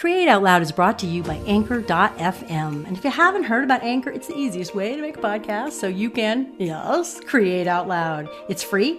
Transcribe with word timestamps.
Create 0.00 0.28
Out 0.28 0.42
Loud 0.42 0.62
is 0.62 0.72
brought 0.72 0.98
to 1.00 1.06
you 1.06 1.22
by 1.22 1.34
Anchor.fm. 1.44 2.86
And 2.86 2.96
if 2.96 3.04
you 3.04 3.10
haven't 3.10 3.42
heard 3.42 3.64
about 3.64 3.82
Anchor, 3.82 4.08
it's 4.08 4.28
the 4.28 4.34
easiest 4.34 4.74
way 4.74 4.96
to 4.96 5.02
make 5.02 5.18
a 5.18 5.20
podcast 5.20 5.72
so 5.72 5.88
you 5.88 6.08
can, 6.08 6.54
yes, 6.58 7.20
create 7.20 7.66
out 7.66 7.86
loud. 7.86 8.26
It's 8.48 8.62
free. 8.62 8.98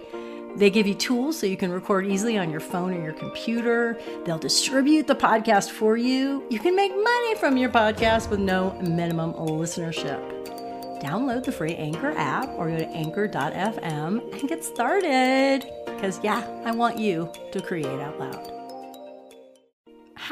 They 0.54 0.70
give 0.70 0.86
you 0.86 0.94
tools 0.94 1.36
so 1.36 1.44
you 1.44 1.56
can 1.56 1.72
record 1.72 2.06
easily 2.06 2.38
on 2.38 2.50
your 2.50 2.60
phone 2.60 2.94
or 2.94 3.02
your 3.02 3.14
computer. 3.14 3.98
They'll 4.24 4.38
distribute 4.38 5.08
the 5.08 5.16
podcast 5.16 5.70
for 5.70 5.96
you. 5.96 6.44
You 6.50 6.60
can 6.60 6.76
make 6.76 6.92
money 6.92 7.34
from 7.34 7.56
your 7.56 7.70
podcast 7.70 8.30
with 8.30 8.38
no 8.38 8.70
minimum 8.80 9.32
listenership. 9.32 10.20
Download 11.02 11.42
the 11.42 11.50
free 11.50 11.74
Anchor 11.74 12.12
app 12.16 12.48
or 12.50 12.70
go 12.70 12.78
to 12.78 12.88
anchor.fm 12.90 14.38
and 14.38 14.48
get 14.48 14.62
started. 14.62 15.68
Because, 15.84 16.20
yeah, 16.22 16.46
I 16.64 16.70
want 16.70 16.96
you 16.96 17.28
to 17.50 17.60
create 17.60 17.86
out 17.86 18.20
loud. 18.20 18.61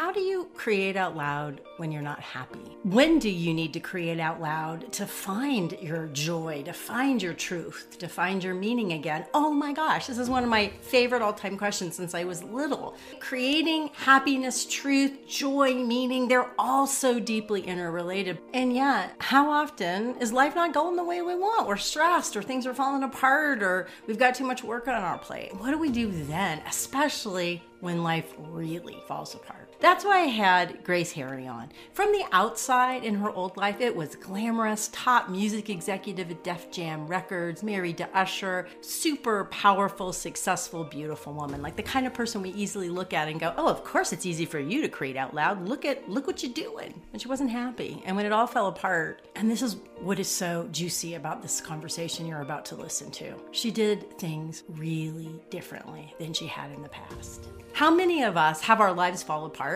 How 0.00 0.12
do 0.12 0.20
you 0.20 0.48
create 0.54 0.96
out 0.96 1.14
loud 1.14 1.60
when 1.77 1.92
you're 1.92 2.00
not 2.00 2.20
happy? 2.20 2.74
When 2.84 3.18
do 3.18 3.28
you 3.28 3.52
need 3.52 3.74
to 3.74 3.80
create 3.80 4.18
out 4.18 4.41
loud 4.41 4.91
to 4.95 5.04
find 5.04 5.72
your 5.72 6.06
joy, 6.06 6.62
to 6.62 6.72
find 6.72 7.22
your 7.22 7.34
truth, 7.34 7.98
to 7.98 8.08
find 8.08 8.42
your 8.42 8.55
meaning 8.55 8.94
again? 8.94 9.27
Oh 9.34 9.52
my 9.52 9.74
gosh, 9.74 10.06
this 10.06 10.16
is 10.16 10.30
one 10.30 10.42
of 10.42 10.48
my 10.48 10.68
favorite 10.80 11.20
all 11.20 11.34
time 11.34 11.58
questions 11.58 11.96
since 11.96 12.14
I 12.14 12.24
was 12.24 12.42
little. 12.42 12.96
Creating 13.20 13.91
happiness, 13.92 14.64
truth, 14.64 15.28
joy, 15.28 15.74
meaning, 15.74 16.28
they're 16.28 16.50
all 16.58 16.86
so 16.86 17.20
deeply 17.20 17.60
interrelated. 17.60 18.38
And 18.55 18.72
yet, 18.74 19.14
how 19.19 19.50
often 19.50 20.16
is 20.16 20.32
life 20.32 20.55
not 20.55 20.72
going 20.72 20.96
the 20.96 21.05
way 21.05 21.20
we 21.20 21.34
want? 21.34 21.69
We're 21.69 21.77
stressed, 21.77 22.38
or 22.38 22.42
things 22.42 22.66
are 22.66 22.72
falling 22.72 23.02
apart, 23.02 23.62
or 23.62 23.86
we've 24.06 24.19
got 24.19 24.34
too 24.34 24.46
much 24.46 24.64
work 24.64 24.88
on 24.88 24.94
our 24.94 25.19
plate. 25.19 25.55
What 25.58 25.72
do 25.72 25.78
we 25.78 25.91
do 25.91 26.10
then, 26.10 26.62
especially 26.66 27.62
when 27.80 28.02
life 28.02 28.32
really 28.38 28.96
falls 29.06 29.34
apart? 29.34 29.70
That's 29.80 30.05
why 30.05 30.20
I 30.20 30.27
had 30.27 30.84
Grace 30.84 31.12
Harry 31.12 31.47
on. 31.47 31.73
From 31.95 32.12
the 32.12 32.25
outside 32.33 33.02
in 33.02 33.14
her 33.14 33.31
old 33.31 33.56
life, 33.56 33.81
it 33.81 33.97
was 33.97 34.14
glamorous, 34.14 34.91
top 34.92 35.31
music 35.31 35.70
executive 35.70 36.31
at 36.31 36.45
Def 36.45 36.70
Jam 36.70 37.06
Records, 37.06 37.62
married 37.62 37.97
to 37.98 38.09
Usher, 38.17 38.69
super 38.83 39.47
powerful, 39.47 40.12
successful, 40.12 40.84
beautiful 40.84 41.33
woman. 41.33 41.62
Like 41.62 41.77
the 41.77 41.83
kind 41.83 42.06
of 42.06 42.12
person 42.12 42.42
we 42.42 42.50
easily 42.50 42.91
look 42.91 43.14
at 43.14 43.28
and 43.28 43.41
go, 43.41 43.55
"Oh, 43.56 43.69
of 43.69 43.83
course 43.83 44.12
it's 44.12 44.27
easy 44.27 44.45
for 44.45 44.59
you 44.59 44.83
to 44.83 44.89
create 44.89 45.17
out 45.17 45.34
loud. 45.34 45.67
Look 45.67 45.87
at 45.87 46.06
look 46.09 46.27
what 46.27 46.42
you're 46.42 46.53
doing." 46.53 47.00
And 47.12 47.22
she 47.22 47.28
wasn't 47.28 47.50
happy. 47.50 48.03
And 48.05 48.17
when 48.17 48.27
it 48.27 48.33
all 48.33 48.47
fell 48.47 48.67
apart, 48.67 49.27
and 49.34 49.50
this 49.50 49.62
is 49.62 49.77
what 50.00 50.19
is 50.19 50.28
so 50.28 50.69
juicy 50.72 51.15
about 51.15 51.41
this 51.41 51.61
conversation 51.61 52.27
you're 52.27 52.42
about 52.42 52.67
to 52.67 52.75
listen 52.75 53.11
to. 53.12 53.34
She 53.50 53.70
did 53.70 54.19
things 54.19 54.62
really 54.69 55.41
differently 55.48 56.15
than 56.19 56.34
she 56.34 56.47
had 56.47 56.70
in 56.70 56.83
the 56.83 56.89
past. 56.91 57.48
How 57.72 57.91
many 57.91 58.25
of 58.25 58.37
us 58.37 58.61
have 58.62 58.81
our 58.81 58.92
lives 58.92 59.22
fall 59.22 59.47
apart? 59.47 59.69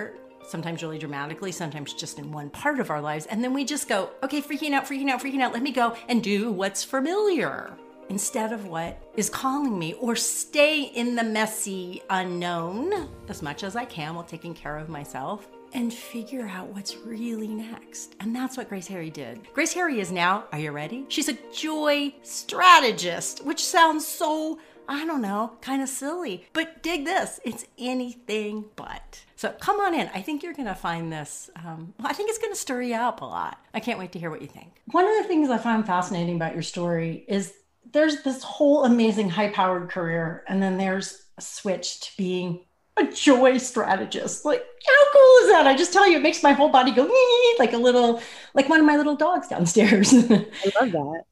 Sometimes 0.47 0.83
really 0.83 0.99
dramatically, 0.99 1.53
sometimes 1.53 1.95
just 1.95 2.19
in 2.19 2.31
one 2.31 2.51
part 2.51 2.79
of 2.79 2.91
our 2.91 3.01
lives. 3.01 3.27
And 3.27 3.43
then 3.43 3.55
we 3.55 3.65
just 3.65 3.89
go, 3.89 4.11
okay, 4.23 4.43
freaking 4.43 4.73
out, 4.73 4.85
freaking 4.85 5.09
out, 5.09 5.23
freaking 5.23 5.41
out. 5.41 5.53
Let 5.53 5.63
me 5.63 5.73
go 5.73 5.97
and 6.09 6.23
do 6.23 6.53
what's 6.53 6.85
familiar 6.85 7.73
instead 8.11 8.53
of 8.53 8.67
what 8.67 9.01
is 9.17 9.31
calling 9.31 9.79
me, 9.79 9.95
or 9.95 10.15
stay 10.15 10.83
in 10.83 11.15
the 11.15 11.25
messy 11.25 12.03
unknown 12.11 13.09
as 13.29 13.41
much 13.41 13.65
as 13.65 13.77
I 13.77 13.87
can 13.87 14.15
while 14.15 14.25
taking 14.25 14.53
care 14.53 14.77
of 14.77 14.91
myself 14.91 15.49
and 15.73 15.93
figure 15.93 16.47
out 16.47 16.69
what's 16.69 16.97
really 16.99 17.49
next. 17.49 18.15
And 18.21 18.37
that's 18.37 18.57
what 18.57 18.69
Grace 18.69 18.87
Harry 18.87 19.11
did. 19.11 19.41
Grace 19.55 19.73
Harry 19.73 20.01
is 20.01 20.13
now, 20.13 20.45
are 20.53 20.59
you 20.59 20.71
ready? 20.71 21.05
She's 21.09 21.29
a 21.29 21.39
joy 21.53 22.15
strategist, 22.23 23.45
which 23.45 23.65
sounds 23.65 24.07
so 24.07 24.59
I 24.87 25.07
don't 25.07 25.23
know, 25.23 25.53
kind 25.63 25.83
of 25.83 25.89
silly. 25.89 26.47
But 26.53 26.83
dig 26.83 27.05
this 27.05 27.41
it's 27.45 27.65
anything 27.79 28.67
but. 28.77 29.25
So 29.45 29.53
come 29.61 29.79
on 29.79 29.93
in. 29.93 30.09
I 30.15 30.23
think 30.23 30.43
you're 30.43 30.55
going 30.55 30.69
to 30.69 30.75
find 30.75 31.13
this, 31.13 31.51
um, 31.57 31.93
well, 31.99 32.09
I 32.09 32.15
think 32.15 32.31
it's 32.31 32.39
going 32.39 32.55
to 32.55 32.59
stir 32.59 32.81
you 32.81 32.95
up 32.95 33.21
a 33.21 33.27
lot. 33.27 33.63
I 33.75 33.81
can't 33.81 33.99
wait 33.99 34.13
to 34.13 34.19
hear 34.19 34.31
what 34.31 34.41
you 34.41 34.49
think. 34.49 34.81
One 34.93 35.07
of 35.07 35.23
the 35.23 35.29
things 35.29 35.51
I 35.51 35.59
find 35.59 35.87
fascinating 35.87 36.37
about 36.37 36.55
your 36.55 36.63
story 36.63 37.27
is 37.29 37.53
there's 37.93 38.23
this 38.23 38.43
whole 38.43 38.87
amazing 38.87 39.29
high 39.29 39.51
powered 39.51 39.91
career, 39.91 40.45
and 40.49 40.63
then 40.63 40.79
there's 40.79 41.27
a 41.37 41.43
switch 41.43 42.01
to 42.01 42.17
being 42.17 42.65
a 42.97 43.05
joy 43.05 43.59
strategist. 43.59 44.47
Like, 44.47 44.65
how 44.87 45.13
cool 45.13 45.37
is 45.43 45.51
that? 45.51 45.67
I 45.67 45.77
just 45.77 45.93
tell 45.93 46.09
you, 46.09 46.17
it 46.17 46.23
makes 46.23 46.43
my 46.43 46.53
whole 46.53 46.71
body 46.71 46.93
go 46.93 47.03
like 47.59 47.75
a 47.75 47.77
little, 47.77 48.23
like 48.55 48.71
one 48.71 48.81
of 48.81 48.87
my 48.87 48.97
little 48.97 49.15
dogs 49.15 49.49
downstairs. 49.49 50.15
I 50.15 50.73
love 50.81 50.93
that. 50.93 51.25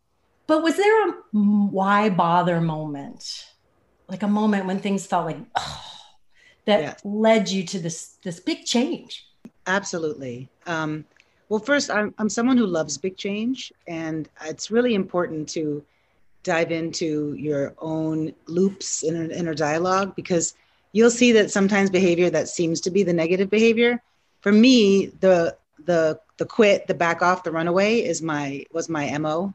But 0.47 0.63
was 0.63 0.77
there 0.77 1.09
a 1.09 1.13
why 1.33 2.11
bother 2.11 2.61
moment? 2.61 3.47
Like 4.07 4.23
a 4.23 4.29
moment 4.29 4.67
when 4.67 4.81
things 4.81 5.07
felt 5.07 5.25
like 5.25 5.39
oh, 5.57 6.02
that 6.65 6.81
yes. 6.81 7.01
led 7.05 7.49
you 7.49 7.65
to 7.65 7.79
this 7.79 8.19
this 8.23 8.41
big 8.41 8.65
change? 8.65 9.27
Absolutely. 9.67 10.49
Um, 10.67 11.05
well, 11.49 11.61
first, 11.61 11.91
I'm, 11.91 12.15
I'm 12.19 12.29
someone 12.29 12.57
who 12.57 12.67
loves 12.67 12.97
big 12.97 13.17
change, 13.17 13.73
and 13.87 14.29
it's 14.45 14.71
really 14.71 14.95
important 14.95 15.49
to 15.51 15.85
dive 16.43 16.73
into 16.73 17.35
your 17.35 17.75
own 17.79 18.33
loops 18.47 19.03
in 19.03 19.15
an 19.15 19.31
inner 19.31 19.55
dialogue 19.55 20.17
because 20.17 20.55
you'll 20.93 21.11
see 21.11 21.31
that 21.33 21.51
sometimes 21.51 21.89
behavior 21.91 22.31
that 22.31 22.49
seems 22.49 22.81
to 22.81 22.91
be 22.91 23.03
the 23.03 23.13
negative 23.13 23.51
behavior. 23.51 24.03
For 24.41 24.53
me, 24.53 25.07
the 25.21 25.57
the 25.85 26.19
the 26.39 26.47
quit, 26.47 26.87
the 26.87 26.95
back 26.95 27.23
off, 27.23 27.45
the 27.45 27.53
runaway 27.53 28.01
is 28.01 28.23
my 28.23 28.65
was 28.73 28.89
my 28.89 29.17
mo 29.19 29.55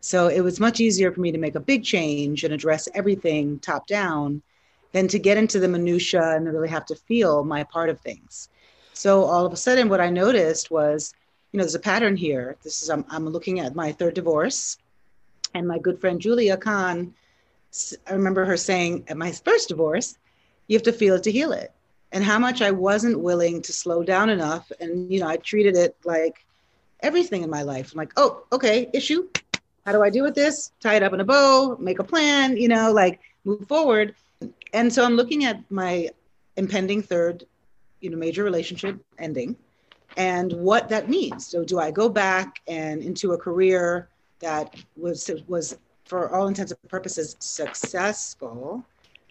so 0.00 0.28
it 0.28 0.40
was 0.40 0.58
much 0.58 0.80
easier 0.80 1.12
for 1.12 1.20
me 1.20 1.30
to 1.30 1.38
make 1.38 1.54
a 1.54 1.60
big 1.60 1.84
change 1.84 2.42
and 2.42 2.54
address 2.54 2.88
everything 2.94 3.58
top 3.58 3.86
down 3.86 4.42
than 4.92 5.08
to 5.08 5.18
get 5.18 5.38
into 5.38 5.58
the 5.60 5.68
minutia 5.68 6.36
and 6.36 6.52
really 6.52 6.68
have 6.68 6.86
to 6.86 6.94
feel 6.94 7.44
my 7.44 7.64
part 7.64 7.88
of 7.88 8.00
things. 8.00 8.48
So 8.92 9.24
all 9.24 9.46
of 9.46 9.52
a 9.52 9.56
sudden, 9.56 9.88
what 9.88 10.00
I 10.00 10.10
noticed 10.10 10.70
was, 10.70 11.14
you 11.52 11.58
know, 11.58 11.64
there's 11.64 11.74
a 11.74 11.80
pattern 11.80 12.16
here. 12.16 12.56
This 12.62 12.82
is 12.82 12.90
I'm, 12.90 13.04
I'm 13.08 13.26
looking 13.26 13.60
at 13.60 13.74
my 13.74 13.92
third 13.92 14.14
divorce, 14.14 14.76
and 15.54 15.66
my 15.66 15.78
good 15.78 16.00
friend 16.00 16.20
Julia 16.20 16.56
Khan. 16.56 17.14
I 18.06 18.12
remember 18.12 18.44
her 18.44 18.56
saying 18.56 19.04
at 19.08 19.16
my 19.16 19.32
first 19.32 19.68
divorce, 19.68 20.16
you 20.66 20.76
have 20.76 20.82
to 20.84 20.92
feel 20.92 21.14
it 21.16 21.22
to 21.24 21.32
heal 21.32 21.52
it. 21.52 21.72
And 22.12 22.24
how 22.24 22.38
much 22.38 22.62
I 22.62 22.72
wasn't 22.72 23.20
willing 23.20 23.62
to 23.62 23.72
slow 23.72 24.02
down 24.02 24.30
enough. 24.30 24.70
And, 24.80 25.12
you 25.12 25.20
know, 25.20 25.28
I 25.28 25.36
treated 25.36 25.76
it 25.76 25.96
like 26.04 26.44
everything 27.00 27.42
in 27.42 27.50
my 27.50 27.62
life. 27.62 27.92
I'm 27.92 27.98
like, 27.98 28.12
oh, 28.16 28.44
okay, 28.52 28.88
issue, 28.92 29.28
how 29.86 29.92
do 29.92 30.02
I 30.02 30.10
do 30.10 30.22
with 30.22 30.34
this? 30.34 30.72
Tie 30.80 30.96
it 30.96 31.02
up 31.02 31.12
in 31.12 31.20
a 31.20 31.24
bow, 31.24 31.76
make 31.80 31.98
a 32.00 32.04
plan, 32.04 32.56
you 32.56 32.68
know, 32.68 32.92
like 32.92 33.20
move 33.44 33.66
forward. 33.68 34.14
And 34.72 34.92
so 34.92 35.04
I'm 35.04 35.16
looking 35.16 35.44
at 35.44 35.58
my 35.70 36.10
impending 36.56 37.02
third, 37.02 37.44
you 38.00 38.10
know, 38.10 38.16
major 38.16 38.44
relationship 38.44 38.98
ending 39.18 39.56
and 40.16 40.52
what 40.52 40.88
that 40.88 41.08
means. 41.08 41.46
So 41.46 41.64
do 41.64 41.78
I 41.78 41.90
go 41.90 42.08
back 42.08 42.60
and 42.66 43.02
into 43.02 43.32
a 43.32 43.38
career 43.38 44.08
that 44.40 44.74
was 44.96 45.30
was 45.46 45.76
for 46.04 46.34
all 46.34 46.48
intents 46.48 46.72
and 46.72 46.90
purposes 46.90 47.36
successful, 47.40 48.84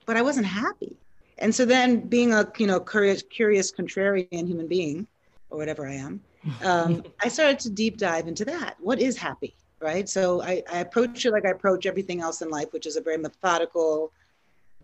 but 0.05 0.15
I 0.15 0.21
wasn't 0.21 0.45
happy. 0.45 0.95
And 1.39 1.53
so 1.53 1.65
then 1.65 2.01
being 2.01 2.33
a, 2.33 2.49
you 2.57 2.67
know, 2.67 2.79
curious, 2.79 3.23
curious 3.23 3.71
contrarian 3.71 4.47
human 4.47 4.67
being 4.67 5.07
or 5.49 5.57
whatever 5.57 5.87
I 5.87 5.95
am, 5.95 6.21
um, 6.63 7.03
I 7.23 7.27
started 7.27 7.59
to 7.59 7.69
deep 7.69 7.97
dive 7.97 8.27
into 8.27 8.45
that. 8.45 8.77
What 8.79 8.99
is 8.99 9.17
happy? 9.17 9.55
right? 9.81 10.09
So 10.09 10.41
I, 10.41 10.63
I 10.71 10.79
approach 10.79 11.25
it 11.25 11.31
like 11.31 11.45
I 11.45 11.51
approach 11.51 11.85
everything 11.85 12.21
else 12.21 12.41
in 12.41 12.49
life, 12.49 12.71
which 12.71 12.85
is 12.85 12.97
a 12.97 13.01
very 13.01 13.17
methodical 13.17 14.11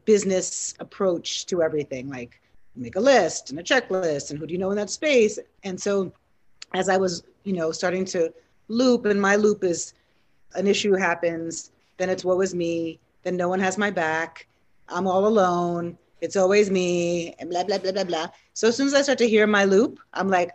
business 0.05 0.73
approach 0.79 1.45
to 1.47 1.61
everything, 1.61 2.09
like 2.09 2.39
make 2.75 2.95
a 2.95 2.99
list 2.99 3.49
and 3.49 3.59
a 3.59 3.63
checklist 3.63 4.29
and 4.29 4.39
who 4.39 4.47
do 4.47 4.53
you 4.53 4.57
know 4.59 4.71
in 4.71 4.77
that 4.77 4.89
space. 4.89 5.39
And 5.63 5.79
so 5.79 6.11
as 6.73 6.89
I 6.89 6.97
was, 6.97 7.23
you 7.43 7.53
know, 7.53 7.71
starting 7.71 8.05
to 8.05 8.33
loop, 8.67 9.05
and 9.05 9.21
my 9.21 9.35
loop 9.35 9.63
is 9.63 9.93
an 10.55 10.67
issue 10.67 10.93
happens, 10.93 11.71
then 11.97 12.09
it's 12.09 12.25
what 12.25 12.37
was 12.37 12.55
me, 12.55 12.99
then 13.23 13.37
no 13.37 13.47
one 13.49 13.59
has 13.59 13.77
my 13.77 13.91
back, 13.91 14.47
I'm 14.89 15.07
all 15.07 15.27
alone, 15.27 15.97
it's 16.21 16.35
always 16.35 16.71
me, 16.71 17.35
and 17.39 17.49
blah, 17.49 17.63
blah, 17.63 17.77
blah, 17.77 17.91
blah, 17.91 18.03
blah. 18.03 18.27
So 18.53 18.67
as 18.67 18.75
soon 18.75 18.87
as 18.87 18.93
I 18.93 19.01
start 19.01 19.17
to 19.19 19.29
hear 19.29 19.47
my 19.47 19.65
loop, 19.65 19.99
I'm 20.13 20.29
like, 20.29 20.51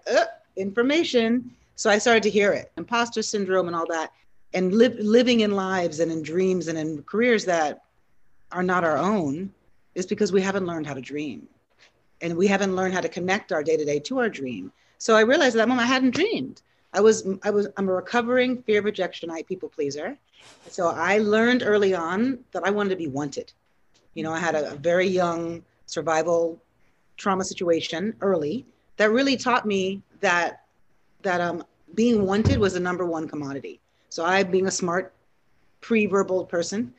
information. 0.57 1.51
So 1.77 1.91
I 1.91 1.99
started 1.99 2.23
to 2.25 2.31
hear 2.31 2.53
it, 2.53 2.73
imposter 2.77 3.23
syndrome 3.23 3.67
and 3.67 3.77
all 3.77 3.87
that 3.87 4.13
and 4.53 4.75
live, 4.75 4.95
living 4.99 5.41
in 5.41 5.53
lives 5.53 6.01
and 6.01 6.11
in 6.11 6.23
dreams 6.23 6.69
and 6.69 6.79
in 6.79 7.03
careers 7.05 7.45
that 7.45 7.83
are 8.53 8.63
not 8.63 8.85
our 8.85 8.97
own 8.97 9.53
is 9.95 10.07
because 10.07 10.33
we 10.33 10.43
haven't 10.43 10.67
learned 10.67 10.87
how 10.87 10.95
to 10.95 11.01
dream. 11.01 11.49
And 12.21 12.37
we 12.37 12.47
haven't 12.47 12.77
learned 12.77 12.95
how 12.95 13.01
to 13.01 13.09
connect 13.09 13.53
our 13.53 13.63
day-to-day 13.63 14.01
to 14.01 14.19
our 14.19 14.29
dream. 14.29 14.73
So 14.99 15.17
i 15.17 15.23
realized 15.23 15.57
at 15.57 15.61
that 15.61 15.69
moment 15.69 15.89
i 15.89 15.93
hadn't 15.93 16.15
dreamed. 16.15 16.63
I 16.93 17.01
was 17.01 17.27
i 17.43 17.51
was 17.51 17.69
i'm 17.77 17.89
a 17.89 17.93
recovering 17.93 18.63
fear 18.63 18.81
of 18.81 18.85
rejectionite 18.85 19.47
people 19.47 19.69
pleaser. 19.69 20.19
So 20.69 20.89
i 20.89 21.19
learned 21.19 21.63
early 21.65 21.95
on 21.95 22.39
that 22.53 22.63
i 22.65 22.71
wanted 22.71 22.91
to 22.91 22.97
be 22.97 23.09
wanted. 23.09 23.53
You 24.15 24.23
know 24.25 24.33
i 24.33 24.39
had 24.39 24.55
a, 24.55 24.73
a 24.73 24.77
very 24.77 25.07
young 25.07 25.63
survival 25.87 26.61
trauma 27.17 27.45
situation 27.45 28.15
early 28.21 28.67
that 28.97 29.11
really 29.11 29.37
taught 29.37 29.65
me 29.67 30.03
that 30.21 30.65
that 31.23 31.41
um, 31.41 31.65
being 31.95 32.27
wanted 32.27 32.59
was 32.59 32.75
the 32.75 32.81
number 32.81 33.07
one 33.07 33.29
commodity. 33.29 33.81
So 34.09 34.25
I, 34.25 34.43
being 34.43 34.67
a 34.67 34.71
smart, 34.71 35.13
pre-verbal 35.81 36.47
person, 36.47 36.95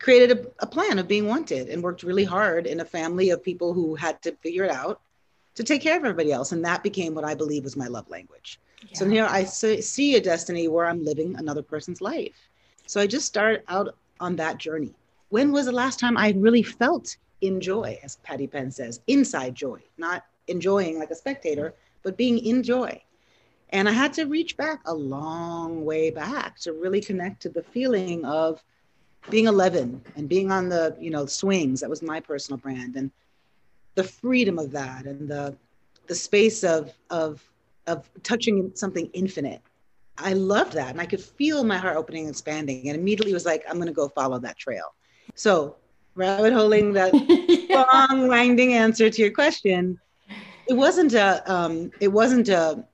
created 0.00 0.38
a, 0.38 0.64
a, 0.64 0.66
plan 0.66 0.98
of 0.98 1.06
being 1.06 1.26
wanted 1.26 1.68
and 1.68 1.82
worked 1.82 2.02
really 2.02 2.24
hard 2.24 2.66
in 2.66 2.80
a 2.80 2.84
family 2.84 3.30
of 3.30 3.44
people 3.44 3.72
who 3.72 3.94
had 3.94 4.20
to 4.22 4.32
figure 4.36 4.64
it 4.64 4.70
out. 4.70 5.00
to 5.54 5.62
take 5.62 5.82
care 5.82 5.96
of 5.96 6.04
everybody 6.04 6.32
else. 6.32 6.52
And 6.52 6.64
that 6.64 6.82
became 6.82 7.14
what 7.14 7.24
I 7.24 7.34
believe 7.34 7.64
was 7.64 7.76
my 7.76 7.86
love 7.86 8.08
language. 8.08 8.58
Yeah. 8.82 8.88
So 8.94 9.08
here 9.08 9.26
I 9.28 9.44
see 9.44 10.16
a 10.16 10.20
destiny 10.20 10.68
where 10.68 10.86
I'm 10.86 11.04
living 11.04 11.36
another 11.36 11.62
person's 11.62 12.00
life. 12.00 12.48
So 12.86 13.00
I 13.00 13.06
just 13.06 13.26
started 13.26 13.62
out 13.68 13.94
on 14.20 14.36
that 14.36 14.58
journey. 14.58 14.94
When 15.28 15.52
was 15.52 15.66
the 15.66 15.72
last 15.72 16.00
time 16.00 16.16
I 16.16 16.34
really 16.36 16.62
felt 16.62 17.16
in 17.40 17.60
joy, 17.60 17.98
as 18.02 18.16
Patty 18.16 18.46
Penn 18.46 18.70
says, 18.70 19.00
inside 19.06 19.54
joy, 19.54 19.80
not 19.98 20.24
enjoying 20.48 20.98
like 20.98 21.10
a 21.10 21.14
spectator, 21.14 21.74
but 22.02 22.16
being 22.16 22.38
in 22.38 22.62
joy? 22.62 23.00
And 23.70 23.88
I 23.88 23.92
had 23.92 24.12
to 24.14 24.24
reach 24.24 24.56
back 24.56 24.80
a 24.86 24.94
long 24.94 25.84
way 25.84 26.10
back 26.10 26.58
to 26.60 26.72
really 26.72 27.00
connect 27.00 27.42
to 27.42 27.48
the 27.48 27.62
feeling 27.62 28.24
of 28.24 28.62
being 29.28 29.46
11 29.46 30.02
and 30.16 30.28
being 30.28 30.50
on 30.50 30.68
the, 30.68 30.96
you 30.98 31.10
know, 31.10 31.26
swings. 31.26 31.80
That 31.80 31.90
was 31.90 32.02
my 32.02 32.20
personal 32.20 32.58
brand. 32.58 32.96
And 32.96 33.10
the 33.94 34.04
freedom 34.04 34.58
of 34.58 34.70
that 34.72 35.04
and 35.04 35.28
the, 35.28 35.56
the 36.06 36.14
space 36.14 36.64
of, 36.64 36.92
of, 37.10 37.42
of 37.86 38.08
touching 38.22 38.72
something 38.74 39.10
infinite. 39.12 39.60
I 40.16 40.32
loved 40.32 40.72
that. 40.74 40.90
And 40.90 41.00
I 41.00 41.06
could 41.06 41.20
feel 41.20 41.64
my 41.64 41.78
heart 41.78 41.96
opening 41.96 42.22
and 42.22 42.30
expanding. 42.30 42.88
And 42.88 42.98
immediately 42.98 43.32
was 43.32 43.46
like, 43.46 43.64
I'm 43.68 43.76
going 43.76 43.86
to 43.86 43.92
go 43.92 44.08
follow 44.08 44.38
that 44.38 44.58
trail. 44.58 44.94
So, 45.34 45.76
rabbit 46.14 46.52
holing 46.52 46.92
that 46.94 47.12
long, 48.10 48.28
winding 48.28 48.74
answer 48.74 49.08
to 49.08 49.22
your 49.22 49.30
question, 49.30 49.98
it 50.68 50.74
wasn't 50.74 51.14
a, 51.14 51.42
um, 51.52 51.90
it 52.00 52.08
wasn't 52.08 52.48
a, 52.48 52.84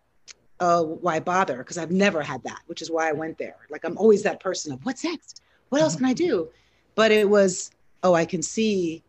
uh, 0.60 0.82
why 0.82 1.20
bother? 1.20 1.58
Because 1.58 1.78
I've 1.78 1.90
never 1.90 2.22
had 2.22 2.42
that, 2.44 2.60
which 2.66 2.80
is 2.80 2.90
why 2.90 3.08
I 3.08 3.12
went 3.12 3.38
there. 3.38 3.56
Like 3.70 3.84
I'm 3.84 3.98
always 3.98 4.22
that 4.22 4.40
person 4.40 4.72
of 4.72 4.84
what's 4.84 5.04
next? 5.04 5.42
What 5.68 5.82
else 5.82 5.96
can 5.96 6.06
I 6.06 6.12
do? 6.12 6.48
But 6.94 7.10
it 7.10 7.28
was, 7.28 7.70
oh, 8.02 8.14
I 8.14 8.24
can 8.24 8.42
see 8.42 9.02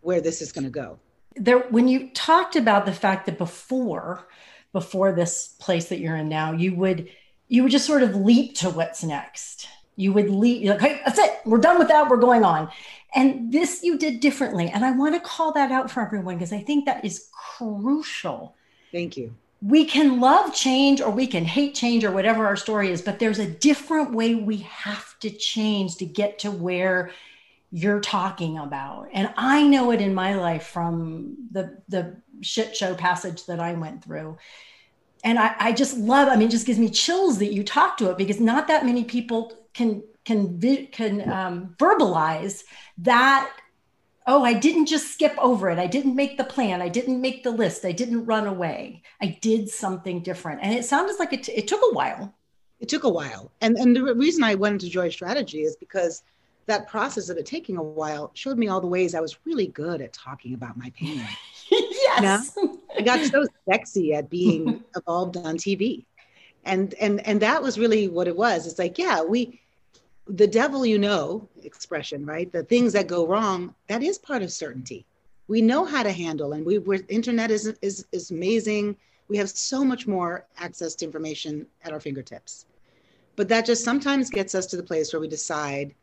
where 0.00 0.20
this 0.20 0.40
is 0.40 0.52
going 0.52 0.64
to 0.64 0.70
go. 0.70 0.98
There, 1.36 1.60
when 1.70 1.88
you 1.88 2.10
talked 2.10 2.56
about 2.56 2.86
the 2.86 2.92
fact 2.92 3.26
that 3.26 3.38
before, 3.38 4.26
before 4.72 5.12
this 5.12 5.54
place 5.58 5.88
that 5.88 5.98
you're 5.98 6.16
in 6.16 6.28
now, 6.28 6.52
you 6.52 6.74
would, 6.74 7.08
you 7.48 7.62
would 7.62 7.72
just 7.72 7.86
sort 7.86 8.02
of 8.02 8.16
leap 8.16 8.54
to 8.56 8.70
what's 8.70 9.02
next. 9.02 9.68
You 9.96 10.12
would 10.12 10.30
leap, 10.30 10.62
you're 10.62 10.74
like, 10.74 10.82
hey, 10.82 11.00
that's 11.04 11.18
it. 11.18 11.40
We're 11.44 11.58
done 11.58 11.78
with 11.78 11.88
that. 11.88 12.08
We're 12.08 12.16
going 12.16 12.44
on. 12.44 12.70
And 13.14 13.52
this 13.52 13.82
you 13.82 13.98
did 13.98 14.20
differently. 14.20 14.70
And 14.72 14.84
I 14.84 14.92
want 14.92 15.14
to 15.14 15.20
call 15.20 15.52
that 15.52 15.70
out 15.72 15.90
for 15.90 16.00
everyone 16.00 16.36
because 16.36 16.52
I 16.52 16.60
think 16.60 16.86
that 16.86 17.04
is 17.04 17.28
crucial. 17.32 18.54
Thank 18.92 19.16
you 19.16 19.34
we 19.62 19.84
can 19.84 20.20
love 20.20 20.54
change 20.54 21.00
or 21.00 21.10
we 21.10 21.26
can 21.26 21.44
hate 21.44 21.74
change 21.74 22.04
or 22.04 22.10
whatever 22.10 22.46
our 22.46 22.56
story 22.56 22.90
is, 22.90 23.02
but 23.02 23.18
there's 23.18 23.38
a 23.38 23.46
different 23.46 24.12
way 24.12 24.34
we 24.34 24.58
have 24.58 25.18
to 25.20 25.30
change 25.30 25.96
to 25.96 26.06
get 26.06 26.38
to 26.40 26.50
where 26.50 27.10
you're 27.70 28.00
talking 28.00 28.58
about. 28.58 29.08
And 29.12 29.32
I 29.36 29.62
know 29.62 29.90
it 29.92 30.00
in 30.00 30.14
my 30.14 30.34
life 30.34 30.66
from 30.66 31.36
the 31.52 31.78
the 31.88 32.16
shit 32.40 32.74
show 32.74 32.94
passage 32.94 33.46
that 33.46 33.60
I 33.60 33.74
went 33.74 34.02
through. 34.02 34.38
And 35.22 35.38
I, 35.38 35.54
I 35.58 35.72
just 35.72 35.98
love, 35.98 36.28
I 36.28 36.36
mean, 36.36 36.48
just 36.48 36.66
gives 36.66 36.78
me 36.78 36.88
chills 36.88 37.38
that 37.38 37.52
you 37.52 37.62
talk 37.62 37.98
to 37.98 38.10
it 38.10 38.16
because 38.16 38.40
not 38.40 38.68
that 38.68 38.86
many 38.86 39.04
people 39.04 39.52
can 39.74 40.02
can 40.24 40.58
can 40.90 41.30
um, 41.30 41.74
verbalize 41.78 42.64
that 42.98 43.50
oh, 44.26 44.44
I 44.44 44.52
didn't 44.52 44.86
just 44.86 45.12
skip 45.12 45.34
over 45.38 45.70
it. 45.70 45.78
I 45.78 45.86
didn't 45.86 46.14
make 46.14 46.36
the 46.36 46.44
plan. 46.44 46.82
I 46.82 46.88
didn't 46.88 47.20
make 47.20 47.42
the 47.42 47.50
list. 47.50 47.84
I 47.84 47.92
didn't 47.92 48.26
run 48.26 48.46
away. 48.46 49.02
I 49.20 49.38
did 49.40 49.68
something 49.68 50.22
different. 50.22 50.60
And 50.62 50.74
it 50.74 50.84
sounded 50.84 51.18
like 51.18 51.32
it, 51.32 51.48
it 51.48 51.68
took 51.68 51.80
a 51.82 51.94
while. 51.94 52.34
It 52.80 52.88
took 52.88 53.04
a 53.04 53.08
while. 53.08 53.50
And, 53.60 53.76
and 53.76 53.94
the 53.94 54.14
reason 54.14 54.44
I 54.44 54.54
went 54.54 54.74
into 54.74 54.88
Joy 54.88 55.08
Strategy 55.10 55.62
is 55.62 55.76
because 55.76 56.22
that 56.66 56.88
process 56.88 57.28
of 57.28 57.36
it 57.36 57.46
taking 57.46 57.76
a 57.76 57.82
while 57.82 58.30
showed 58.34 58.56
me 58.56 58.68
all 58.68 58.80
the 58.80 58.86
ways 58.86 59.14
I 59.14 59.20
was 59.20 59.38
really 59.44 59.66
good 59.66 60.00
at 60.00 60.12
talking 60.12 60.54
about 60.54 60.76
my 60.76 60.90
pain. 60.90 61.26
yes. 61.70 62.52
You 62.56 62.66
know? 62.66 62.78
I 62.98 63.02
got 63.02 63.24
so 63.26 63.46
sexy 63.68 64.14
at 64.14 64.28
being 64.28 64.82
evolved 64.96 65.36
on 65.36 65.56
TV. 65.56 66.04
And 66.64 66.92
and 66.94 67.26
and 67.26 67.40
that 67.40 67.62
was 67.62 67.78
really 67.78 68.08
what 68.08 68.28
it 68.28 68.36
was. 68.36 68.66
It's 68.66 68.78
like, 68.78 68.98
yeah, 68.98 69.22
we 69.22 69.60
the 70.30 70.46
devil 70.46 70.86
you 70.86 70.98
know 70.98 71.48
expression, 71.64 72.24
right? 72.24 72.50
The 72.50 72.62
things 72.62 72.92
that 72.92 73.06
go 73.06 73.26
wrong, 73.26 73.74
that 73.88 74.02
is 74.02 74.18
part 74.18 74.42
of 74.42 74.52
certainty. 74.52 75.04
We 75.48 75.60
know 75.60 75.84
how 75.84 76.02
to 76.02 76.12
handle, 76.12 76.52
and 76.52 76.64
we 76.64 76.78
we're, 76.78 77.04
internet 77.08 77.50
is, 77.50 77.66
is 77.82 78.06
is 78.12 78.30
amazing. 78.30 78.96
We 79.28 79.36
have 79.38 79.50
so 79.50 79.84
much 79.84 80.06
more 80.06 80.46
access 80.58 80.94
to 80.96 81.04
information 81.04 81.66
at 81.84 81.92
our 81.92 82.00
fingertips. 82.00 82.66
But 83.36 83.48
that 83.48 83.66
just 83.66 83.84
sometimes 83.84 84.30
gets 84.30 84.54
us 84.54 84.66
to 84.66 84.76
the 84.76 84.82
place 84.82 85.12
where 85.12 85.20
we 85.20 85.28
decide, 85.28 85.94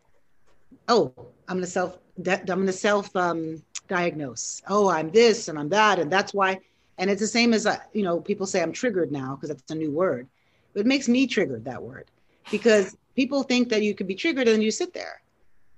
oh, 0.87 1.13
I'm 1.47 1.57
gonna 1.57 1.67
self 1.67 1.97
I'm 2.25 2.45
gonna 2.45 2.73
self 2.73 3.15
um, 3.15 3.61
diagnose. 3.87 4.61
Oh, 4.67 4.89
I'm 4.89 5.09
this 5.11 5.47
and 5.47 5.57
I'm 5.57 5.69
that, 5.69 5.99
and 5.99 6.11
that's 6.11 6.33
why. 6.33 6.59
And 6.97 7.09
it's 7.09 7.21
the 7.21 7.27
same 7.27 7.53
as 7.53 7.65
uh, 7.65 7.77
you 7.93 8.03
know, 8.03 8.19
people 8.19 8.45
say 8.45 8.61
I'm 8.61 8.73
triggered 8.73 9.11
now 9.11 9.35
because 9.35 9.49
that's 9.49 9.71
a 9.71 9.75
new 9.75 9.91
word. 9.91 10.27
But 10.73 10.81
it 10.81 10.87
makes 10.87 11.07
me 11.07 11.27
triggered 11.27 11.65
that 11.65 11.81
word 11.81 12.05
because 12.51 12.97
people 13.17 13.41
think 13.43 13.67
that 13.69 13.81
you 13.81 13.93
could 13.95 14.07
be 14.07 14.15
triggered 14.15 14.47
and 14.47 14.63
you 14.63 14.71
sit 14.71 14.93
there. 14.93 15.21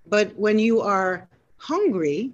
But 0.06 0.36
when 0.36 0.60
you 0.60 0.82
are 0.82 1.28
hungry, 1.58 2.32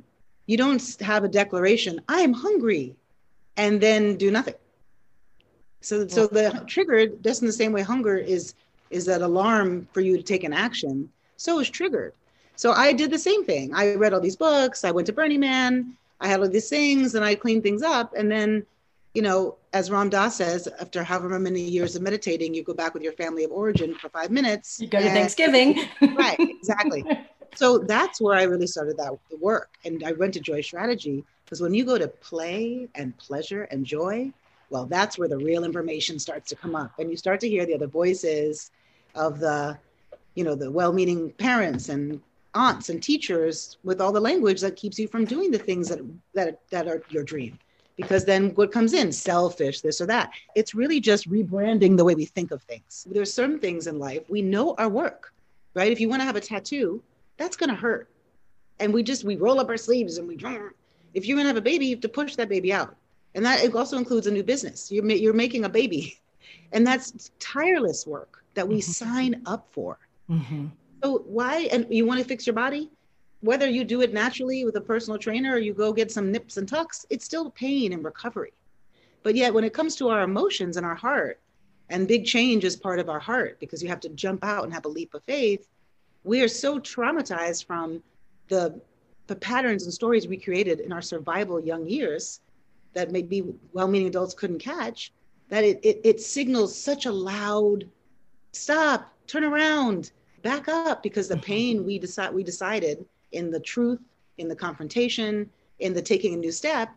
you 0.47 0.57
don't 0.57 0.81
have 0.99 1.23
a 1.23 1.29
declaration, 1.29 2.01
I 2.09 2.19
am 2.21 2.33
hungry, 2.33 2.95
and 3.55 3.79
then 3.79 4.17
do 4.17 4.31
nothing. 4.31 4.59
So, 5.81 6.07
so 6.07 6.25
the 6.25 6.63
triggered, 6.65 7.23
just 7.23 7.41
in 7.41 7.47
the 7.47 7.53
same 7.53 7.71
way 7.71 7.83
hunger 7.83 8.17
is 8.17 8.55
is 8.91 9.05
that 9.05 9.21
alarm 9.21 9.87
for 9.93 10.01
you 10.01 10.15
to 10.17 10.23
take 10.23 10.43
an 10.43 10.53
action, 10.53 11.09
so 11.37 11.59
is 11.59 11.69
triggered. 11.69 12.13
So 12.55 12.71
I 12.71 12.93
did 12.93 13.11
the 13.11 13.19
same 13.29 13.43
thing. 13.43 13.73
I 13.73 13.95
read 13.95 14.13
all 14.13 14.21
these 14.21 14.35
books, 14.35 14.83
I 14.83 14.91
went 14.91 15.07
to 15.07 15.13
Burning 15.13 15.39
Man, 15.39 15.95
I 16.21 16.27
had 16.27 16.39
all 16.39 16.49
these 16.49 16.69
things, 16.69 17.15
and 17.15 17.23
I 17.25 17.35
cleaned 17.35 17.63
things 17.63 17.83
up. 17.83 18.13
And 18.17 18.31
then 18.31 18.65
you 19.15 19.21
know, 19.21 19.55
as 19.71 19.89
Ram 19.89 20.09
Dass 20.09 20.35
says, 20.35 20.67
after 20.79 21.01
however 21.01 21.39
many 21.39 21.61
years 21.61 21.95
of 21.95 22.01
meditating, 22.01 22.53
you 22.53 22.63
go 22.63 22.73
back 22.73 22.93
with 22.93 23.01
your 23.01 23.13
family 23.13 23.45
of 23.45 23.51
origin 23.51 23.95
for 23.95 24.09
five 24.09 24.29
minutes. 24.29 24.79
You 24.79 24.87
go 24.87 24.99
to 24.99 25.09
Thanksgiving. 25.09 25.79
right, 26.15 26.37
exactly. 26.37 27.03
so 27.55 27.77
that's 27.77 28.19
where 28.19 28.37
I 28.37 28.43
really 28.43 28.67
started 28.67 28.97
that 28.97 29.17
work. 29.39 29.69
And 29.85 30.03
I 30.03 30.11
went 30.11 30.33
to 30.33 30.41
Joy 30.41 30.59
Strategy 30.59 31.23
because 31.45 31.61
when 31.61 31.73
you 31.73 31.85
go 31.85 31.97
to 31.97 32.09
play 32.09 32.89
and 32.95 33.17
pleasure 33.17 33.63
and 33.63 33.85
joy, 33.85 34.33
well, 34.69 34.85
that's 34.85 35.17
where 35.17 35.29
the 35.29 35.37
real 35.37 35.63
information 35.63 36.19
starts 36.19 36.49
to 36.49 36.55
come 36.57 36.75
up. 36.75 36.91
And 36.99 37.09
you 37.09 37.15
start 37.15 37.39
to 37.39 37.49
hear 37.49 37.65
the 37.65 37.75
other 37.75 37.87
voices 37.87 38.71
of 39.15 39.39
the, 39.39 39.77
you 40.33 40.43
know, 40.43 40.55
the 40.55 40.69
well-meaning 40.69 41.31
parents 41.31 41.87
and 41.87 42.19
aunts 42.53 42.89
and 42.89 43.01
teachers 43.01 43.77
with 43.85 44.01
all 44.01 44.11
the 44.11 44.19
language 44.19 44.59
that 44.59 44.75
keeps 44.75 44.99
you 44.99 45.07
from 45.07 45.23
doing 45.23 45.51
the 45.51 45.59
things 45.59 45.87
that 45.89 45.99
that 46.33 46.61
that 46.69 46.87
are 46.87 47.03
your 47.09 47.23
dream 47.23 47.59
because 47.95 48.25
then 48.25 48.49
what 48.55 48.71
comes 48.71 48.93
in 48.93 49.11
selfish 49.11 49.81
this 49.81 50.01
or 50.01 50.05
that. 50.05 50.31
It's 50.55 50.75
really 50.75 50.99
just 50.99 51.29
rebranding 51.29 51.97
the 51.97 52.03
way 52.03 52.15
we 52.15 52.25
think 52.25 52.51
of 52.51 52.61
things. 52.63 53.07
There's 53.09 53.33
certain 53.33 53.59
things 53.59 53.87
in 53.87 53.99
life 53.99 54.23
we 54.29 54.41
know 54.41 54.75
our 54.77 54.89
work 54.89 55.31
right? 55.75 55.91
If 55.91 55.99
you 55.99 56.09
want 56.09 56.21
to 56.21 56.25
have 56.25 56.35
a 56.35 56.41
tattoo 56.41 57.03
that's 57.37 57.55
going 57.55 57.69
to 57.69 57.75
hurt. 57.75 58.09
And 58.79 58.93
we 58.93 59.03
just 59.03 59.23
we 59.23 59.35
roll 59.35 59.59
up 59.59 59.69
our 59.69 59.77
sleeves 59.77 60.17
and 60.17 60.27
we 60.27 60.35
draw. 60.35 60.57
if 61.13 61.25
you're 61.25 61.35
going 61.35 61.45
to 61.45 61.49
have 61.49 61.57
a 61.57 61.61
baby 61.61 61.85
you 61.85 61.95
have 61.95 62.01
to 62.01 62.09
push 62.09 62.35
that 62.35 62.49
baby 62.49 62.73
out. 62.73 62.95
And 63.35 63.45
that 63.45 63.63
it 63.63 63.75
also 63.75 63.97
includes 63.97 64.27
a 64.27 64.31
new 64.31 64.43
business. 64.43 64.91
You're, 64.91 65.05
you're 65.11 65.33
making 65.33 65.65
a 65.65 65.69
baby. 65.69 66.19
And 66.71 66.85
that's 66.85 67.31
tireless 67.39 68.05
work 68.05 68.43
that 68.53 68.67
we 68.67 68.79
mm-hmm. 68.79 68.91
sign 68.91 69.41
up 69.45 69.67
for. 69.71 69.97
Mm-hmm. 70.29 70.67
so 71.03 71.19
why 71.27 71.69
and 71.71 71.85
you 71.89 72.05
want 72.05 72.19
to 72.19 72.25
fix 72.25 72.47
your 72.47 72.55
body 72.55 72.89
whether 73.45 73.69
you 73.69 73.83
do 73.83 74.01
it 74.01 74.13
naturally 74.13 74.65
with 74.65 74.75
a 74.75 74.81
personal 74.81 75.19
trainer 75.19 75.53
or 75.53 75.59
you 75.59 75.73
go 75.73 75.93
get 75.93 76.11
some 76.11 76.31
nips 76.31 76.57
and 76.57 76.67
tucks, 76.67 77.05
it's 77.09 77.25
still 77.25 77.51
pain 77.51 77.93
and 77.93 78.03
recovery. 78.03 78.53
But 79.23 79.35
yet, 79.35 79.53
when 79.53 79.63
it 79.63 79.73
comes 79.73 79.95
to 79.97 80.09
our 80.09 80.21
emotions 80.21 80.77
and 80.77 80.85
our 80.85 80.95
heart, 80.95 81.39
and 81.89 82.07
big 82.07 82.25
change 82.25 82.63
is 82.63 82.75
part 82.75 82.99
of 82.99 83.09
our 83.09 83.19
heart 83.19 83.59
because 83.59 83.81
you 83.81 83.89
have 83.89 83.99
to 84.01 84.09
jump 84.09 84.43
out 84.43 84.63
and 84.63 84.73
have 84.73 84.85
a 84.85 84.89
leap 84.89 85.13
of 85.13 85.23
faith, 85.23 85.67
we 86.23 86.41
are 86.41 86.47
so 86.47 86.79
traumatized 86.79 87.65
from 87.65 88.01
the, 88.47 88.79
the 89.27 89.35
patterns 89.35 89.83
and 89.83 89.93
stories 89.93 90.27
we 90.27 90.37
created 90.37 90.79
in 90.79 90.91
our 90.91 91.01
survival 91.01 91.59
young 91.59 91.87
years 91.87 92.41
that 92.93 93.11
maybe 93.11 93.43
well 93.73 93.87
meaning 93.87 94.07
adults 94.07 94.33
couldn't 94.33 94.59
catch 94.59 95.11
that 95.49 95.63
it, 95.63 95.79
it, 95.83 96.01
it 96.03 96.21
signals 96.21 96.75
such 96.75 97.05
a 97.05 97.11
loud 97.11 97.87
stop, 98.53 99.13
turn 99.27 99.43
around, 99.43 100.11
back 100.41 100.67
up 100.67 101.03
because 101.03 101.27
the 101.27 101.35
mm-hmm. 101.35 101.43
pain 101.43 101.85
we 101.85 101.99
decide 101.99 102.33
we 102.33 102.43
decided 102.43 103.05
in 103.31 103.51
the 103.51 103.59
truth, 103.59 103.99
in 104.37 104.47
the 104.47 104.55
confrontation, 104.55 105.49
in 105.79 105.93
the 105.93 106.01
taking 106.01 106.33
a 106.33 106.37
new 106.37 106.51
step, 106.51 106.89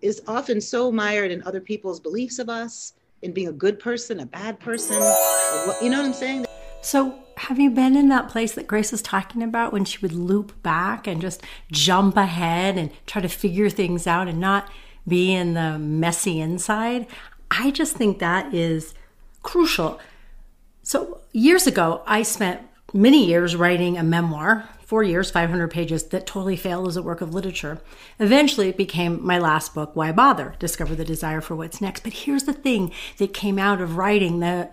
is 0.00 0.22
often 0.26 0.60
so 0.60 0.92
mired 0.92 1.30
in 1.30 1.42
other 1.42 1.60
people's 1.60 2.00
beliefs 2.00 2.38
of 2.38 2.48
us, 2.48 2.94
in 3.22 3.32
being 3.32 3.48
a 3.48 3.52
good 3.52 3.78
person, 3.78 4.20
a 4.20 4.26
bad 4.26 4.60
person. 4.60 4.96
You 5.82 5.90
know 5.90 5.98
what 5.98 6.06
I'm 6.06 6.12
saying? 6.12 6.46
So, 6.82 7.18
have 7.36 7.58
you 7.58 7.70
been 7.70 7.96
in 7.96 8.08
that 8.10 8.28
place 8.28 8.52
that 8.52 8.66
Grace 8.66 8.92
is 8.92 9.02
talking 9.02 9.42
about 9.42 9.72
when 9.72 9.84
she 9.84 9.98
would 9.98 10.12
loop 10.12 10.62
back 10.62 11.06
and 11.06 11.20
just 11.20 11.42
jump 11.72 12.16
ahead 12.16 12.76
and 12.76 12.90
try 13.06 13.22
to 13.22 13.28
figure 13.28 13.70
things 13.70 14.06
out 14.06 14.28
and 14.28 14.38
not 14.38 14.70
be 15.08 15.32
in 15.32 15.54
the 15.54 15.78
messy 15.78 16.40
inside? 16.40 17.06
I 17.50 17.70
just 17.70 17.96
think 17.96 18.18
that 18.18 18.52
is 18.54 18.94
crucial. 19.42 19.98
So, 20.82 21.22
years 21.32 21.66
ago, 21.66 22.02
I 22.06 22.22
spent 22.22 22.60
many 22.92 23.24
years 23.26 23.56
writing 23.56 23.96
a 23.96 24.02
memoir 24.02 24.68
four 24.84 25.02
years, 25.02 25.30
500 25.30 25.70
pages, 25.70 26.04
that 26.04 26.26
totally 26.26 26.56
failed 26.56 26.88
as 26.88 26.96
a 26.96 27.02
work 27.02 27.20
of 27.20 27.34
literature. 27.34 27.80
Eventually, 28.18 28.68
it 28.68 28.76
became 28.76 29.24
my 29.24 29.38
last 29.38 29.74
book, 29.74 29.94
Why 29.94 30.12
Bother? 30.12 30.54
Discover 30.58 30.94
the 30.94 31.04
Desire 31.04 31.40
for 31.40 31.56
What's 31.56 31.80
Next. 31.80 32.02
But 32.02 32.12
here's 32.12 32.44
the 32.44 32.52
thing 32.52 32.92
that 33.18 33.34
came 33.34 33.58
out 33.58 33.80
of 33.80 33.96
writing 33.96 34.40
the 34.40 34.70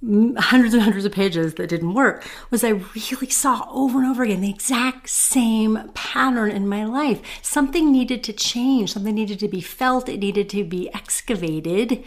hundreds 0.00 0.74
and 0.74 0.82
hundreds 0.82 1.04
of 1.04 1.10
pages 1.10 1.54
that 1.54 1.68
didn't 1.68 1.92
work 1.92 2.24
was 2.50 2.62
I 2.62 2.68
really 2.68 3.30
saw 3.30 3.66
over 3.70 3.98
and 3.98 4.08
over 4.08 4.22
again 4.22 4.40
the 4.40 4.50
exact 4.50 5.08
same 5.08 5.90
pattern 5.92 6.52
in 6.52 6.68
my 6.68 6.84
life. 6.84 7.20
Something 7.42 7.90
needed 7.90 8.22
to 8.24 8.32
change, 8.32 8.92
something 8.92 9.14
needed 9.14 9.40
to 9.40 9.48
be 9.48 9.60
felt, 9.60 10.08
it 10.08 10.20
needed 10.20 10.48
to 10.50 10.62
be 10.62 10.92
excavated. 10.94 12.04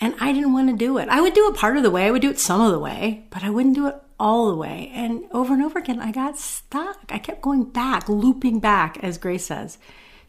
And 0.00 0.14
I 0.20 0.32
didn't 0.32 0.54
want 0.54 0.70
to 0.70 0.76
do 0.76 0.96
it. 0.96 1.08
I 1.10 1.20
would 1.20 1.34
do 1.34 1.48
it 1.50 1.56
part 1.56 1.76
of 1.76 1.82
the 1.82 1.90
way, 1.90 2.06
I 2.06 2.10
would 2.10 2.22
do 2.22 2.30
it 2.30 2.40
some 2.40 2.62
of 2.62 2.72
the 2.72 2.78
way, 2.78 3.24
but 3.28 3.44
I 3.44 3.50
wouldn't 3.50 3.74
do 3.74 3.88
it 3.88 4.01
all 4.22 4.48
the 4.48 4.56
way. 4.56 4.88
And 4.94 5.24
over 5.32 5.52
and 5.52 5.64
over 5.64 5.80
again, 5.80 5.98
I 5.98 6.12
got 6.12 6.38
stuck. 6.38 7.10
I 7.10 7.18
kept 7.18 7.42
going 7.42 7.64
back, 7.64 8.08
looping 8.08 8.60
back, 8.60 8.96
as 9.02 9.18
Grace 9.18 9.46
says, 9.46 9.78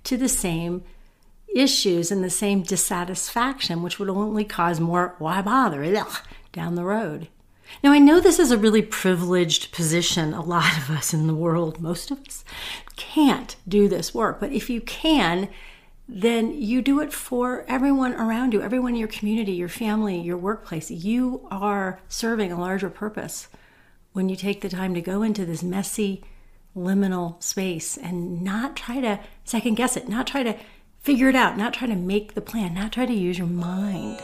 to 0.05 0.17
the 0.17 0.27
same 0.27 0.83
issues 1.55 2.11
and 2.11 2.23
the 2.23 2.29
same 2.31 2.63
dissatisfaction, 2.63 3.83
which 3.83 3.99
would 3.99 4.09
only 4.09 4.45
cause 4.45 4.79
more 4.79 5.13
why 5.19 5.43
bother 5.43 5.83
Ugh, 5.83 6.17
down 6.51 6.73
the 6.73 6.83
road. 6.83 7.27
Now, 7.83 7.91
I 7.91 7.99
know 7.99 8.19
this 8.19 8.39
is 8.39 8.49
a 8.49 8.57
really 8.57 8.81
privileged 8.81 9.71
position. 9.71 10.33
A 10.33 10.41
lot 10.41 10.75
of 10.75 10.89
us 10.89 11.13
in 11.13 11.27
the 11.27 11.35
world, 11.35 11.79
most 11.79 12.09
of 12.09 12.19
us, 12.27 12.43
can't 12.95 13.55
do 13.67 13.87
this 13.87 14.11
work. 14.11 14.39
But 14.39 14.51
if 14.51 14.71
you 14.71 14.81
can, 14.81 15.49
then 16.09 16.59
you 16.59 16.81
do 16.81 16.99
it 16.99 17.13
for 17.13 17.63
everyone 17.67 18.13
around 18.13 18.53
you, 18.53 18.61
everyone 18.63 18.93
in 18.93 18.99
your 18.99 19.07
community, 19.07 19.51
your 19.51 19.69
family, 19.69 20.19
your 20.19 20.37
workplace. 20.37 20.89
You 20.89 21.47
are 21.51 22.01
serving 22.07 22.51
a 22.51 22.59
larger 22.59 22.89
purpose 22.89 23.49
when 24.13 24.29
you 24.29 24.35
take 24.35 24.61
the 24.61 24.69
time 24.69 24.93
to 24.93 25.01
go 25.01 25.23
into 25.23 25.45
this 25.45 25.63
messy, 25.63 26.23
liminal 26.75 27.41
space 27.43 27.97
and 27.97 28.41
not 28.41 28.75
try 28.75 29.01
to 29.01 29.19
second 29.43 29.75
guess 29.75 29.97
it, 29.97 30.07
not 30.07 30.25
try 30.25 30.43
to 30.43 30.57
figure 31.01 31.29
it 31.29 31.35
out, 31.35 31.57
not 31.57 31.73
try 31.73 31.87
to 31.87 31.95
make 31.95 32.33
the 32.33 32.41
plan, 32.41 32.73
not 32.73 32.93
try 32.93 33.05
to 33.05 33.13
use 33.13 33.37
your 33.37 33.47
mind. 33.47 34.21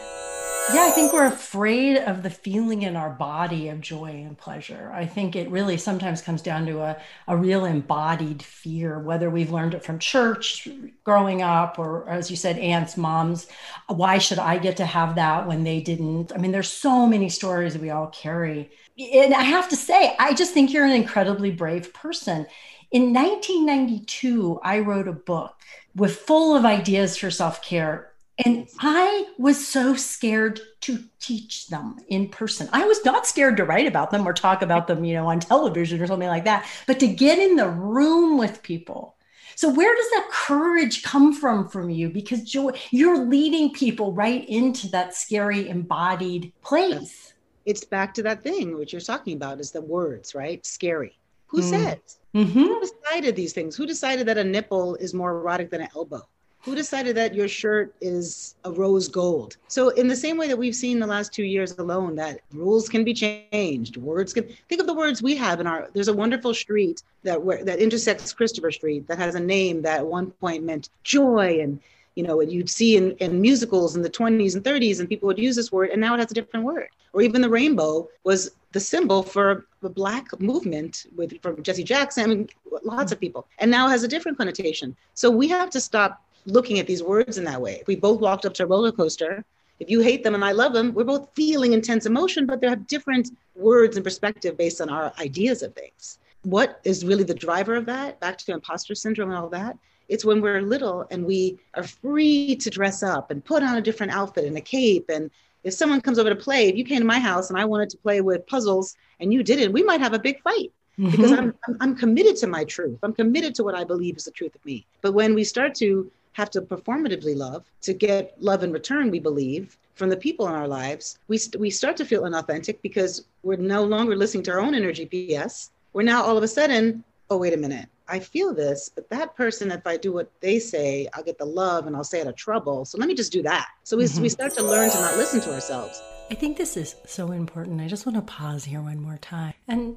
Yeah, 0.72 0.86
I 0.86 0.92
think 0.92 1.14
we're 1.14 1.26
afraid 1.26 1.98
of 1.98 2.22
the 2.22 2.30
feeling 2.30 2.84
in 2.84 2.96
our 2.96 3.10
body 3.10 3.70
of 3.70 3.82
joy 3.82 4.24
and 4.26 4.38
pleasure. 4.38 4.92
I 4.94 5.08
think 5.08 5.36
it 5.36 5.50
really 5.50 5.78
sometimes 5.78 6.22
comes 6.22 6.44
down 6.44 6.68
to 6.68 6.82
a, 6.82 6.98
a 7.28 7.36
real 7.36 7.66
embodied 7.66 8.44
fear, 8.44 9.00
whether 9.00 9.32
we've 9.32 9.52
learned 9.52 9.74
it 9.74 9.84
from 9.84 9.98
church 9.98 10.68
growing 11.04 11.42
up 11.42 11.80
or, 11.80 12.08
as 12.08 12.30
you 12.30 12.38
said, 12.38 12.60
aunts, 12.60 12.98
moms. 12.98 13.48
Why 13.88 14.20
should 14.20 14.38
I 14.38 14.60
get 14.60 14.78
to 14.78 14.86
have 14.86 15.16
that 15.16 15.48
when 15.48 15.64
they 15.64 15.82
didn't? 15.82 16.32
I 16.34 16.38
mean, 16.38 16.52
there's 16.52 16.72
so 16.72 17.08
many 17.08 17.30
stories 17.30 17.76
we 17.76 17.90
all 17.90 18.08
carry. 18.08 18.70
And 19.00 19.34
I 19.34 19.44
have 19.44 19.70
to 19.70 19.76
say, 19.76 20.16
I 20.20 20.36
just 20.36 20.54
think 20.54 20.72
you're 20.72 20.86
an 20.86 20.92
incredibly 20.92 21.50
brave 21.50 21.94
person. 21.96 22.46
In 22.92 23.12
1992, 23.14 24.60
I 24.64 24.80
wrote 24.80 25.08
a 25.08 25.14
book 25.14 25.56
with 25.96 26.18
full 26.18 26.56
of 26.56 26.64
ideas 26.64 27.18
for 27.18 27.32
self 27.32 27.64
care 27.64 28.10
and 28.46 28.70
I 28.80 29.28
was 29.38 29.68
so 29.68 29.96
scared 29.96 30.62
to 30.82 31.04
teach 31.20 31.68
them 31.68 31.98
in 32.08 32.30
person. 32.30 32.70
I 32.72 32.86
was 32.86 33.04
not 33.04 33.28
scared 33.28 33.58
to 33.58 33.66
write 33.66 33.86
about 33.86 34.12
them 34.12 34.26
or 34.26 34.34
talk 34.34 34.62
about 34.62 34.88
them, 34.88 35.04
you 35.04 35.14
know, 35.14 35.28
on 35.28 35.42
television 35.42 36.02
or 36.02 36.08
something 36.08 36.30
like 36.30 36.46
that, 36.46 36.66
but 36.88 37.00
to 37.02 37.08
get 37.08 37.38
in 37.38 37.58
the 37.58 37.68
room 37.68 38.38
with 38.38 38.64
people. 38.64 39.16
So 39.56 39.70
where 39.70 39.94
does 39.94 40.10
that 40.12 40.30
courage 40.32 41.04
come 41.04 41.34
from 41.34 41.68
from 41.68 41.90
you? 41.90 42.10
Because 42.10 42.44
joy, 42.44 42.72
you're 42.92 43.26
leading 43.26 43.74
people 43.74 44.14
right 44.14 44.48
into 44.48 44.88
that 44.92 45.14
scary 45.14 45.68
embodied 45.68 46.54
place. 46.62 47.34
It's 47.66 47.84
back 47.84 48.14
to 48.14 48.24
that 48.24 48.42
thing 48.42 48.78
which 48.78 48.94
you're 48.94 49.02
talking 49.02 49.36
about 49.36 49.60
is 49.60 49.72
the 49.72 49.82
words, 49.82 50.34
right? 50.34 50.66
Scary. 50.66 51.20
Who 51.48 51.60
mm. 51.60 51.70
says? 51.70 52.20
Mm-hmm. 52.34 52.58
Who 52.58 52.80
decided 52.80 53.36
these 53.36 53.52
things? 53.52 53.76
Who 53.76 53.86
decided 53.86 54.28
that 54.30 54.38
a 54.38 54.44
nipple 54.46 54.96
is 54.96 55.14
more 55.14 55.32
erotic 55.32 55.72
than 55.72 55.82
an 55.82 55.90
elbow? 55.94 56.26
Who 56.62 56.76
decided 56.76 57.16
that 57.16 57.34
your 57.34 57.48
shirt 57.48 57.96
is 58.02 58.56
a 58.66 58.72
rose 58.72 59.08
gold? 59.08 59.56
So, 59.70 59.90
in 59.90 60.08
the 60.08 60.16
same 60.16 60.38
way 60.38 60.48
that 60.48 60.58
we've 60.58 60.76
seen 60.76 61.00
the 61.00 61.08
last 61.08 61.32
two 61.32 61.44
years 61.44 61.78
alone, 61.78 62.16
that 62.16 62.42
rules 62.52 62.90
can 62.90 63.06
be 63.06 63.14
changed, 63.14 63.96
words 63.96 64.34
can 64.34 64.46
think 64.68 64.82
of 64.82 64.88
the 64.88 64.94
words 64.94 65.22
we 65.22 65.36
have 65.38 65.62
in 65.62 65.68
our. 65.68 65.90
There's 65.94 66.10
a 66.10 66.14
wonderful 66.14 66.54
street 66.54 67.02
that 67.24 67.42
where, 67.42 67.64
that 67.64 67.80
intersects 67.80 68.34
Christopher 68.34 68.72
Street 68.72 69.08
that 69.08 69.18
has 69.18 69.36
a 69.36 69.40
name 69.40 69.82
that 69.84 70.00
at 70.00 70.06
one 70.06 70.32
point 70.32 70.64
meant 70.64 70.90
joy 71.04 71.60
and 71.62 71.80
you 72.16 72.24
know, 72.24 72.42
and 72.42 72.52
you'd 72.52 72.70
see 72.70 72.98
in, 72.98 73.12
in 73.20 73.40
musicals 73.40 73.96
in 73.96 74.02
the 74.02 74.10
20s 74.10 74.54
and 74.54 74.62
30s, 74.62 75.00
and 75.00 75.08
people 75.08 75.28
would 75.28 75.40
use 75.40 75.56
this 75.56 75.72
word, 75.72 75.90
and 75.92 76.02
now 76.02 76.14
it 76.14 76.20
has 76.20 76.30
a 76.30 76.34
different 76.34 76.66
word. 76.66 76.90
Or 77.14 77.22
even 77.22 77.42
the 77.42 77.50
rainbow 77.50 78.10
was 78.26 78.52
the 78.74 78.80
symbol 78.82 79.24
for 79.24 79.66
the 79.82 79.90
black 79.90 80.38
movement 80.40 81.06
with 81.16 81.42
from 81.42 81.64
Jesse 81.64 81.84
Jackson, 81.84 82.24
I 82.24 82.28
mean, 82.28 82.50
lots 82.84 83.14
of 83.14 83.22
people, 83.22 83.48
and 83.60 83.72
now 83.72 83.88
has 83.88 84.04
a 84.04 84.08
different 84.08 84.38
connotation. 84.38 84.98
So 85.14 85.32
we 85.32 85.48
have 85.48 85.70
to 85.70 85.80
stop 85.80 86.22
looking 86.46 86.80
at 86.80 86.88
these 86.88 87.04
words 87.04 87.38
in 87.38 87.44
that 87.46 87.62
way. 87.62 87.78
If 87.82 87.88
we 87.88 87.96
both 87.96 88.20
walked 88.20 88.46
up 88.46 88.54
to 88.56 88.64
a 88.64 88.68
roller 88.68 88.92
coaster, 88.92 89.44
if 89.80 89.90
you 89.90 90.02
hate 90.02 90.24
them 90.24 90.36
and 90.36 90.44
I 90.44 90.52
love 90.52 90.74
them, 90.74 90.94
we're 90.94 91.06
both 91.06 91.30
feeling 91.36 91.74
intense 91.74 92.06
emotion, 92.06 92.46
but 92.46 92.60
they 92.60 92.68
have 92.68 92.88
different 92.88 93.32
words 93.56 93.96
and 93.96 94.04
perspective 94.04 94.58
based 94.58 94.82
on 94.82 94.90
our 94.90 95.14
ideas 95.20 95.64
of 95.64 95.74
things. 95.74 96.20
What 96.44 96.80
is 96.84 97.06
really 97.06 97.24
the 97.24 97.34
driver 97.34 97.76
of 97.76 97.86
that? 97.86 98.20
Back 98.20 98.38
to 98.40 98.54
imposter 98.54 98.96
syndrome 98.96 99.30
and 99.30 99.38
all 99.38 99.50
that. 99.50 99.78
It's 100.08 100.26
when 100.26 100.42
we're 100.42 100.62
little 100.62 101.06
and 101.12 101.26
we 101.26 101.60
are 101.76 101.84
free 101.84 102.56
to 102.58 102.70
dress 102.70 103.04
up 103.04 103.32
and 103.32 103.46
put 103.46 103.64
on 103.64 103.78
a 103.78 103.82
different 103.82 104.12
outfit 104.12 104.46
and 104.46 104.58
a 104.58 104.62
cape. 104.62 105.10
And 105.10 105.30
if 105.64 105.74
someone 105.74 106.02
comes 106.02 106.20
over 106.20 106.30
to 106.30 106.36
play, 106.36 106.68
if 106.68 106.76
you 106.76 106.84
came 106.84 107.00
to 107.00 107.06
my 107.06 107.20
house 107.20 107.50
and 107.50 107.60
I 107.60 107.66
wanted 107.66 107.90
to 107.92 107.98
play 107.98 108.22
with 108.22 108.48
puzzles 108.48 108.96
and 109.20 109.32
you 109.32 109.44
didn't, 109.44 109.72
we 109.72 109.84
might 109.84 110.02
have 110.02 110.14
a 110.14 110.20
big 110.20 110.42
fight 110.42 110.72
mm-hmm. 110.98 111.12
because 111.12 111.32
I'm, 111.32 111.54
I'm 111.80 111.96
committed 111.96 112.36
to 112.38 112.48
my 112.48 112.64
truth. 112.64 113.00
I'm 113.04 113.14
committed 113.14 113.54
to 113.56 113.64
what 113.64 113.76
I 113.76 113.84
believe 113.84 114.18
is 114.18 114.26
the 114.26 114.32
truth 114.32 114.56
of 114.56 114.66
me. 114.66 114.86
But 115.02 115.14
when 115.14 115.36
we 115.36 115.44
start 115.44 115.76
to 115.76 116.12
have 116.34 116.50
to 116.52 116.62
performatively 116.62 117.36
love 117.36 117.66
to 117.82 117.94
get 117.94 118.36
love 118.40 118.64
in 118.64 118.72
return, 118.72 119.12
we 119.12 119.20
believe, 119.20 119.78
from 119.96 120.10
the 120.10 120.18
people 120.18 120.48
in 120.48 120.56
our 120.56 120.68
lives, 120.68 121.20
we, 121.28 121.38
st- 121.38 121.60
we 121.60 121.70
start 121.70 121.98
to 121.98 122.06
feel 122.06 122.24
inauthentic 122.24 122.82
because 122.82 123.26
we're 123.44 123.58
no 123.58 123.84
longer 123.84 124.16
listening 124.16 124.44
to 124.44 124.52
our 124.52 124.60
own 124.60 124.74
inner 124.74 124.94
GPS. 124.94 125.70
We're 125.94 126.04
now 126.04 126.24
all 126.24 126.38
of 126.38 126.44
a 126.44 126.48
sudden, 126.48 127.04
oh, 127.30 127.38
wait 127.38 127.54
a 127.54 127.58
minute, 127.58 127.88
I 128.08 128.20
feel 128.20 128.54
this, 128.54 128.90
but 128.94 129.10
that 129.10 129.36
person, 129.36 129.72
if 129.72 129.86
I 129.86 129.98
do 129.98 130.12
what 130.12 130.32
they 130.40 130.58
say, 130.58 131.08
I'll 131.14 131.24
get 131.24 131.38
the 131.38 131.46
love 131.46 131.86
and 131.86 131.96
I'll 131.96 132.04
stay 132.04 132.22
out 132.22 132.28
of 132.28 132.36
trouble. 132.36 132.86
So 132.86 132.98
let 132.98 133.08
me 133.08 133.14
just 133.14 133.32
do 133.32 133.44
that. 133.44 133.68
So 133.84 133.98
we, 133.98 134.06
mm-hmm. 134.06 134.22
we 134.22 134.30
start 134.30 134.54
to 134.54 134.64
learn 134.64 134.90
to 134.90 134.98
not 134.98 135.18
listen 135.18 135.42
to 135.42 135.54
ourselves. 135.54 136.02
I 136.32 136.36
think 136.36 136.58
this 136.58 136.78
is 136.78 136.96
so 137.06 137.32
important. 137.32 137.82
I 137.82 137.88
just 137.88 138.06
want 138.06 138.16
to 138.16 138.22
pause 138.22 138.66
here 138.66 138.82
one 138.82 139.02
more 139.02 139.18
time 139.18 139.54
and 139.68 139.96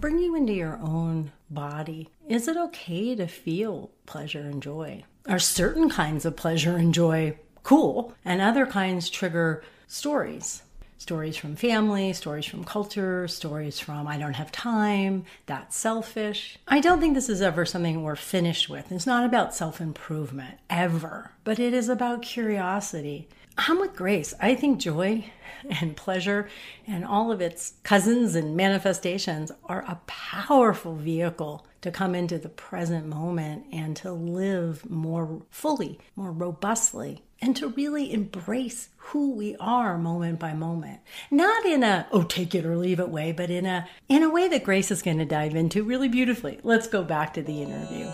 bring 0.00 0.18
you 0.18 0.34
into 0.34 0.54
your 0.54 0.78
own 0.80 1.32
body. 1.50 2.08
Is 2.26 2.48
it 2.48 2.56
okay 2.56 3.14
to 3.14 3.26
feel 3.26 3.90
pleasure 4.06 4.40
and 4.40 4.62
joy? 4.62 5.04
Are 5.28 5.38
certain 5.38 5.90
kinds 5.90 6.24
of 6.24 6.36
pleasure 6.36 6.76
and 6.76 6.94
joy 6.94 7.36
cool, 7.62 8.14
and 8.24 8.40
other 8.40 8.64
kinds 8.66 9.10
trigger 9.10 9.62
stories? 9.86 10.62
Stories 10.96 11.36
from 11.36 11.54
family, 11.54 12.14
stories 12.14 12.46
from 12.46 12.64
culture, 12.64 13.28
stories 13.28 13.78
from 13.78 14.06
I 14.06 14.16
don't 14.16 14.34
have 14.34 14.50
time, 14.52 15.26
that's 15.44 15.76
selfish. 15.76 16.58
I 16.66 16.80
don't 16.80 16.98
think 17.00 17.14
this 17.14 17.28
is 17.28 17.42
ever 17.42 17.66
something 17.66 18.02
we're 18.02 18.16
finished 18.16 18.70
with. 18.70 18.90
It's 18.90 19.06
not 19.06 19.26
about 19.26 19.54
self 19.54 19.82
improvement, 19.82 20.60
ever, 20.70 21.32
but 21.42 21.58
it 21.58 21.74
is 21.74 21.90
about 21.90 22.22
curiosity. 22.22 23.28
I'm 23.56 23.78
with 23.78 23.94
Grace. 23.94 24.34
I 24.40 24.54
think 24.54 24.80
joy 24.80 25.30
and 25.80 25.96
pleasure 25.96 26.48
and 26.86 27.04
all 27.04 27.30
of 27.30 27.40
its 27.40 27.74
cousins 27.82 28.34
and 28.34 28.56
manifestations 28.56 29.52
are 29.64 29.84
a 29.86 30.00
powerful 30.06 30.96
vehicle 30.96 31.66
to 31.82 31.90
come 31.90 32.14
into 32.14 32.38
the 32.38 32.48
present 32.48 33.06
moment 33.06 33.66
and 33.72 33.96
to 33.96 34.10
live 34.12 34.88
more 34.90 35.42
fully, 35.50 35.98
more 36.16 36.32
robustly, 36.32 37.22
and 37.40 37.54
to 37.56 37.68
really 37.68 38.12
embrace 38.12 38.88
who 38.96 39.32
we 39.32 39.54
are 39.60 39.98
moment 39.98 40.40
by 40.40 40.54
moment. 40.54 41.00
Not 41.30 41.64
in 41.64 41.84
a 41.84 42.06
oh 42.10 42.22
take 42.22 42.54
it 42.54 42.66
or 42.66 42.76
leave 42.76 43.00
it 43.00 43.10
way, 43.10 43.32
but 43.32 43.50
in 43.50 43.66
a 43.66 43.86
in 44.08 44.22
a 44.22 44.30
way 44.30 44.48
that 44.48 44.64
Grace 44.64 44.90
is 44.90 45.02
going 45.02 45.18
to 45.18 45.24
dive 45.24 45.54
into 45.54 45.84
really 45.84 46.08
beautifully. 46.08 46.58
Let's 46.62 46.88
go 46.88 47.04
back 47.04 47.34
to 47.34 47.42
the 47.42 47.62
interview. 47.62 48.06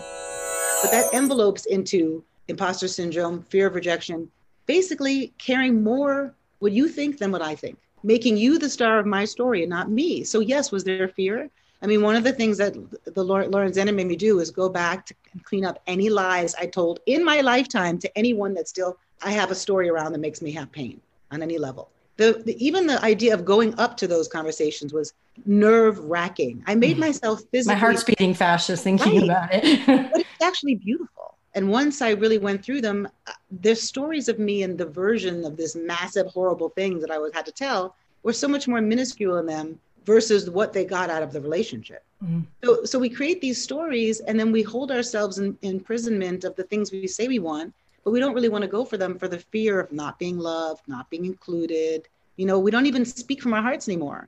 But 0.81 0.91
that 0.91 1.13
envelopes 1.13 1.65
into 1.65 2.23
imposter 2.47 2.87
syndrome, 2.87 3.43
fear 3.43 3.67
of 3.67 3.75
rejection, 3.75 4.29
basically 4.65 5.33
caring 5.37 5.83
more 5.83 6.33
what 6.59 6.71
you 6.71 6.87
think 6.87 7.17
than 7.17 7.31
what 7.31 7.41
I 7.41 7.55
think, 7.55 7.77
making 8.03 8.37
you 8.37 8.59
the 8.59 8.69
star 8.69 8.99
of 8.99 9.05
my 9.05 9.25
story 9.25 9.61
and 9.61 9.69
not 9.69 9.89
me. 9.89 10.23
So 10.23 10.39
yes, 10.39 10.71
was 10.71 10.83
there 10.83 11.07
fear? 11.07 11.49
I 11.81 11.87
mean, 11.87 12.01
one 12.01 12.15
of 12.15 12.23
the 12.23 12.33
things 12.33 12.57
that 12.59 12.75
the 13.05 13.23
Lauren 13.23 13.71
Zander 13.71 13.93
made 13.93 14.07
me 14.07 14.15
do 14.15 14.39
is 14.39 14.51
go 14.51 14.69
back 14.69 15.05
to 15.07 15.15
clean 15.43 15.65
up 15.65 15.81
any 15.87 16.09
lies 16.09 16.53
I 16.55 16.67
told 16.67 16.99
in 17.07 17.25
my 17.25 17.41
lifetime 17.41 17.97
to 17.99 18.17
anyone 18.17 18.53
that 18.53 18.67
still 18.67 18.97
I 19.23 19.31
have 19.31 19.49
a 19.51 19.55
story 19.55 19.89
around 19.89 20.13
that 20.13 20.19
makes 20.19 20.41
me 20.41 20.51
have 20.51 20.71
pain 20.71 21.01
on 21.31 21.41
any 21.41 21.57
level. 21.57 21.89
The, 22.17 22.43
the, 22.45 22.63
even 22.63 22.85
the 22.85 23.03
idea 23.03 23.33
of 23.33 23.45
going 23.45 23.77
up 23.79 23.97
to 23.97 24.07
those 24.07 24.27
conversations 24.27 24.93
was 24.93 25.13
nerve 25.45 25.97
wracking. 25.99 26.63
I 26.67 26.75
made 26.75 26.97
mm. 26.97 27.01
myself 27.01 27.41
physically. 27.51 27.75
My 27.75 27.79
heart's 27.79 28.03
beating 28.03 28.35
fast 28.35 28.67
just 28.67 28.83
thinking 28.83 29.13
right. 29.13 29.23
about 29.23 29.49
it. 29.51 29.85
but 30.11 30.21
it's 30.21 30.43
actually 30.43 30.75
beautiful. 30.75 31.30
And 31.53 31.69
once 31.69 32.01
I 32.01 32.11
really 32.11 32.37
went 32.37 32.63
through 32.63 32.81
them, 32.81 33.07
uh, 33.27 33.33
there's 33.49 33.81
stories 33.81 34.29
of 34.29 34.39
me 34.39 34.63
and 34.63 34.77
the 34.77 34.85
version 34.85 35.43
of 35.43 35.57
this 35.57 35.75
massive, 35.75 36.27
horrible 36.27 36.69
thing 36.69 36.99
that 36.99 37.11
I 37.11 37.17
was 37.17 37.33
had 37.33 37.45
to 37.45 37.51
tell 37.51 37.95
were 38.23 38.33
so 38.33 38.47
much 38.47 38.67
more 38.67 38.81
minuscule 38.81 39.37
in 39.37 39.45
them 39.45 39.79
versus 40.05 40.49
what 40.49 40.73
they 40.73 40.85
got 40.85 41.09
out 41.09 41.23
of 41.23 41.31
the 41.31 41.41
relationship. 41.41 42.03
Mm-hmm. 42.23 42.41
So, 42.63 42.85
so 42.85 42.99
we 42.99 43.09
create 43.09 43.41
these 43.41 43.61
stories 43.61 44.19
and 44.21 44.39
then 44.39 44.51
we 44.51 44.63
hold 44.63 44.91
ourselves 44.91 45.37
in, 45.39 45.57
in 45.61 45.71
imprisonment 45.71 46.43
of 46.43 46.55
the 46.55 46.63
things 46.63 46.91
we 46.91 47.07
say 47.07 47.27
we 47.27 47.39
want, 47.39 47.73
but 48.03 48.11
we 48.11 48.19
don't 48.19 48.33
really 48.33 48.49
want 48.49 48.63
to 48.63 48.67
go 48.67 48.85
for 48.85 48.97
them 48.97 49.17
for 49.17 49.27
the 49.27 49.39
fear 49.39 49.79
of 49.79 49.91
not 49.91 50.17
being 50.17 50.39
loved, 50.39 50.87
not 50.87 51.09
being 51.09 51.25
included. 51.25 52.07
You 52.37 52.45
know, 52.45 52.59
we 52.59 52.71
don't 52.71 52.85
even 52.85 53.05
speak 53.05 53.41
from 53.41 53.53
our 53.53 53.61
hearts 53.61 53.87
anymore. 53.87 54.27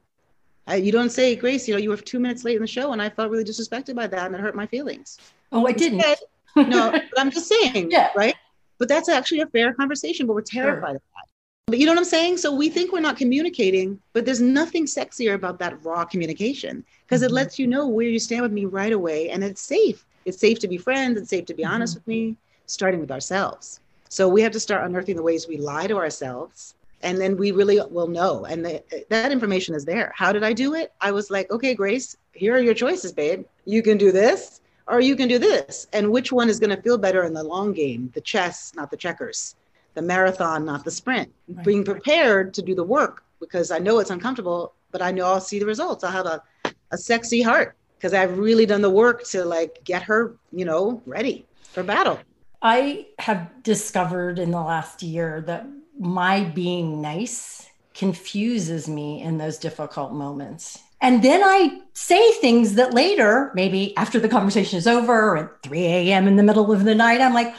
I, 0.68 0.76
you 0.76 0.92
don't 0.92 1.10
say, 1.10 1.36
Grace, 1.36 1.68
you 1.68 1.74
know, 1.74 1.80
you 1.80 1.90
were 1.90 1.98
two 1.98 2.20
minutes 2.20 2.44
late 2.44 2.56
in 2.56 2.62
the 2.62 2.68
show 2.68 2.94
and 2.94 3.02
I 3.02 3.10
felt 3.10 3.32
really 3.32 3.44
disrespected 3.44 3.96
by 3.96 4.08
that 4.08 4.28
and 4.28 4.36
it 4.36 4.42
hurt 4.42 4.56
my 4.56 4.68
feelings. 4.68 5.18
Oh, 5.52 5.68
I 5.68 5.72
didn't. 5.72 6.04
no, 6.68 6.92
but 6.92 7.04
I'm 7.18 7.32
just 7.32 7.48
saying, 7.48 7.92
yeah. 7.92 8.10
right? 8.16 8.36
But 8.78 8.88
that's 8.88 9.10
actually 9.10 9.42
a 9.42 9.48
fair 9.48 9.74
conversation, 9.74 10.28
but 10.28 10.34
we're 10.34 10.42
terrified 10.42 10.90
sure. 10.90 10.96
of 10.96 11.02
that. 11.16 11.30
But 11.68 11.80
you 11.80 11.86
know 11.86 11.94
what 11.94 12.00
I'm 12.00 12.06
saying? 12.06 12.38
So 12.38 12.54
we 12.54 12.70
think 12.70 12.92
we're 12.92 13.00
not 13.00 13.18
communicating, 13.18 14.00
but 14.12 14.26
there's 14.26 14.42
nothing 14.42 14.86
sexier 14.86 15.34
about 15.34 15.60
that 15.60 15.84
raw 15.84 16.04
communication 16.04 16.84
because 17.06 17.22
mm-hmm. 17.22 17.30
it 17.30 17.34
lets 17.34 17.58
you 17.58 17.68
know 17.68 17.88
where 17.88 18.08
you 18.08 18.20
stand 18.20 18.42
with 18.42 18.52
me 18.52 18.66
right 18.66 18.92
away 18.92 19.30
and 19.30 19.44
it's 19.44 19.62
safe. 19.62 20.06
It's 20.26 20.40
safe 20.40 20.60
to 20.60 20.68
be 20.68 20.78
friends, 20.78 21.20
it's 21.20 21.30
safe 21.30 21.46
to 21.46 21.54
be 21.54 21.64
mm-hmm. 21.64 21.74
honest 21.74 21.96
with 21.96 22.06
me, 22.08 22.36
starting 22.66 23.00
with 23.00 23.12
ourselves. 23.12 23.80
So 24.10 24.28
we 24.28 24.42
have 24.42 24.52
to 24.52 24.60
start 24.60 24.86
unearthing 24.86 25.16
the 25.16 25.24
ways 25.24 25.48
we 25.48 25.58
lie 25.58 25.88
to 25.88 25.98
ourselves 25.98 26.76
and 27.02 27.20
then 27.20 27.38
we 27.38 27.52
really 27.52 27.80
will 27.90 28.08
know. 28.08 28.46
And 28.46 28.66
the, 28.66 29.06
that 29.10 29.32
information 29.32 29.76
is 29.76 29.86
there. 29.86 30.12
How 30.16 30.32
did 30.32 30.44
I 30.44 30.54
do 30.54 30.74
it? 30.74 30.94
I 31.02 31.12
was 31.12 31.30
like, 31.30 31.52
okay, 31.52 31.76
Grace, 31.76 32.18
here 32.34 32.56
are 32.56 32.62
your 32.62 32.74
choices, 32.74 33.12
babe. 33.12 33.46
You 33.66 33.84
can 33.84 33.98
do 33.98 34.12
this 34.12 34.62
or 34.88 35.00
you 35.00 35.16
can 35.16 35.28
do 35.28 35.40
this. 35.40 35.88
And 35.94 36.12
which 36.12 36.32
one 36.32 36.50
is 36.50 36.60
going 36.60 36.76
to 36.76 36.82
feel 36.82 36.98
better 36.98 37.24
in 37.24 37.34
the 37.34 37.44
long 37.44 37.74
game, 37.74 38.12
the 38.14 38.22
chess, 38.22 38.74
not 38.76 38.92
the 38.92 38.98
checkers, 38.98 39.56
the 39.94 40.02
marathon, 40.02 40.66
not 40.66 40.84
the 40.84 40.92
sprint. 40.92 41.32
Right. 41.48 41.66
Being 41.66 41.84
prepared 41.84 42.54
to 42.56 42.62
do 42.62 42.76
the 42.76 42.84
work 42.84 43.24
because 43.40 43.72
I 43.72 43.80
know 43.80 44.00
it's 44.00 44.10
uncomfortable, 44.10 44.74
but 44.92 45.02
I 45.02 45.12
know 45.12 45.26
I'll 45.26 45.42
see 45.42 45.60
the 45.60 45.66
results. 45.66 46.04
I'll 46.04 46.12
have 46.12 46.26
a, 46.26 46.42
a 46.92 46.98
sexy 46.98 47.42
heart 47.42 47.76
because 47.98 48.14
I've 48.14 48.38
really 48.38 48.66
done 48.66 48.82
the 48.82 48.90
work 48.90 49.24
to 49.30 49.46
like 49.46 49.84
get 49.84 50.04
her, 50.04 50.36
you 50.52 50.66
know, 50.66 51.02
ready 51.06 51.46
for 51.72 51.84
battle. 51.84 52.20
I 52.62 53.08
have 53.20 53.50
discovered 53.64 54.40
in 54.40 54.52
the 54.52 54.62
last 54.62 55.04
year 55.04 55.42
that 55.48 55.68
my 56.00 56.44
being 56.44 57.02
nice 57.02 57.70
confuses 57.94 58.88
me 58.88 59.22
in 59.22 59.38
those 59.38 59.58
difficult 59.58 60.14
moments. 60.14 60.80
And 61.04 61.22
then 61.22 61.44
I 61.44 61.82
say 61.94 62.32
things 62.32 62.76
that 62.76 62.94
later, 62.94 63.52
maybe 63.54 63.96
after 63.98 64.22
the 64.22 64.30
conversation 64.30 64.78
is 64.78 64.88
over 64.88 65.36
at 65.36 65.62
3 65.62 65.80
a.m. 65.86 66.30
in 66.30 66.38
the 66.38 66.44
middle 66.44 66.72
of 66.72 66.86
the 66.86 66.96
night, 66.96 67.20
I'm 67.20 67.34
like, 67.34 67.54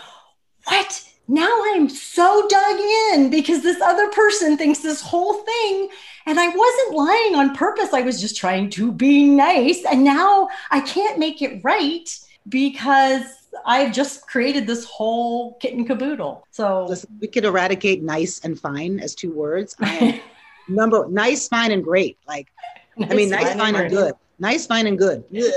what? 0.65 1.07
Now 1.29 1.51
I'm 1.67 1.91
so 1.91 2.47
dug 2.49 2.81
in 3.13 3.29
because 3.29 3.63
this 3.63 3.83
other 3.83 4.11
person 4.13 4.57
thinks 4.57 4.79
this 4.79 5.03
whole 5.03 5.35
thing. 5.35 5.91
And 6.25 6.41
I 6.41 6.49
wasn't 6.49 6.95
lying 6.97 7.35
on 7.35 7.55
purpose. 7.55 7.93
I 7.93 8.01
was 8.01 8.19
just 8.19 8.35
trying 8.35 8.71
to 8.71 8.91
be 8.91 9.29
nice. 9.29 9.85
And 9.85 10.05
now 10.05 10.49
I 10.71 10.81
can't 10.81 11.19
make 11.19 11.43
it 11.43 11.61
right 11.63 12.09
because 12.49 13.25
I've 13.67 13.93
just 13.93 14.27
created 14.27 14.67
this 14.67 14.87
whole 14.87 15.55
kit 15.59 15.75
and 15.75 15.87
caboodle. 15.87 16.47
So 16.51 16.87
Listen, 16.87 17.11
we 17.21 17.29
could 17.29 17.45
eradicate 17.45 18.03
nice 18.03 18.41
and 18.43 18.59
fine 18.59 19.01
as 19.01 19.15
two 19.15 19.33
words. 19.33 19.77
number 20.69 21.07
nice, 21.09 21.47
fine, 21.49 21.73
and 21.73 21.85
great. 21.85 22.19
Like 22.27 22.49
Nice, 22.97 23.11
I 23.11 23.15
mean, 23.15 23.31
nice, 23.31 23.55
fine, 23.55 23.75
and 23.75 23.91
good. 23.91 24.15
Nice, 24.39 24.67
fine, 24.67 24.87
and 24.87 24.99
good. 24.99 25.25
Yeah. 25.31 25.51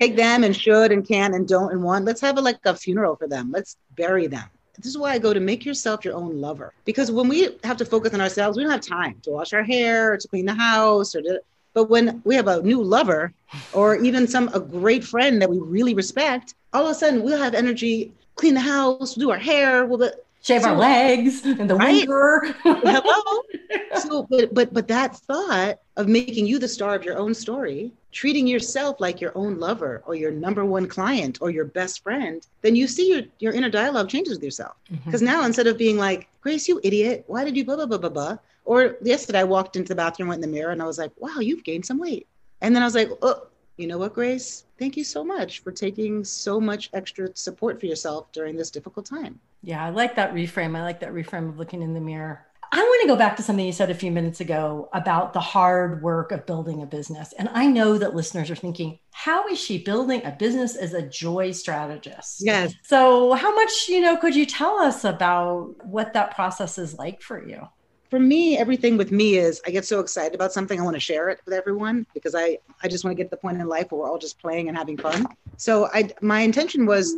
Take 0.00 0.16
them 0.16 0.44
and 0.44 0.56
should 0.56 0.92
and 0.92 1.06
can 1.06 1.34
and 1.34 1.46
don't 1.46 1.72
and 1.72 1.82
want. 1.82 2.04
Let's 2.04 2.20
have 2.20 2.38
a, 2.38 2.40
like 2.40 2.58
a 2.64 2.74
funeral 2.74 3.16
for 3.16 3.26
them. 3.26 3.50
Let's 3.50 3.76
bury 3.96 4.26
them. 4.26 4.44
This 4.76 4.86
is 4.86 4.96
why 4.96 5.10
I 5.10 5.18
go 5.18 5.34
to 5.34 5.40
make 5.40 5.64
yourself 5.64 6.04
your 6.04 6.14
own 6.14 6.40
lover. 6.40 6.72
Because 6.84 7.10
when 7.10 7.26
we 7.26 7.58
have 7.64 7.76
to 7.78 7.84
focus 7.84 8.14
on 8.14 8.20
ourselves, 8.20 8.56
we 8.56 8.62
don't 8.62 8.70
have 8.70 8.80
time 8.80 9.16
to 9.22 9.30
wash 9.30 9.52
our 9.52 9.64
hair 9.64 10.12
or 10.12 10.16
to 10.16 10.28
clean 10.28 10.46
the 10.46 10.54
house 10.54 11.16
or 11.16 11.22
to. 11.22 11.42
But 11.74 11.90
when 11.90 12.22
we 12.24 12.36
have 12.36 12.46
a 12.46 12.62
new 12.62 12.82
lover 12.82 13.32
or 13.72 13.96
even 13.96 14.28
some 14.28 14.48
a 14.54 14.60
great 14.60 15.04
friend 15.04 15.42
that 15.42 15.50
we 15.50 15.58
really 15.58 15.94
respect, 15.94 16.54
all 16.72 16.84
of 16.84 16.92
a 16.92 16.94
sudden 16.94 17.22
we'll 17.22 17.38
have 17.38 17.54
energy, 17.54 18.12
clean 18.36 18.54
the 18.54 18.60
house, 18.60 19.14
do 19.14 19.30
our 19.30 19.38
hair. 19.38 19.84
We'll 19.84 20.10
shave 20.48 20.62
so, 20.62 20.70
our 20.70 20.76
legs 20.76 21.44
in 21.44 21.66
the 21.66 21.76
right? 21.76 22.08
winter. 22.08 22.54
Hello. 22.62 23.42
So, 23.98 24.26
but 24.30 24.54
but 24.54 24.72
but 24.72 24.88
that 24.88 25.16
thought 25.16 25.80
of 25.96 26.08
making 26.08 26.46
you 26.46 26.58
the 26.58 26.68
star 26.68 26.94
of 26.94 27.04
your 27.04 27.18
own 27.18 27.34
story, 27.34 27.92
treating 28.12 28.46
yourself 28.46 29.00
like 29.00 29.20
your 29.20 29.32
own 29.36 29.58
lover 29.58 30.02
or 30.06 30.14
your 30.14 30.30
number 30.30 30.64
one 30.64 30.86
client 30.86 31.38
or 31.42 31.50
your 31.50 31.64
best 31.64 32.02
friend, 32.02 32.46
then 32.62 32.76
you 32.76 32.86
see 32.86 33.10
your 33.12 33.22
your 33.40 33.52
inner 33.52 33.68
dialogue 33.68 34.08
changes 34.08 34.34
with 34.34 34.44
yourself. 34.44 34.76
Because 35.04 35.20
mm-hmm. 35.20 35.32
now 35.32 35.44
instead 35.44 35.66
of 35.66 35.76
being 35.76 35.98
like, 35.98 36.28
Grace, 36.40 36.68
you 36.68 36.80
idiot, 36.82 37.24
why 37.26 37.44
did 37.44 37.56
you 37.56 37.64
blah 37.64 37.76
blah 37.76 37.86
blah 37.86 37.98
blah 37.98 38.08
blah? 38.08 38.38
Or 38.64 38.96
yesterday 39.02 39.40
I 39.40 39.44
walked 39.44 39.76
into 39.76 39.90
the 39.90 39.96
bathroom, 40.02 40.28
went 40.28 40.42
in 40.42 40.50
the 40.50 40.56
mirror, 40.56 40.72
and 40.72 40.80
I 40.80 40.86
was 40.86 40.98
like, 40.98 41.12
Wow, 41.18 41.40
you've 41.40 41.64
gained 41.64 41.84
some 41.84 41.98
weight. 41.98 42.26
And 42.62 42.74
then 42.74 42.82
I 42.82 42.86
was 42.86 42.94
like, 42.94 43.10
Oh, 43.20 43.48
you 43.76 43.86
know 43.86 43.98
what, 43.98 44.14
Grace? 44.14 44.64
Thank 44.78 44.96
you 44.96 45.04
so 45.04 45.22
much 45.24 45.60
for 45.60 45.72
taking 45.72 46.24
so 46.24 46.60
much 46.60 46.90
extra 46.94 47.28
support 47.34 47.78
for 47.80 47.86
yourself 47.86 48.32
during 48.32 48.56
this 48.56 48.70
difficult 48.70 49.06
time. 49.06 49.38
Yeah, 49.62 49.84
I 49.84 49.90
like 49.90 50.16
that 50.16 50.32
reframe. 50.32 50.76
I 50.76 50.82
like 50.82 51.00
that 51.00 51.12
reframe 51.12 51.48
of 51.48 51.58
looking 51.58 51.82
in 51.82 51.94
the 51.94 52.00
mirror. 52.00 52.46
I 52.70 52.80
want 52.80 53.02
to 53.02 53.08
go 53.08 53.16
back 53.16 53.36
to 53.36 53.42
something 53.42 53.64
you 53.64 53.72
said 53.72 53.90
a 53.90 53.94
few 53.94 54.10
minutes 54.10 54.40
ago 54.40 54.90
about 54.92 55.32
the 55.32 55.40
hard 55.40 56.02
work 56.02 56.32
of 56.32 56.44
building 56.44 56.82
a 56.82 56.86
business. 56.86 57.32
And 57.38 57.48
I 57.54 57.66
know 57.66 57.96
that 57.96 58.14
listeners 58.14 58.50
are 58.50 58.56
thinking, 58.56 58.98
how 59.10 59.48
is 59.48 59.58
she 59.58 59.78
building 59.78 60.22
a 60.24 60.32
business 60.32 60.76
as 60.76 60.92
a 60.92 61.00
joy 61.00 61.52
strategist? 61.52 62.42
Yes. 62.44 62.74
So, 62.82 63.32
how 63.32 63.54
much, 63.54 63.88
you 63.88 64.02
know, 64.02 64.18
could 64.18 64.36
you 64.36 64.44
tell 64.44 64.78
us 64.78 65.04
about 65.04 65.74
what 65.86 66.12
that 66.12 66.34
process 66.34 66.76
is 66.76 66.98
like 66.98 67.22
for 67.22 67.46
you? 67.48 67.66
For 68.10 68.20
me, 68.20 68.58
everything 68.58 68.96
with 68.96 69.12
me 69.12 69.36
is 69.36 69.62
I 69.66 69.70
get 69.70 69.86
so 69.86 70.00
excited 70.00 70.34
about 70.34 70.52
something, 70.52 70.78
I 70.78 70.82
want 70.82 70.96
to 70.96 71.00
share 71.00 71.30
it 71.30 71.40
with 71.46 71.54
everyone 71.54 72.06
because 72.12 72.34
I 72.34 72.58
I 72.82 72.88
just 72.88 73.02
want 73.02 73.16
to 73.16 73.22
get 73.22 73.30
to 73.30 73.36
the 73.36 73.40
point 73.40 73.60
in 73.60 73.66
life 73.66 73.90
where 73.90 74.02
we're 74.02 74.10
all 74.10 74.18
just 74.18 74.38
playing 74.40 74.68
and 74.68 74.76
having 74.76 74.98
fun. 74.98 75.26
So, 75.56 75.88
I 75.94 76.10
my 76.20 76.40
intention 76.40 76.84
was 76.84 77.16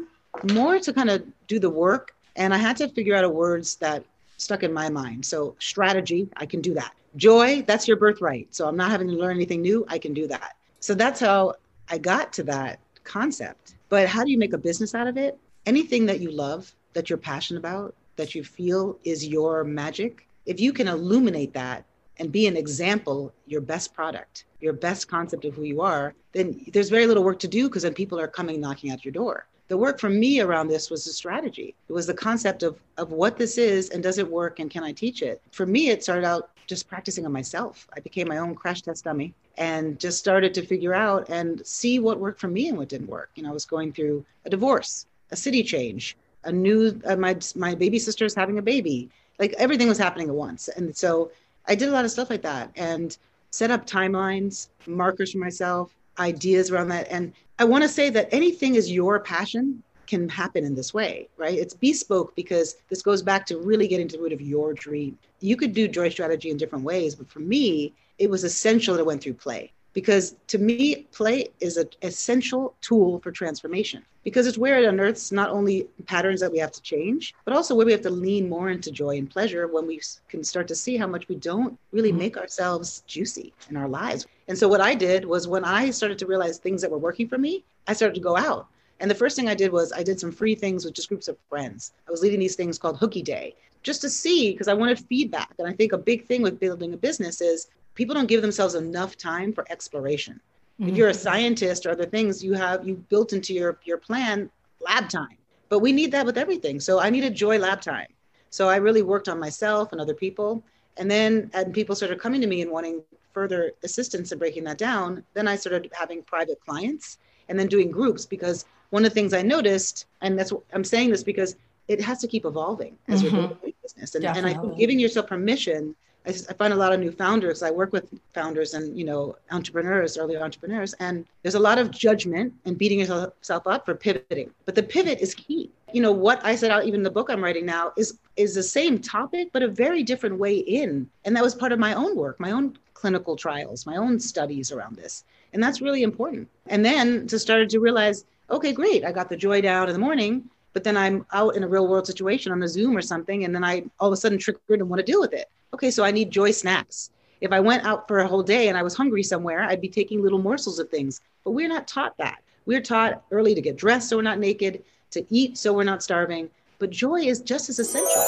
more 0.53 0.79
to 0.79 0.92
kind 0.92 1.11
of 1.11 1.24
do 1.48 1.59
the 1.59 1.70
work 1.70 2.14
and 2.37 2.55
I 2.55 2.59
had 2.59 2.77
to 2.79 2.88
figure 2.88 3.14
out 3.14 3.25
a 3.25 3.29
words 3.29 3.77
that 3.77 4.05
stuck 4.37 4.62
in 4.62 4.73
my 4.73 4.88
mind. 4.88 5.25
So 5.25 5.55
strategy, 5.59 6.29
I 6.37 6.47
can 6.47 6.61
do 6.61 6.75
that. 6.75 6.93
Joy, 7.16 7.62
that's 7.66 7.88
your 7.88 7.97
birthright. 7.97 8.55
So 8.55 8.69
I'm 8.69 8.77
not 8.77 8.90
having 8.90 9.09
to 9.09 9.14
learn 9.14 9.37
anything 9.37 9.62
new. 9.62 9.85
I 9.88 9.99
can 9.99 10.14
do 10.14 10.27
that. 10.29 10.57
So 10.81 10.95
that's 10.95 11.21
how 11.21 11.55
I 11.88 11.99
got 11.99 12.33
to 12.35 12.43
that 12.45 12.79
concept. 13.05 13.75
But 13.88 14.09
how 14.09 14.25
do 14.25 14.31
you 14.31 14.38
make 14.38 14.53
a 14.53 14.59
business 14.59 14.95
out 14.95 15.07
of 15.07 15.16
it? 15.16 15.38
Anything 15.66 16.07
that 16.07 16.21
you 16.21 16.31
love, 16.31 16.75
that 16.93 17.11
you're 17.11 17.19
passionate 17.19 17.59
about, 17.59 17.95
that 18.16 18.35
you 18.35 18.45
feel 18.45 18.99
is 19.05 19.27
your 19.27 19.64
magic, 19.64 20.27
if 20.47 20.61
you 20.61 20.73
can 20.73 20.88
illuminate 20.88 21.53
that 21.53 21.85
and 22.19 22.33
be 22.33 22.47
an 22.47 22.57
example, 22.57 23.33
your 23.47 23.61
best 23.61 23.93
product, 23.93 24.45
your 24.61 24.73
best 24.73 25.09
concept 25.09 25.45
of 25.45 25.55
who 25.55 25.62
you 25.62 25.81
are, 25.81 26.14
then 26.33 26.64
there's 26.73 26.88
very 26.88 27.07
little 27.07 27.25
work 27.25 27.38
to 27.40 27.49
do 27.49 27.69
because 27.69 27.83
then 27.83 27.95
people 27.95 28.19
are 28.19 28.29
coming 28.29 28.61
knocking 28.61 28.90
at 28.90 29.05
your 29.05 29.12
door 29.12 29.47
the 29.70 29.76
work 29.76 30.00
for 30.00 30.11
me 30.11 30.40
around 30.40 30.66
this 30.66 30.90
was 30.90 31.04
the 31.04 31.12
strategy. 31.12 31.76
It 31.88 31.92
was 31.92 32.04
the 32.04 32.12
concept 32.12 32.64
of, 32.64 32.80
of 32.98 33.12
what 33.12 33.38
this 33.38 33.56
is 33.56 33.90
and 33.90 34.02
does 34.02 34.18
it 34.18 34.28
work 34.28 34.59
and 34.59 34.68
can 34.68 34.83
I 34.83 34.90
teach 34.90 35.22
it? 35.22 35.40
For 35.52 35.64
me, 35.64 35.90
it 35.90 36.02
started 36.02 36.24
out 36.24 36.50
just 36.66 36.88
practicing 36.88 37.24
on 37.24 37.30
myself. 37.30 37.87
I 37.96 38.00
became 38.00 38.26
my 38.26 38.38
own 38.38 38.56
crash 38.56 38.83
test 38.83 39.04
dummy 39.04 39.33
and 39.59 39.96
just 40.00 40.18
started 40.18 40.54
to 40.54 40.66
figure 40.66 40.92
out 40.92 41.28
and 41.28 41.64
see 41.64 42.00
what 42.00 42.18
worked 42.18 42.40
for 42.40 42.48
me 42.48 42.68
and 42.68 42.78
what 42.78 42.88
didn't 42.88 43.06
work. 43.06 43.30
You 43.37 43.44
know, 43.44 43.50
I 43.50 43.52
was 43.52 43.64
going 43.64 43.92
through 43.92 44.24
a 44.44 44.50
divorce, 44.50 45.06
a 45.30 45.37
city 45.37 45.62
change, 45.62 46.16
a 46.42 46.50
new, 46.50 47.00
uh, 47.06 47.14
my, 47.14 47.37
my 47.54 47.76
baby 47.76 48.00
sister 48.00 48.24
is 48.24 48.35
having 48.35 48.59
a 48.59 48.62
baby. 48.62 49.09
Like 49.38 49.52
everything 49.56 49.87
was 49.87 49.98
happening 49.98 50.28
at 50.28 50.35
once. 50.35 50.66
And 50.66 50.96
so 50.96 51.30
I 51.68 51.76
did 51.76 51.90
a 51.90 51.92
lot 51.92 52.04
of 52.04 52.11
stuff 52.11 52.28
like 52.28 52.42
that 52.42 52.72
and 52.74 53.16
set 53.52 53.70
up 53.70 53.87
timelines, 53.87 54.66
markers 54.88 55.30
for 55.30 55.38
myself, 55.38 55.94
ideas 56.20 56.70
around 56.70 56.88
that. 56.88 57.09
And 57.11 57.33
I 57.59 57.64
want 57.64 57.83
to 57.83 57.88
say 57.88 58.11
that 58.11 58.28
anything 58.33 58.74
is 58.76 58.90
your 58.90 59.18
passion 59.20 59.83
can 60.06 60.28
happen 60.28 60.64
in 60.64 60.74
this 60.74 60.92
way, 60.92 61.28
right? 61.37 61.56
It's 61.59 61.74
bespoke 61.74 62.35
because 62.35 62.76
this 62.88 63.02
goes 63.02 63.22
back 63.22 63.46
to 63.46 63.59
really 63.59 63.87
getting 63.87 64.09
to 64.09 64.16
the 64.16 64.22
root 64.22 64.33
of 64.33 64.40
your 64.40 64.74
dream. 64.74 65.18
You 65.40 65.56
could 65.56 65.72
do 65.72 65.88
joy 65.88 66.09
strategy 66.09 66.50
in 66.50 66.56
different 66.56 66.85
ways, 66.85 67.14
but 67.14 67.28
for 67.30 67.40
me, 67.40 67.94
it 68.18 68.28
was 68.28 68.44
essential 68.44 68.94
that 68.94 69.00
it 69.00 69.06
went 69.06 69.22
through 69.22 69.35
play 69.35 69.72
because 69.92 70.37
to 70.48 70.59
me, 70.59 71.06
play 71.12 71.48
is 71.61 71.76
an 71.76 71.88
essential 72.02 72.74
tool 72.80 73.20
for 73.20 73.30
transformation 73.30 74.04
because 74.22 74.46
it's 74.46 74.59
where 74.59 74.80
it 74.80 74.87
unearths 74.87 75.33
not 75.33 75.50
only 75.50 75.88
patterns 76.06 76.40
that 76.40 76.52
we 76.52 76.59
have 76.59 76.72
to 76.72 76.83
change, 76.83 77.35
but 77.44 77.54
also 77.54 77.74
where 77.74 77.87
we 77.87 77.92
have 77.92 78.02
to 78.02 78.11
lean 78.11 78.48
more 78.48 78.70
into 78.70 78.90
joy 78.90 79.16
and 79.16 79.30
pleasure 79.30 79.66
when 79.66 79.87
we 79.87 80.00
can 80.28 80.44
start 80.44 80.68
to 80.68 80.74
see 80.74 80.96
how 80.96 81.06
much 81.06 81.28
we 81.28 81.37
don't 81.37 81.78
really 81.92 82.11
mm-hmm. 82.11 82.18
make 82.18 82.37
ourselves 82.37 83.02
juicy 83.06 83.52
in 83.70 83.76
our 83.76 83.88
lives. 83.88 84.26
And 84.51 84.59
so, 84.59 84.67
what 84.67 84.81
I 84.81 84.97
did 84.97 85.25
was 85.25 85.47
when 85.47 85.65
I 85.65 85.91
started 85.91 86.19
to 86.19 86.27
realize 86.27 86.59
things 86.59 86.83
that 86.83 86.91
were 86.91 86.99
working 86.99 87.29
for 87.29 87.39
me, 87.39 87.63
I 87.87 87.93
started 87.93 88.17
to 88.17 88.21
go 88.21 88.37
out. 88.37 88.67
And 88.99 89.09
the 89.09 89.15
first 89.15 89.37
thing 89.37 89.49
I 89.49 89.55
did 89.55 89.71
was 89.71 89.93
I 89.93 90.03
did 90.03 90.19
some 90.19 90.33
free 90.33 90.57
things 90.57 90.85
with 90.85 90.93
just 90.93 91.09
groups 91.09 91.29
of 91.29 91.39
friends. 91.49 91.93
I 92.09 92.11
was 92.11 92.21
leading 92.21 92.41
these 92.41 92.57
things 92.57 92.77
called 92.77 92.99
Hooky 92.99 93.23
Day 93.23 93.55
just 93.85 94.01
to 94.01 94.11
see 94.11 94.51
because 94.51 94.67
I 94.67 94.75
wanted 94.75 94.99
feedback. 94.99 95.53
And 95.61 95.69
I 95.69 95.73
think 95.73 95.93
a 95.93 95.99
big 95.99 96.27
thing 96.27 96.43
with 96.43 96.59
building 96.59 96.93
a 96.93 96.97
business 96.97 97.41
is 97.41 97.69
people 97.95 98.13
don't 98.13 98.27
give 98.27 98.43
themselves 98.43 98.75
enough 98.75 99.17
time 99.17 99.53
for 99.53 99.65
exploration. 99.71 100.41
Mm-hmm. 100.81 100.91
If 100.91 100.97
you're 100.97 101.11
a 101.11 101.15
scientist 101.15 101.87
or 101.87 101.91
other 101.91 102.07
things, 102.07 102.43
you 102.43 102.55
have 102.55 102.85
you 102.85 102.97
built 103.09 103.33
into 103.33 103.55
your 103.55 103.79
your 103.85 103.99
plan 103.99 104.51
lab 104.81 105.09
time. 105.09 105.39
But 105.69 105.79
we 105.79 105.93
need 105.93 106.11
that 106.11 106.27
with 106.27 106.37
everything. 106.37 106.81
So 106.81 106.99
I 106.99 107.09
needed 107.09 107.37
joy 107.37 107.61
lab 107.61 107.83
time. 107.83 108.09
So 108.51 108.69
I 108.69 108.79
really 108.79 109.03
worked 109.03 109.29
on 109.29 109.39
myself 109.39 109.93
and 109.93 110.01
other 110.01 110.15
people. 110.25 110.65
And 110.97 111.09
then 111.09 111.53
and 111.55 111.73
people 111.73 111.95
started 111.95 112.19
coming 112.19 112.41
to 112.41 112.49
me 112.49 112.63
and 112.63 112.73
wanting 112.73 113.05
further 113.33 113.73
assistance 113.83 114.33
in 114.33 114.38
breaking 114.38 114.64
that 114.64 114.79
down. 114.79 115.25
Then 115.35 115.49
I 115.49 115.57
started 115.57 115.90
having 115.93 116.23
private 116.23 116.61
clients 116.61 117.19
and 117.49 117.59
then 117.59 117.66
doing 117.66 117.90
groups 117.90 118.27
because 118.27 118.64
one 118.90 119.05
of 119.05 119.11
the 119.11 119.14
things 119.14 119.35
I 119.35 119.43
noticed, 119.43 120.07
and 120.21 120.38
that's 120.38 120.53
what 120.53 120.62
I'm 120.73 120.85
saying 120.85 121.11
this 121.11 121.23
because 121.23 121.57
it 121.88 122.01
has 122.01 122.19
to 122.19 122.29
keep 122.29 122.45
evolving 122.45 122.97
as 123.09 123.23
mm-hmm. 123.23 123.37
you're 123.37 123.73
business. 123.83 124.14
And, 124.14 124.25
and 124.25 124.47
I 124.47 124.55
think 124.55 124.79
giving 124.79 124.99
yourself 124.99 125.27
permission 125.27 125.95
I, 126.27 126.31
I, 126.31 126.53
find 126.53 126.73
a 126.73 126.77
lot 126.77 126.93
of 126.93 127.01
new 127.01 127.11
founders. 127.11 127.62
I 127.62 127.71
work 127.71 127.93
with 127.93 128.09
founders 128.35 128.75
and 128.75 128.97
you 128.99 129.05
know 129.05 129.37
entrepreneurs, 129.51 130.19
early 130.19 130.37
entrepreneurs, 130.37 130.93
and 130.95 131.25
there's 131.43 131.55
a 131.55 131.61
lot 131.61 131.79
of 131.79 131.90
judgment 131.90 132.53
and 132.64 132.77
beating 132.77 133.01
yourself 133.01 133.66
up 133.66 133.87
for 133.87 133.95
pivoting. 133.95 134.51
But 134.66 134.75
the 134.75 134.83
pivot 134.83 135.21
is 135.21 135.35
key. 135.35 135.71
You 135.93 136.03
know 136.03 136.12
what 136.12 136.45
I 136.45 136.55
said 136.55 136.71
out 136.71 136.85
even 136.85 137.03
the 137.03 137.11
book 137.11 137.31
I'm 137.31 137.43
writing 137.43 137.66
now 137.66 137.93
is 137.97 138.19
is 138.40 138.55
the 138.55 138.62
same 138.62 138.98
topic 138.98 139.50
but 139.53 139.62
a 139.62 139.68
very 139.68 140.03
different 140.03 140.38
way 140.38 140.57
in, 140.57 141.09
and 141.24 141.37
that 141.37 141.42
was 141.42 141.55
part 141.55 141.72
of 141.72 141.79
my 141.79 141.94
own 141.94 142.16
work, 142.16 142.40
my 142.40 142.50
own 142.50 142.76
clinical 142.94 143.37
trials, 143.37 143.87
my 143.87 143.96
own 143.96 144.18
studies 144.18 144.72
around 144.72 144.96
this, 144.96 145.24
and 145.53 145.62
that's 145.62 145.81
really 145.81 146.03
important. 146.03 146.48
And 146.66 146.85
then 146.85 147.26
to 147.29 147.38
start 147.38 147.68
to 147.68 147.81
realize, 147.81 148.24
okay, 148.50 148.72
great, 148.72 149.05
I 149.05 149.12
got 149.12 149.29
the 149.29 149.37
joy 149.37 149.61
down 149.61 149.88
in 149.88 149.92
the 149.92 150.07
morning 150.09 150.48
but 150.72 150.85
then 150.85 150.96
I'm 150.96 151.26
out 151.33 151.57
in 151.57 151.64
a 151.64 151.68
real 151.68 151.88
world 151.88 152.07
situation 152.07 152.53
on 152.53 152.62
a 152.62 152.68
Zoom 152.68 152.96
or 152.96 153.03
something, 153.03 153.44
and 153.44 153.53
then 153.53 153.64
I 153.64 153.83
all 153.98 154.07
of 154.07 154.12
a 154.12 154.16
sudden 154.16 154.38
triggered 154.38 154.79
and 154.79 154.88
want 154.88 155.00
to 155.00 155.12
deal 155.12 155.20
with 155.20 155.33
it 155.33 155.50
okay, 155.74 155.90
so 155.90 156.05
I 156.05 156.11
need 156.11 156.31
joy 156.31 156.50
snacks. 156.50 157.11
If 157.40 157.53
I 157.53 157.61
went 157.61 157.85
out 157.85 158.07
for 158.07 158.20
a 158.20 158.29
whole 158.29 158.42
day 158.42 158.68
and 158.68 158.76
I 158.76 158.83
was 158.83 158.94
hungry 158.94 159.22
somewhere, 159.22 159.62
I'd 159.62 159.81
be 159.81 159.88
taking 159.88 160.22
little 160.22 160.38
morsels 160.38 160.79
of 160.79 160.90
things. 160.90 161.20
But 161.44 161.53
we're 161.53 161.68
not 161.68 161.88
taught 161.88 162.16
that. 162.18 162.42
We're 162.66 162.83
taught 162.83 163.22
early 163.31 163.55
to 163.55 163.62
get 163.62 163.76
dressed 163.76 164.11
so 164.11 164.16
we're 164.16 164.22
not 164.22 164.38
naked, 164.38 164.85
to 165.12 165.24
eat 165.35 165.57
so 165.57 165.72
we're 165.72 165.85
not 165.85 166.03
starving. 166.03 166.50
But 166.81 166.88
joy 166.88 167.21
is 167.21 167.43
just 167.43 167.69
as 167.69 167.79
essential. 167.79 168.25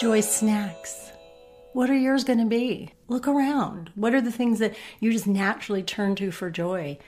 Joy 0.00 0.20
snacks. 0.20 1.12
What 1.72 1.88
are 1.88 1.96
yours 1.96 2.24
going 2.24 2.40
to 2.40 2.44
be? 2.44 2.90
Look 3.06 3.28
around. 3.28 3.92
What 3.94 4.12
are 4.12 4.20
the 4.20 4.32
things 4.32 4.58
that 4.58 4.74
you 4.98 5.12
just 5.12 5.28
naturally 5.28 5.84
turn 5.84 6.16
to 6.16 6.32
for 6.32 6.50
joy? 6.50 6.98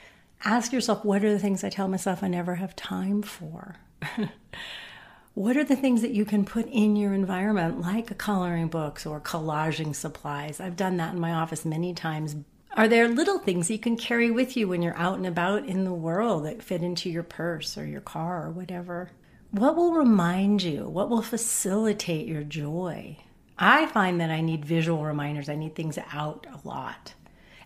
Ask 0.45 0.73
yourself, 0.73 1.05
what 1.05 1.25
are 1.25 1.33
the 1.33 1.41
things 1.41 1.65
I 1.65 1.69
tell 1.69 1.89
myself 1.89 2.23
I 2.23 2.29
never 2.29 2.55
have 2.55 2.77
time 2.77 3.23
for? 3.23 3.75
what 5.35 5.57
are 5.57 5.65
the 5.65 5.75
things 5.75 6.01
that 6.03 6.13
you 6.13 6.25
can 6.25 6.45
put 6.45 6.67
in 6.69 6.95
your 6.95 7.13
environment, 7.13 7.81
like 7.81 8.17
coloring 8.17 8.69
books 8.69 9.05
or 9.05 9.21
collaging 9.21 9.97
supplies? 9.97 10.61
I've 10.61 10.77
done 10.77 10.97
that 10.99 11.15
in 11.15 11.21
my 11.21 11.33
office 11.33 11.65
many 11.65 11.93
times. 11.93 12.37
Are 12.75 12.87
there 12.87 13.09
little 13.09 13.41
things 13.41 13.69
you 13.69 13.81
can 13.81 13.97
carry 13.97 14.31
with 14.31 14.57
you 14.57 14.69
when 14.69 14.83
you're 14.83 14.97
out 14.97 15.17
and 15.17 15.27
about 15.27 15.67
in 15.67 15.83
the 15.83 15.93
world 15.93 16.45
that 16.45 16.63
fit 16.63 16.85
into 16.85 17.11
your 17.11 17.25
purse 17.25 17.77
or 17.77 17.85
your 17.85 18.01
car 18.01 18.47
or 18.47 18.51
whatever? 18.51 19.11
What 19.51 19.77
will 19.77 19.93
remind 19.93 20.63
you? 20.63 20.89
What 20.89 21.09
will 21.09 21.23
facilitate 21.23 22.27
your 22.27 22.45
joy? 22.45 23.17
I 23.59 23.87
find 23.87 24.21
that 24.21 24.31
I 24.31 24.43
need 24.43 24.65
visual 24.65 25.05
reminders. 25.05 25.49
I 25.49 25.57
need 25.57 25.75
things 25.75 25.99
out 26.13 26.47
a 26.53 26.67
lot 26.69 27.15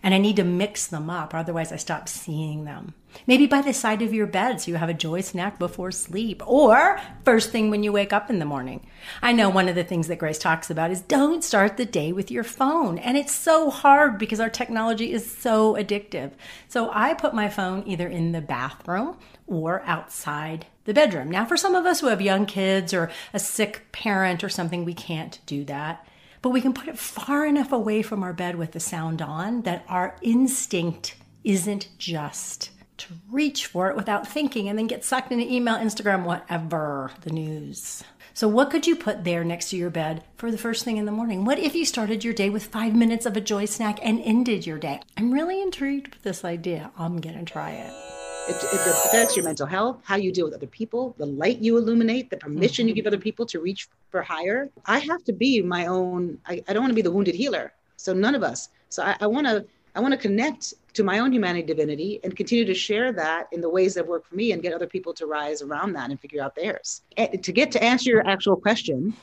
and 0.03 0.13
I 0.13 0.17
need 0.17 0.35
to 0.35 0.43
mix 0.43 0.85
them 0.85 1.09
up, 1.09 1.33
otherwise, 1.33 1.71
I 1.71 1.77
stop 1.77 2.09
seeing 2.09 2.65
them. 2.65 2.93
Maybe 3.25 3.47
by 3.47 3.61
the 3.61 3.73
side 3.73 4.01
of 4.01 4.13
your 4.13 4.27
bed 4.27 4.59
so 4.59 4.71
you 4.71 4.75
have 4.75 4.89
a 4.89 4.93
joy 4.93 5.21
snack 5.21 5.57
before 5.57 5.91
sleep, 5.91 6.43
or 6.45 6.99
first 7.23 7.51
thing 7.51 7.69
when 7.69 7.83
you 7.83 7.93
wake 7.93 8.11
up 8.11 8.29
in 8.29 8.39
the 8.39 8.45
morning. 8.45 8.85
I 9.21 9.31
know 9.31 9.49
one 9.49 9.69
of 9.69 9.75
the 9.75 9.83
things 9.83 10.09
that 10.09 10.17
Grace 10.17 10.39
talks 10.39 10.69
about 10.69 10.91
is 10.91 10.99
don't 10.99 11.43
start 11.43 11.77
the 11.77 11.85
day 11.85 12.11
with 12.11 12.29
your 12.29 12.43
phone. 12.43 12.97
And 12.97 13.15
it's 13.15 13.33
so 13.33 13.69
hard 13.69 14.17
because 14.17 14.41
our 14.41 14.49
technology 14.49 15.13
is 15.13 15.31
so 15.31 15.75
addictive. 15.75 16.31
So 16.67 16.89
I 16.91 17.13
put 17.13 17.33
my 17.33 17.47
phone 17.47 17.83
either 17.87 18.07
in 18.07 18.33
the 18.33 18.41
bathroom 18.41 19.17
or 19.47 19.83
outside 19.85 20.65
the 20.83 20.93
bedroom. 20.93 21.31
Now, 21.31 21.45
for 21.45 21.55
some 21.55 21.75
of 21.75 21.85
us 21.85 22.01
who 22.01 22.07
have 22.07 22.21
young 22.21 22.45
kids 22.45 22.93
or 22.93 23.09
a 23.33 23.39
sick 23.39 23.87
parent 23.93 24.43
or 24.43 24.49
something, 24.49 24.83
we 24.83 24.93
can't 24.93 25.39
do 25.45 25.63
that 25.65 26.05
but 26.43 26.49
we 26.49 26.61
can 26.61 26.73
put 26.73 26.89
it 26.89 26.99
far 26.99 27.45
enough 27.45 27.71
away 27.71 28.03
from 28.03 28.21
our 28.21 28.33
bed 28.33 28.57
with 28.57 28.73
the 28.73 28.79
sound 28.79 29.21
on 29.21 29.61
that 29.61 29.83
our 29.87 30.17
instinct 30.21 31.15
isn't 31.43 31.87
just 31.97 32.69
to 32.97 33.13
reach 33.31 33.65
for 33.65 33.89
it 33.89 33.95
without 33.95 34.27
thinking 34.27 34.67
and 34.67 34.77
then 34.77 34.85
get 34.85 35.03
sucked 35.03 35.31
into 35.31 35.51
email, 35.51 35.75
Instagram, 35.75 36.25
whatever, 36.25 37.11
the 37.21 37.31
news. 37.31 38.03
So, 38.35 38.47
what 38.47 38.71
could 38.71 38.85
you 38.85 38.95
put 38.95 39.23
there 39.23 39.43
next 39.43 39.69
to 39.69 39.77
your 39.77 39.89
bed 39.89 40.23
for 40.35 40.51
the 40.51 40.57
first 40.57 40.83
thing 40.83 40.97
in 40.97 41.05
the 41.05 41.11
morning? 41.11 41.45
What 41.45 41.59
if 41.59 41.75
you 41.75 41.85
started 41.85 42.23
your 42.23 42.33
day 42.33 42.49
with 42.49 42.65
five 42.65 42.93
minutes 42.93 43.25
of 43.25 43.37
a 43.37 43.41
joy 43.41 43.65
snack 43.65 43.99
and 44.03 44.19
ended 44.21 44.67
your 44.67 44.79
day? 44.79 44.99
I'm 45.17 45.31
really 45.31 45.61
intrigued 45.61 46.15
with 46.15 46.23
this 46.23 46.43
idea. 46.43 46.91
I'm 46.97 47.21
going 47.21 47.37
to 47.37 47.45
try 47.45 47.71
it. 47.71 48.22
It, 48.47 48.55
it, 48.55 48.87
affects 48.87 49.37
your 49.37 49.45
mental 49.45 49.65
health, 49.65 50.01
how 50.03 50.17
you 50.17 50.31
deal 50.31 50.43
with 50.43 50.53
other 50.53 50.67
people, 50.67 51.15
the 51.17 51.25
light 51.25 51.59
you 51.59 51.77
illuminate, 51.77 52.29
the 52.29 52.37
permission 52.37 52.83
mm-hmm. 52.83 52.89
you 52.89 52.95
give 52.95 53.07
other 53.07 53.17
people 53.17 53.45
to 53.45 53.59
reach 53.59 53.87
for 54.09 54.21
higher. 54.21 54.69
I 54.85 54.99
have 54.99 55.23
to 55.25 55.33
be 55.33 55.61
my 55.61 55.85
own, 55.85 56.37
I, 56.45 56.61
I 56.67 56.73
don't 56.73 56.83
want 56.83 56.91
to 56.91 56.95
be 56.95 57.01
the 57.01 57.11
wounded 57.11 57.35
healer. 57.35 57.71
So 57.95 58.13
none 58.13 58.35
of 58.35 58.43
us. 58.43 58.69
So 58.89 59.01
I 59.19 59.25
want 59.27 59.47
to 59.47 59.65
I 59.95 59.99
want 59.99 60.11
to 60.13 60.17
connect 60.17 60.73
to 60.93 61.03
my 61.03 61.19
own 61.19 61.31
humanity 61.31 61.65
divinity 61.65 62.19
and 62.23 62.35
continue 62.35 62.65
to 62.65 62.73
share 62.73 63.11
that 63.13 63.47
in 63.51 63.61
the 63.61 63.69
ways 63.69 63.93
that 63.93 64.07
work 64.07 64.25
for 64.25 64.35
me 64.35 64.51
and 64.51 64.61
get 64.61 64.73
other 64.73 64.87
people 64.87 65.13
to 65.13 65.27
rise 65.27 65.61
around 65.61 65.93
that 65.93 66.09
and 66.09 66.19
figure 66.19 66.41
out 66.41 66.55
theirs. 66.55 67.03
And 67.15 67.43
to 67.43 67.51
get 67.51 67.71
to 67.73 67.83
answer 67.83 68.09
your 68.09 68.27
actual 68.27 68.55
question, 68.55 69.13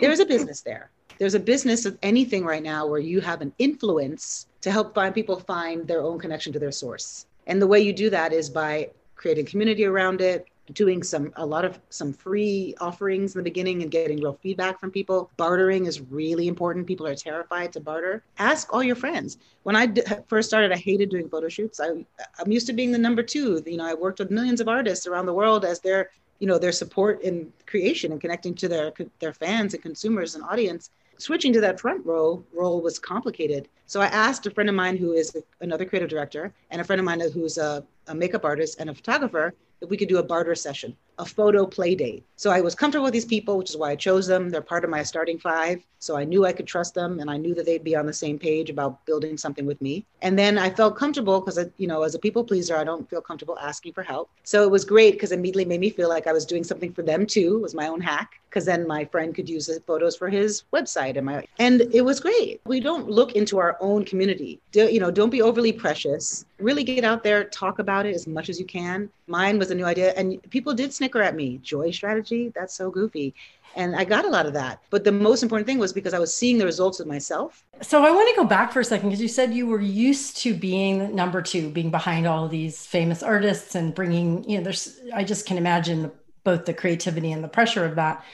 there's 0.00 0.20
a 0.20 0.26
business 0.26 0.60
there. 0.60 0.90
There's 1.18 1.34
a 1.34 1.40
business 1.40 1.86
of 1.86 1.98
anything 2.02 2.44
right 2.44 2.62
now 2.62 2.86
where 2.86 3.00
you 3.00 3.20
have 3.20 3.40
an 3.40 3.52
influence 3.58 4.46
to 4.60 4.70
help 4.70 4.94
find 4.94 5.14
people 5.14 5.40
find 5.40 5.86
their 5.86 6.02
own 6.02 6.18
connection 6.18 6.52
to 6.52 6.58
their 6.58 6.72
source. 6.72 7.26
And 7.46 7.60
the 7.60 7.66
way 7.66 7.80
you 7.80 7.92
do 7.92 8.10
that 8.10 8.32
is 8.32 8.50
by 8.50 8.90
creating 9.16 9.46
community 9.46 9.84
around 9.84 10.20
it, 10.20 10.46
doing 10.72 11.02
some 11.02 11.32
a 11.36 11.44
lot 11.44 11.64
of 11.64 11.78
some 11.90 12.12
free 12.12 12.74
offerings 12.80 13.34
in 13.34 13.38
the 13.40 13.42
beginning 13.42 13.82
and 13.82 13.90
getting 13.90 14.20
real 14.20 14.38
feedback 14.42 14.78
from 14.78 14.90
people. 14.90 15.30
Bartering 15.36 15.86
is 15.86 16.00
really 16.00 16.48
important. 16.48 16.86
People 16.86 17.06
are 17.06 17.14
terrified 17.14 17.72
to 17.72 17.80
barter. 17.80 18.22
Ask 18.38 18.72
all 18.72 18.82
your 18.82 18.96
friends. 18.96 19.38
When 19.64 19.76
I 19.76 19.86
d- 19.86 20.02
first 20.28 20.48
started 20.48 20.72
i 20.72 20.76
hated 20.76 21.10
doing 21.10 21.28
photo 21.28 21.48
shoots. 21.48 21.80
I, 21.80 22.04
i'm 22.38 22.52
used 22.52 22.66
to 22.68 22.72
being 22.72 22.92
the 22.92 22.98
number 22.98 23.22
two. 23.22 23.62
You 23.66 23.76
know 23.76 23.86
i 23.86 23.94
worked 23.94 24.18
with 24.18 24.30
millions 24.30 24.60
of 24.60 24.68
artists 24.68 25.06
around 25.06 25.26
the 25.26 25.34
world 25.34 25.64
as 25.64 25.80
their 25.80 26.10
you 26.38 26.46
know 26.46 26.58
their 26.58 26.72
support 26.72 27.22
in 27.22 27.52
creation 27.66 28.12
and 28.12 28.20
connecting 28.20 28.54
to 28.56 28.68
their 28.68 28.92
their 29.18 29.32
fans 29.32 29.74
and 29.74 29.82
consumers 29.82 30.34
and 30.34 30.44
audience 30.44 30.90
switching 31.18 31.52
to 31.52 31.60
that 31.60 31.80
front 31.80 32.04
row 32.04 32.44
role 32.52 32.80
was 32.80 32.98
complicated. 32.98 33.68
So 33.86 34.00
I 34.00 34.06
asked 34.06 34.46
a 34.46 34.50
friend 34.50 34.68
of 34.68 34.74
mine 34.74 34.96
who 34.96 35.12
is 35.12 35.36
another 35.60 35.84
creative 35.84 36.08
director 36.08 36.52
and 36.70 36.80
a 36.80 36.84
friend 36.84 37.00
of 37.00 37.04
mine 37.04 37.20
who's 37.20 37.58
a, 37.58 37.84
a 38.06 38.14
makeup 38.14 38.44
artist 38.44 38.80
and 38.80 38.90
a 38.90 38.94
photographer 38.94 39.54
if 39.80 39.90
we 39.90 39.96
could 39.96 40.08
do 40.08 40.18
a 40.18 40.22
barter 40.22 40.54
session, 40.54 40.96
a 41.18 41.24
photo 41.24 41.66
play 41.66 41.94
date. 41.94 42.24
So 42.42 42.50
I 42.50 42.60
was 42.60 42.74
comfortable 42.74 43.04
with 43.04 43.12
these 43.12 43.24
people, 43.24 43.56
which 43.56 43.70
is 43.70 43.76
why 43.76 43.92
I 43.92 43.94
chose 43.94 44.26
them. 44.26 44.50
They're 44.50 44.60
part 44.60 44.82
of 44.82 44.90
my 44.90 45.04
starting 45.04 45.38
five. 45.38 45.80
So 46.00 46.16
I 46.16 46.24
knew 46.24 46.44
I 46.44 46.50
could 46.50 46.66
trust 46.66 46.92
them 46.92 47.20
and 47.20 47.30
I 47.30 47.36
knew 47.36 47.54
that 47.54 47.64
they'd 47.64 47.84
be 47.84 47.94
on 47.94 48.06
the 48.06 48.12
same 48.12 48.36
page 48.36 48.68
about 48.70 49.06
building 49.06 49.38
something 49.38 49.64
with 49.64 49.80
me. 49.80 50.04
And 50.20 50.36
then 50.36 50.58
I 50.58 50.68
felt 50.68 50.96
comfortable 50.96 51.40
because, 51.40 51.64
you 51.76 51.86
know, 51.86 52.02
as 52.02 52.16
a 52.16 52.18
people 52.18 52.42
pleaser, 52.42 52.76
I 52.76 52.82
don't 52.82 53.08
feel 53.08 53.20
comfortable 53.20 53.56
asking 53.60 53.92
for 53.92 54.02
help. 54.02 54.28
So 54.42 54.64
it 54.64 54.70
was 54.72 54.84
great 54.84 55.12
because 55.12 55.30
it 55.30 55.38
immediately 55.38 55.66
made 55.66 55.78
me 55.78 55.90
feel 55.90 56.08
like 56.08 56.26
I 56.26 56.32
was 56.32 56.44
doing 56.44 56.64
something 56.64 56.92
for 56.92 57.02
them 57.02 57.24
too. 57.24 57.58
It 57.58 57.62
was 57.62 57.76
my 57.76 57.86
own 57.86 58.00
hack 58.00 58.40
because 58.52 58.64
then 58.64 58.86
my 58.86 59.04
friend 59.06 59.34
could 59.34 59.48
use 59.48 59.66
the 59.66 59.80
photos 59.86 60.16
for 60.16 60.28
his 60.28 60.64
website 60.74 61.16
and 61.16 61.24
my 61.24 61.46
and 61.60 61.82
it 61.92 62.02
was 62.02 62.18
great. 62.18 62.60
We 62.66 62.80
don't 62.80 63.08
look 63.08 63.32
into 63.32 63.58
our 63.58 63.78
own 63.80 64.04
community. 64.04 64.60
Do, 64.72 64.92
you 64.92 65.00
know, 65.00 65.10
don't 65.10 65.30
be 65.30 65.40
overly 65.40 65.72
precious. 65.72 66.44
Really 66.58 66.84
get 66.84 67.04
out 67.04 67.22
there, 67.22 67.44
talk 67.44 67.78
about 67.78 68.06
it 68.06 68.14
as 68.14 68.26
much 68.26 68.48
as 68.48 68.58
you 68.58 68.66
can. 68.66 69.08
Mine 69.26 69.58
was 69.58 69.70
a 69.70 69.74
new 69.74 69.86
idea 69.86 70.12
and 70.16 70.42
people 70.50 70.74
did 70.74 70.92
snicker 70.92 71.22
at 71.22 71.34
me. 71.34 71.58
Joy 71.62 71.92
strategy, 71.92 72.31
that's 72.54 72.74
so 72.74 72.90
goofy. 72.90 73.34
And 73.74 73.96
I 73.96 74.04
got 74.04 74.24
a 74.24 74.28
lot 74.28 74.46
of 74.46 74.52
that. 74.52 74.82
But 74.90 75.04
the 75.04 75.12
most 75.12 75.42
important 75.42 75.66
thing 75.66 75.78
was 75.78 75.92
because 75.92 76.14
I 76.14 76.18
was 76.18 76.34
seeing 76.34 76.58
the 76.58 76.66
results 76.66 77.00
of 77.00 77.06
myself. 77.06 77.64
So 77.80 78.04
I 78.04 78.10
want 78.10 78.28
to 78.28 78.42
go 78.42 78.46
back 78.46 78.72
for 78.72 78.80
a 78.80 78.84
second 78.84 79.08
because 79.08 79.22
you 79.22 79.28
said 79.28 79.54
you 79.54 79.66
were 79.66 79.80
used 79.80 80.36
to 80.38 80.54
being 80.54 81.14
number 81.14 81.40
two, 81.40 81.70
being 81.70 81.90
behind 81.90 82.26
all 82.26 82.48
these 82.48 82.84
famous 82.84 83.22
artists 83.22 83.74
and 83.74 83.94
bringing, 83.94 84.48
you 84.48 84.58
know, 84.58 84.64
there's, 84.64 85.00
I 85.14 85.24
just 85.24 85.46
can 85.46 85.56
imagine 85.56 86.10
both 86.44 86.64
the 86.64 86.74
creativity 86.74 87.32
and 87.32 87.42
the 87.42 87.48
pressure 87.48 87.84
of 87.84 87.94
that. 87.96 88.24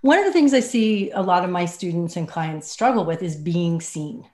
One 0.00 0.18
of 0.18 0.24
the 0.24 0.32
things 0.32 0.54
I 0.54 0.60
see 0.60 1.10
a 1.10 1.22
lot 1.22 1.44
of 1.44 1.50
my 1.50 1.64
students 1.64 2.16
and 2.16 2.28
clients 2.28 2.70
struggle 2.70 3.04
with 3.04 3.22
is 3.22 3.36
being 3.36 3.80
seen. 3.80 4.24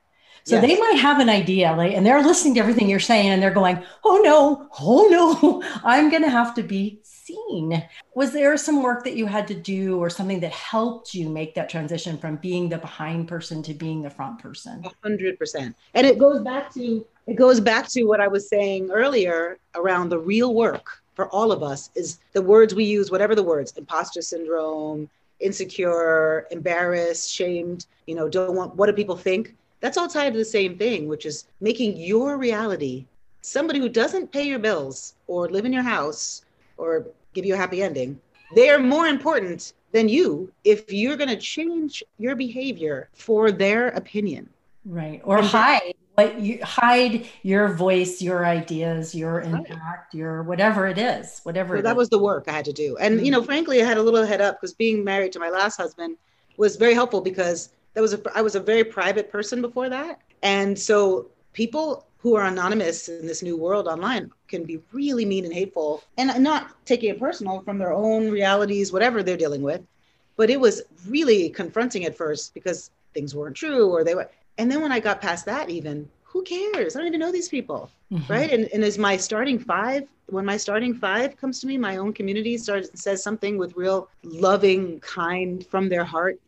So 0.44 0.56
yes. 0.56 0.66
they 0.66 0.78
might 0.78 0.98
have 0.98 1.20
an 1.20 1.28
idea, 1.28 1.72
like, 1.72 1.92
and 1.92 2.04
they're 2.04 2.22
listening 2.22 2.54
to 2.54 2.60
everything 2.60 2.90
you're 2.90 2.98
saying, 2.98 3.28
and 3.28 3.40
they're 3.40 3.52
going, 3.52 3.80
"Oh 4.04 4.20
no, 4.24 4.68
oh 4.80 5.06
no, 5.08 5.62
I'm 5.84 6.10
going 6.10 6.22
to 6.22 6.28
have 6.28 6.54
to 6.56 6.64
be 6.64 6.98
seen." 7.32 7.82
Was 8.14 8.32
there 8.32 8.56
some 8.56 8.82
work 8.82 9.04
that 9.04 9.16
you 9.16 9.26
had 9.26 9.46
to 9.48 9.54
do, 9.54 9.98
or 9.98 10.08
something 10.10 10.40
that 10.40 10.52
helped 10.52 11.14
you 11.14 11.28
make 11.28 11.54
that 11.54 11.68
transition 11.68 12.18
from 12.18 12.36
being 12.36 12.68
the 12.68 12.78
behind 12.78 13.28
person 13.28 13.62
to 13.64 13.74
being 13.74 14.02
the 14.02 14.10
front 14.10 14.38
person? 14.38 14.82
A 14.84 14.90
hundred 15.02 15.38
percent, 15.38 15.74
and 15.94 16.06
it 16.06 16.18
goes 16.18 16.40
back 16.42 16.72
to 16.74 17.04
it 17.26 17.36
goes 17.36 17.60
back 17.60 17.88
to 17.88 18.04
what 18.04 18.20
I 18.20 18.28
was 18.28 18.48
saying 18.48 18.90
earlier 18.90 19.58
around 19.74 20.08
the 20.08 20.18
real 20.18 20.54
work 20.54 21.02
for 21.14 21.28
all 21.28 21.52
of 21.52 21.62
us 21.62 21.90
is 21.94 22.18
the 22.32 22.42
words 22.42 22.74
we 22.74 22.84
use, 22.84 23.10
whatever 23.10 23.34
the 23.34 23.42
words, 23.42 23.72
imposter 23.76 24.22
syndrome, 24.22 25.08
insecure, 25.40 26.46
embarrassed, 26.50 27.30
shamed, 27.30 27.86
you 28.06 28.14
know, 28.14 28.28
don't 28.28 28.56
want, 28.56 28.74
what 28.76 28.86
do 28.86 28.92
people 28.92 29.16
think? 29.16 29.54
That's 29.80 29.98
all 29.98 30.08
tied 30.08 30.32
to 30.32 30.38
the 30.38 30.44
same 30.44 30.78
thing, 30.78 31.08
which 31.08 31.26
is 31.26 31.46
making 31.60 31.96
your 31.96 32.38
reality 32.38 33.06
somebody 33.42 33.80
who 33.80 33.88
doesn't 33.88 34.32
pay 34.32 34.44
your 34.44 34.60
bills 34.60 35.14
or 35.26 35.48
live 35.48 35.64
in 35.64 35.72
your 35.72 35.82
house 35.82 36.44
or 36.76 37.06
give 37.32 37.44
you 37.44 37.54
a 37.54 37.56
happy 37.56 37.82
ending. 37.82 38.20
They 38.54 38.68
are 38.70 38.78
more 38.78 39.06
important 39.06 39.72
than 39.92 40.08
you 40.08 40.52
if 40.64 40.92
you're 40.92 41.16
going 41.16 41.30
to 41.30 41.36
change 41.36 42.02
your 42.18 42.34
behavior 42.34 43.08
for 43.12 43.50
their 43.50 43.88
opinion. 43.88 44.48
Right. 44.84 45.20
Or 45.24 45.38
and 45.38 45.46
hide 45.46 45.94
what 46.14 46.40
you 46.40 46.62
hide 46.62 47.26
your 47.42 47.68
voice, 47.68 48.20
your 48.20 48.44
ideas, 48.44 49.14
your 49.14 49.40
impact, 49.40 50.14
your 50.14 50.42
whatever 50.42 50.86
it 50.86 50.98
is, 50.98 51.40
whatever. 51.44 51.76
So 51.76 51.82
that 51.82 51.92
is. 51.92 51.96
was 51.96 52.08
the 52.10 52.18
work 52.18 52.44
I 52.48 52.52
had 52.52 52.64
to 52.66 52.72
do. 52.72 52.96
And, 52.98 53.16
mm-hmm. 53.16 53.24
you 53.24 53.30
know, 53.30 53.42
frankly, 53.42 53.82
I 53.82 53.86
had 53.86 53.96
a 53.96 54.02
little 54.02 54.24
head 54.24 54.40
up 54.40 54.60
because 54.60 54.74
being 54.74 55.04
married 55.04 55.32
to 55.32 55.38
my 55.38 55.48
last 55.48 55.76
husband 55.76 56.16
was 56.56 56.76
very 56.76 56.94
helpful 56.94 57.20
because 57.20 57.70
that 57.94 58.00
was 58.00 58.14
a, 58.14 58.20
I 58.34 58.42
was 58.42 58.54
a 58.54 58.60
very 58.60 58.84
private 58.84 59.30
person 59.30 59.62
before 59.62 59.88
that. 59.88 60.20
And 60.42 60.78
so 60.78 61.30
people 61.52 62.06
who 62.22 62.36
are 62.36 62.44
anonymous 62.44 63.08
in 63.08 63.26
this 63.26 63.42
new 63.42 63.56
world 63.56 63.88
online 63.88 64.30
can 64.46 64.62
be 64.62 64.78
really 64.92 65.24
mean 65.24 65.44
and 65.44 65.52
hateful 65.52 66.04
and 66.16 66.40
not 66.40 66.70
taking 66.86 67.10
it 67.10 67.18
personal 67.18 67.60
from 67.62 67.78
their 67.78 67.92
own 67.92 68.30
realities, 68.30 68.92
whatever 68.92 69.22
they're 69.24 69.36
dealing 69.36 69.60
with. 69.60 69.82
But 70.36 70.48
it 70.48 70.60
was 70.60 70.82
really 71.08 71.50
confronting 71.50 72.04
at 72.04 72.16
first 72.16 72.54
because 72.54 72.92
things 73.12 73.34
weren't 73.34 73.56
true 73.56 73.90
or 73.90 74.04
they 74.04 74.14
were. 74.14 74.30
And 74.56 74.70
then 74.70 74.80
when 74.80 74.92
I 74.92 75.00
got 75.00 75.20
past 75.20 75.44
that, 75.46 75.68
even 75.68 76.08
who 76.22 76.44
cares? 76.44 76.94
I 76.94 77.00
don't 77.00 77.08
even 77.08 77.18
know 77.18 77.32
these 77.32 77.48
people, 77.48 77.90
mm-hmm. 78.12 78.32
right? 78.32 78.52
And, 78.52 78.68
and 78.72 78.84
as 78.84 78.98
my 78.98 79.16
starting 79.16 79.58
five, 79.58 80.04
when 80.26 80.44
my 80.44 80.56
starting 80.56 80.94
five 80.94 81.36
comes 81.36 81.60
to 81.60 81.66
me, 81.66 81.76
my 81.76 81.96
own 81.96 82.12
community 82.12 82.56
starts 82.56 82.88
says 82.94 83.20
something 83.20 83.58
with 83.58 83.76
real 83.76 84.08
loving, 84.22 85.00
kind 85.00 85.66
from 85.66 85.88
their 85.88 86.04
heart 86.04 86.40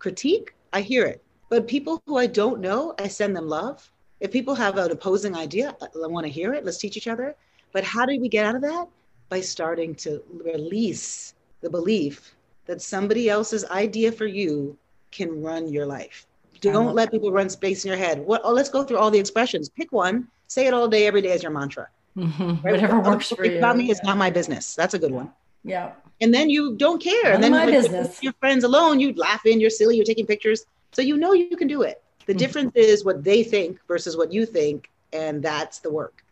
critique, 0.00 0.54
I 0.72 0.80
hear 0.80 1.06
it. 1.06 1.22
But 1.48 1.68
people 1.68 2.02
who 2.06 2.16
I 2.16 2.26
don't 2.26 2.60
know, 2.60 2.94
I 2.98 3.06
send 3.06 3.36
them 3.36 3.46
love 3.46 3.90
if 4.20 4.30
people 4.30 4.54
have 4.54 4.76
an 4.76 4.90
opposing 4.90 5.34
idea, 5.34 5.76
I 5.80 6.06
want 6.06 6.26
to 6.26 6.32
hear 6.32 6.52
it. 6.52 6.64
Let's 6.64 6.78
teach 6.78 6.96
each 6.96 7.08
other. 7.08 7.34
But 7.72 7.84
how 7.84 8.04
do 8.04 8.18
we 8.20 8.28
get 8.28 8.44
out 8.44 8.54
of 8.54 8.62
that? 8.62 8.88
By 9.28 9.40
starting 9.40 9.94
to 9.96 10.22
release 10.44 11.34
the 11.60 11.70
belief 11.70 12.34
that 12.66 12.82
somebody 12.82 13.30
else's 13.30 13.64
idea 13.66 14.12
for 14.12 14.26
you 14.26 14.76
can 15.10 15.42
run 15.42 15.68
your 15.68 15.86
life. 15.86 16.26
Don't 16.60 16.94
let 16.94 17.10
people 17.10 17.32
run 17.32 17.48
space 17.48 17.84
in 17.84 17.88
your 17.88 17.96
head. 17.96 18.18
What? 18.20 18.42
Oh, 18.44 18.52
let's 18.52 18.68
go 18.68 18.84
through 18.84 18.98
all 18.98 19.10
the 19.10 19.18
expressions. 19.18 19.68
Pick 19.68 19.92
one. 19.92 20.28
Say 20.46 20.66
it 20.66 20.74
all 20.74 20.88
day, 20.88 21.06
every 21.06 21.22
day 21.22 21.32
as 21.32 21.42
your 21.42 21.52
mantra. 21.52 21.88
Mm-hmm. 22.16 22.48
Right? 22.62 22.72
Whatever 22.72 23.00
works 23.00 23.28
for 23.28 23.44
you. 23.46 23.58
About 23.58 23.76
me 23.76 23.84
yeah. 23.84 23.92
is 23.92 24.02
not 24.02 24.18
my 24.18 24.30
business. 24.30 24.74
That's 24.74 24.94
a 24.94 24.98
good 24.98 25.12
one. 25.12 25.32
Yeah. 25.64 25.92
And 26.20 26.34
then 26.34 26.50
you 26.50 26.76
don't 26.76 27.02
care. 27.02 27.32
None 27.32 27.34
and 27.34 27.44
then 27.44 27.52
my 27.52 27.66
business. 27.66 28.22
your 28.22 28.34
friends 28.40 28.64
alone, 28.64 29.00
you 29.00 29.14
laugh 29.14 29.46
in, 29.46 29.60
you're 29.60 29.70
silly, 29.70 29.96
you're 29.96 30.04
taking 30.04 30.26
pictures. 30.26 30.66
So 30.92 31.02
you 31.02 31.16
know 31.16 31.32
you 31.32 31.56
can 31.56 31.68
do 31.68 31.82
it. 31.82 32.02
The 32.30 32.34
mm-hmm. 32.34 32.38
difference 32.38 32.72
is 32.76 33.04
what 33.04 33.24
they 33.24 33.42
think 33.42 33.80
versus 33.88 34.16
what 34.16 34.32
you 34.32 34.46
think, 34.46 34.88
and 35.12 35.42
that's 35.42 35.80
the 35.80 35.90
work. 35.90 36.24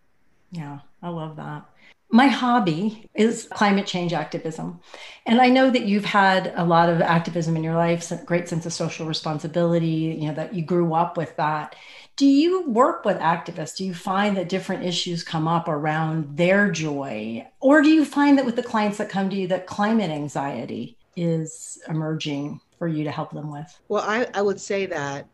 Yeah, 0.53 0.79
I 1.03 1.09
love 1.09 1.35
that. 1.35 1.65
My 2.09 2.29
hobby 2.29 3.11
is 3.17 3.49
climate 3.51 3.89
change 3.89 4.13
activism. 4.13 4.79
And 5.27 5.41
I 5.41 5.49
know 5.49 5.71
that 5.71 5.87
you've 5.87 6.05
had 6.05 6.53
a 6.55 6.65
lot 6.65 6.89
of 6.89 7.01
activism 7.01 7.57
in 7.57 7.65
your 7.65 7.75
life, 7.75 8.13
great 8.27 8.49
sense 8.49 8.65
of 8.65 8.73
social 8.73 9.07
responsibility, 9.09 10.17
you 10.21 10.29
know, 10.29 10.35
that 10.35 10.55
you 10.55 10.63
grew 10.63 10.95
up 10.95 11.17
with 11.17 11.35
that. 11.35 11.75
Do 12.15 12.27
you 12.27 12.63
work 12.69 13.05
with 13.05 13.19
activists? 13.19 13.77
Do 13.77 13.85
you 13.85 13.93
find 13.93 14.37
that 14.37 14.49
different 14.49 14.85
issues 14.85 15.25
come 15.25 15.49
up 15.49 15.67
around 15.67 16.37
their 16.37 16.71
joy? 16.71 17.45
Or 17.59 17.83
do 17.83 17.89
you 17.89 18.05
find 18.05 18.39
that 18.39 18.47
with 18.47 18.55
the 18.55 18.63
clients 18.63 18.99
that 18.99 19.09
come 19.09 19.31
to 19.31 19.37
you 19.37 19.49
that 19.49 19.67
climate 19.67 20.13
anxiety 20.13 20.97
is 21.17 21.81
emerging 21.89 22.61
for 22.79 22.87
you 22.87 23.03
to 23.03 23.11
help 23.11 23.33
them 23.33 23.51
with? 23.51 23.77
Well, 23.89 24.05
I, 24.07 24.29
I 24.33 24.43
would 24.43 24.61
say 24.61 24.87
that 24.87 25.27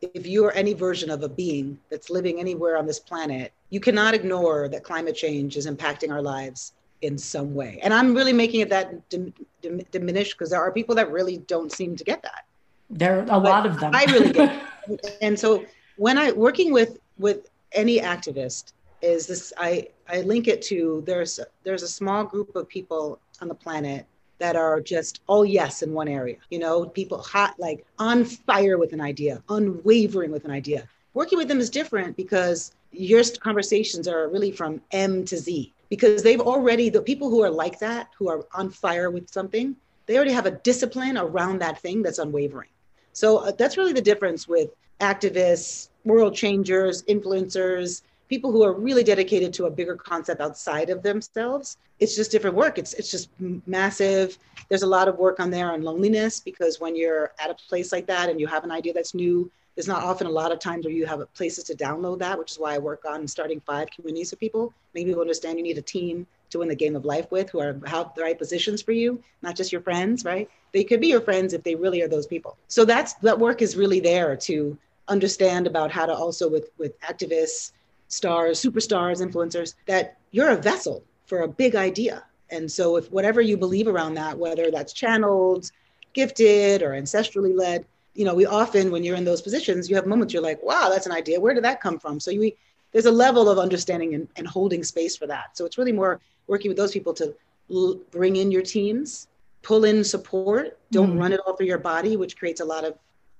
if 0.00 0.26
you 0.26 0.44
are 0.44 0.52
any 0.52 0.74
version 0.74 1.10
of 1.10 1.22
a 1.22 1.28
being 1.28 1.78
that's 1.90 2.10
living 2.10 2.40
anywhere 2.40 2.76
on 2.76 2.86
this 2.86 3.00
planet, 3.00 3.52
you 3.70 3.80
cannot 3.80 4.14
ignore 4.14 4.68
that 4.68 4.84
climate 4.84 5.14
change 5.14 5.56
is 5.56 5.66
impacting 5.66 6.10
our 6.10 6.22
lives 6.22 6.72
in 7.02 7.16
some 7.16 7.54
way. 7.54 7.78
And 7.82 7.92
I'm 7.94 8.14
really 8.14 8.32
making 8.32 8.60
it 8.60 8.70
that 8.70 9.08
dim, 9.08 9.32
dim, 9.62 9.80
diminished 9.90 10.36
because 10.36 10.50
there 10.50 10.60
are 10.60 10.72
people 10.72 10.94
that 10.96 11.10
really 11.10 11.38
don't 11.38 11.70
seem 11.70 11.96
to 11.96 12.04
get 12.04 12.22
that. 12.22 12.44
There 12.90 13.18
are 13.18 13.22
a 13.22 13.26
but 13.26 13.42
lot 13.42 13.66
of 13.66 13.78
them. 13.78 13.92
I 13.94 14.04
really 14.04 14.32
get 14.32 14.62
it. 14.88 15.18
and 15.20 15.38
so 15.38 15.64
when 15.96 16.16
I 16.18 16.32
working 16.32 16.72
with 16.72 16.98
with 17.18 17.50
any 17.72 17.98
activist 17.98 18.72
is 19.02 19.26
this 19.26 19.52
I 19.58 19.88
I 20.08 20.22
link 20.22 20.48
it 20.48 20.62
to 20.62 21.02
there's 21.06 21.38
there's 21.64 21.82
a 21.82 21.88
small 21.88 22.24
group 22.24 22.56
of 22.56 22.68
people 22.68 23.20
on 23.40 23.48
the 23.48 23.54
planet 23.54 24.06
that 24.38 24.56
are 24.56 24.80
just 24.80 25.20
all 25.26 25.44
yes 25.44 25.82
in 25.82 25.92
one 25.92 26.08
area. 26.08 26.36
You 26.50 26.58
know, 26.58 26.86
people 26.86 27.18
hot, 27.22 27.54
like 27.58 27.84
on 27.98 28.24
fire 28.24 28.78
with 28.78 28.92
an 28.92 29.00
idea, 29.00 29.42
unwavering 29.48 30.30
with 30.30 30.44
an 30.44 30.50
idea. 30.50 30.88
Working 31.14 31.38
with 31.38 31.48
them 31.48 31.60
is 31.60 31.70
different 31.70 32.16
because 32.16 32.72
your 32.92 33.22
conversations 33.40 34.08
are 34.08 34.28
really 34.28 34.50
from 34.50 34.80
M 34.92 35.24
to 35.26 35.36
Z 35.36 35.72
because 35.88 36.22
they've 36.22 36.40
already, 36.40 36.90
the 36.90 37.02
people 37.02 37.30
who 37.30 37.42
are 37.42 37.50
like 37.50 37.78
that, 37.78 38.08
who 38.16 38.28
are 38.28 38.46
on 38.52 38.70
fire 38.70 39.10
with 39.10 39.28
something, 39.30 39.74
they 40.06 40.16
already 40.16 40.32
have 40.32 40.46
a 40.46 40.52
discipline 40.52 41.18
around 41.18 41.60
that 41.60 41.80
thing 41.80 42.02
that's 42.02 42.18
unwavering. 42.18 42.68
So 43.12 43.38
uh, 43.38 43.52
that's 43.52 43.76
really 43.76 43.92
the 43.92 44.02
difference 44.02 44.46
with 44.46 44.70
activists, 45.00 45.88
world 46.04 46.34
changers, 46.34 47.02
influencers, 47.04 48.02
people 48.28 48.52
who 48.52 48.62
are 48.62 48.72
really 48.72 49.02
dedicated 49.02 49.52
to 49.54 49.66
a 49.66 49.70
bigger 49.70 49.96
concept 49.96 50.40
outside 50.40 50.90
of 50.90 51.02
themselves 51.02 51.76
it's 52.00 52.14
just 52.14 52.30
different 52.30 52.56
work. 52.56 52.78
It's 52.78 52.94
it's 52.94 53.10
just 53.10 53.30
massive. 53.66 54.38
There's 54.68 54.82
a 54.82 54.86
lot 54.86 55.08
of 55.08 55.18
work 55.18 55.40
on 55.40 55.50
there 55.50 55.72
on 55.72 55.82
loneliness 55.82 56.40
because 56.40 56.80
when 56.80 56.94
you're 56.94 57.32
at 57.42 57.50
a 57.50 57.54
place 57.54 57.92
like 57.92 58.06
that 58.06 58.28
and 58.28 58.40
you 58.40 58.46
have 58.46 58.64
an 58.64 58.70
idea 58.70 58.92
that's 58.92 59.14
new 59.14 59.50
there's 59.74 59.86
not 59.86 60.02
often 60.02 60.26
a 60.26 60.30
lot 60.30 60.50
of 60.50 60.58
times 60.58 60.84
where 60.84 60.92
you 60.92 61.06
have 61.06 61.22
places 61.34 61.62
to 61.62 61.72
download 61.72 62.18
that 62.18 62.36
which 62.36 62.50
is 62.50 62.58
why 62.58 62.74
i 62.74 62.78
work 62.78 63.04
on 63.08 63.28
starting 63.28 63.60
five 63.60 63.88
communities 63.90 64.32
of 64.32 64.40
people. 64.40 64.72
Maybe 64.94 65.10
people 65.10 65.20
understand 65.20 65.56
you 65.56 65.64
need 65.64 65.78
a 65.78 65.82
team 65.82 66.26
to 66.50 66.58
win 66.58 66.68
the 66.68 66.74
game 66.74 66.96
of 66.96 67.04
life 67.04 67.30
with 67.30 67.50
who 67.50 67.60
are 67.60 67.80
have 67.86 68.14
the 68.14 68.22
right 68.22 68.38
positions 68.38 68.82
for 68.82 68.92
you 68.92 69.22
not 69.42 69.56
just 69.56 69.72
your 69.72 69.80
friends 69.80 70.24
right? 70.24 70.48
They 70.72 70.84
could 70.84 71.00
be 71.00 71.08
your 71.08 71.20
friends 71.20 71.52
if 71.52 71.62
they 71.62 71.74
really 71.74 72.02
are 72.02 72.08
those 72.08 72.26
people. 72.26 72.56
So 72.68 72.84
that's 72.84 73.14
that 73.14 73.38
work 73.38 73.62
is 73.62 73.76
really 73.76 74.00
there 74.00 74.36
to 74.36 74.76
understand 75.08 75.66
about 75.66 75.90
how 75.90 76.06
to 76.06 76.14
also 76.14 76.48
with 76.48 76.70
with 76.78 77.00
activists 77.00 77.72
stars, 78.08 78.60
superstars, 78.60 79.22
influencers, 79.22 79.74
that 79.86 80.18
you're 80.30 80.50
a 80.50 80.56
vessel 80.56 81.04
for 81.26 81.42
a 81.42 81.48
big 81.48 81.76
idea. 81.76 82.24
And 82.50 82.70
so, 82.70 82.96
if 82.96 83.10
whatever 83.12 83.40
you 83.40 83.56
believe 83.56 83.86
around 83.86 84.14
that, 84.14 84.38
whether 84.38 84.70
that's 84.70 84.92
channeled, 84.92 85.70
gifted, 86.14 86.82
or 86.82 86.90
ancestrally 86.90 87.54
led, 87.54 87.84
you 88.14 88.24
know, 88.24 88.34
we 88.34 88.46
often, 88.46 88.90
when 88.90 89.04
you're 89.04 89.16
in 89.16 89.24
those 89.24 89.42
positions, 89.42 89.88
you 89.88 89.96
have 89.96 90.06
moments 90.06 90.32
you're 90.32 90.42
like, 90.42 90.62
wow, 90.62 90.88
that's 90.88 91.06
an 91.06 91.12
idea. 91.12 91.38
Where 91.38 91.54
did 91.54 91.64
that 91.64 91.82
come 91.82 91.98
from? 91.98 92.18
So, 92.18 92.30
you, 92.30 92.50
there's 92.92 93.06
a 93.06 93.12
level 93.12 93.50
of 93.50 93.58
understanding 93.58 94.14
and, 94.14 94.26
and 94.36 94.46
holding 94.46 94.82
space 94.82 95.16
for 95.16 95.26
that. 95.26 95.56
So, 95.58 95.66
it's 95.66 95.76
really 95.76 95.92
more 95.92 96.20
working 96.46 96.70
with 96.70 96.78
those 96.78 96.92
people 96.92 97.12
to 97.14 97.34
l- 97.70 98.00
bring 98.10 98.36
in 98.36 98.50
your 98.50 98.62
teams, 98.62 99.28
pull 99.60 99.84
in 99.84 100.02
support, 100.02 100.78
don't 100.90 101.10
mm-hmm. 101.10 101.18
run 101.18 101.32
it 101.34 101.40
all 101.46 101.54
through 101.54 101.66
your 101.66 101.78
body, 101.78 102.16
which 102.16 102.38
creates 102.38 102.62
a 102.62 102.64
lot 102.64 102.84
of 102.84 102.96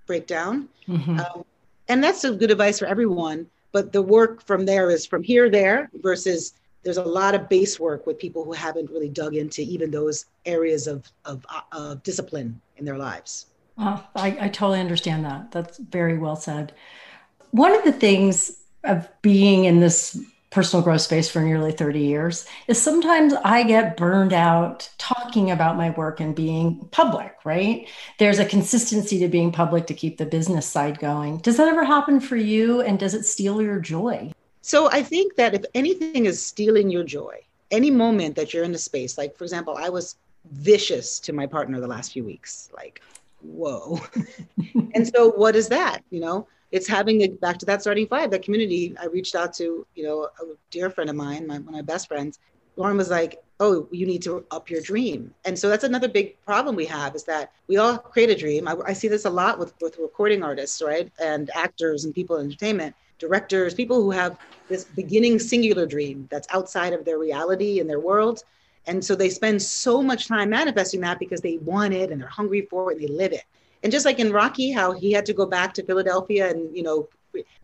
breakdown. 0.06 0.68
Mm-hmm. 0.86 1.20
Um, 1.20 1.44
and 1.88 2.04
that's 2.04 2.24
a 2.24 2.32
good 2.32 2.50
advice 2.50 2.78
for 2.78 2.84
everyone 2.84 3.46
but 3.72 3.92
the 3.92 4.02
work 4.02 4.44
from 4.44 4.64
there 4.64 4.90
is 4.90 5.06
from 5.06 5.22
here 5.22 5.50
there 5.50 5.90
versus 5.94 6.54
there's 6.84 6.96
a 6.96 7.02
lot 7.02 7.34
of 7.34 7.48
base 7.48 7.78
work 7.78 8.06
with 8.06 8.18
people 8.18 8.44
who 8.44 8.52
haven't 8.52 8.90
really 8.90 9.08
dug 9.08 9.34
into 9.34 9.62
even 9.62 9.90
those 9.90 10.26
areas 10.46 10.86
of, 10.86 11.10
of, 11.24 11.44
of 11.72 12.02
discipline 12.02 12.60
in 12.76 12.84
their 12.84 12.96
lives. 12.96 13.46
I, 13.78 14.02
I 14.16 14.48
totally 14.48 14.80
understand 14.80 15.24
that. 15.24 15.52
That's 15.52 15.78
very 15.78 16.18
well 16.18 16.36
said. 16.36 16.72
One 17.50 17.74
of 17.74 17.84
the 17.84 17.92
things 17.92 18.58
of 18.84 19.08
being 19.22 19.64
in 19.64 19.80
this 19.80 20.20
personal 20.50 20.82
growth 20.82 21.02
space 21.02 21.28
for 21.28 21.40
nearly 21.40 21.72
30 21.72 22.00
years 22.00 22.46
is 22.68 22.80
sometimes 22.80 23.34
I 23.44 23.62
get 23.64 23.96
burned 23.96 24.32
out 24.32 24.88
talking 24.96 25.50
about 25.50 25.76
my 25.76 25.90
work 25.90 26.20
and 26.20 26.34
being 26.34 26.88
public, 26.90 27.34
right? 27.44 27.86
There's 28.18 28.38
a 28.38 28.44
consistency 28.44 29.18
to 29.18 29.28
being 29.28 29.52
public 29.52 29.86
to 29.88 29.94
keep 29.94 30.16
the 30.16 30.26
business 30.26 30.66
side 30.66 30.98
going. 30.98 31.38
Does 31.38 31.58
that 31.58 31.68
ever 31.68 31.84
happen 31.84 32.20
for 32.20 32.36
you? 32.36 32.80
And 32.80 32.98
does 32.98 33.14
it 33.14 33.24
steal 33.24 33.60
your 33.60 33.78
joy? 33.78 34.32
So 34.62 34.90
I 34.90 35.02
think 35.02 35.36
that 35.36 35.54
if 35.54 35.64
anything 35.74 36.26
is 36.26 36.42
stealing 36.44 36.90
your 36.90 37.04
joy, 37.04 37.40
any 37.70 37.90
moment 37.90 38.36
that 38.36 38.54
you're 38.54 38.64
in 38.64 38.74
a 38.74 38.78
space, 38.78 39.18
like 39.18 39.36
for 39.36 39.44
example, 39.44 39.76
I 39.76 39.88
was 39.88 40.16
vicious 40.50 41.20
to 41.20 41.32
my 41.32 41.46
partner 41.46 41.80
the 41.80 41.86
last 41.86 42.12
few 42.12 42.24
weeks, 42.24 42.70
like, 42.74 43.02
whoa. 43.42 44.00
and 44.94 45.06
so 45.06 45.30
what 45.30 45.54
is 45.56 45.68
that? 45.68 46.00
You 46.10 46.20
know, 46.20 46.48
it's 46.70 46.86
having 46.86 47.22
a, 47.22 47.28
back 47.28 47.58
to 47.58 47.66
that 47.66 47.80
starting 47.80 48.06
five, 48.06 48.30
that 48.30 48.42
community. 48.42 48.94
I 49.00 49.06
reached 49.06 49.34
out 49.34 49.52
to, 49.54 49.86
you 49.94 50.04
know, 50.04 50.24
a 50.24 50.44
dear 50.70 50.90
friend 50.90 51.08
of 51.08 51.16
mine, 51.16 51.46
my, 51.46 51.58
one 51.58 51.68
of 51.68 51.74
my 51.74 51.82
best 51.82 52.08
friends. 52.08 52.38
Lauren 52.76 52.96
was 52.96 53.10
like, 53.10 53.42
oh, 53.60 53.88
you 53.90 54.06
need 54.06 54.22
to 54.22 54.44
up 54.50 54.70
your 54.70 54.80
dream. 54.80 55.34
And 55.44 55.58
so 55.58 55.68
that's 55.68 55.82
another 55.84 56.08
big 56.08 56.40
problem 56.44 56.76
we 56.76 56.86
have 56.86 57.16
is 57.16 57.24
that 57.24 57.52
we 57.66 57.76
all 57.76 57.98
create 57.98 58.30
a 58.30 58.36
dream. 58.36 58.68
I, 58.68 58.76
I 58.86 58.92
see 58.92 59.08
this 59.08 59.24
a 59.24 59.30
lot 59.30 59.58
with, 59.58 59.74
with 59.80 59.98
recording 59.98 60.42
artists, 60.42 60.80
right? 60.80 61.10
And 61.20 61.50
actors 61.54 62.04
and 62.04 62.14
people 62.14 62.36
in 62.36 62.46
entertainment, 62.46 62.94
directors, 63.18 63.74
people 63.74 64.00
who 64.00 64.12
have 64.12 64.38
this 64.68 64.84
beginning 64.84 65.40
singular 65.40 65.86
dream 65.86 66.28
that's 66.30 66.46
outside 66.52 66.92
of 66.92 67.04
their 67.04 67.18
reality 67.18 67.80
and 67.80 67.90
their 67.90 67.98
world. 67.98 68.44
And 68.86 69.04
so 69.04 69.16
they 69.16 69.28
spend 69.28 69.60
so 69.60 70.02
much 70.02 70.28
time 70.28 70.50
manifesting 70.50 71.00
that 71.00 71.18
because 71.18 71.40
they 71.40 71.58
want 71.58 71.94
it 71.94 72.10
and 72.10 72.20
they're 72.20 72.28
hungry 72.28 72.62
for 72.70 72.92
it 72.92 72.98
and 72.98 73.08
they 73.08 73.12
live 73.12 73.32
it. 73.32 73.44
And 73.82 73.92
just 73.92 74.04
like 74.04 74.18
in 74.18 74.32
Rocky, 74.32 74.70
how 74.72 74.92
he 74.92 75.12
had 75.12 75.26
to 75.26 75.32
go 75.32 75.46
back 75.46 75.74
to 75.74 75.82
Philadelphia 75.82 76.50
and, 76.50 76.76
you 76.76 76.82
know, 76.82 77.08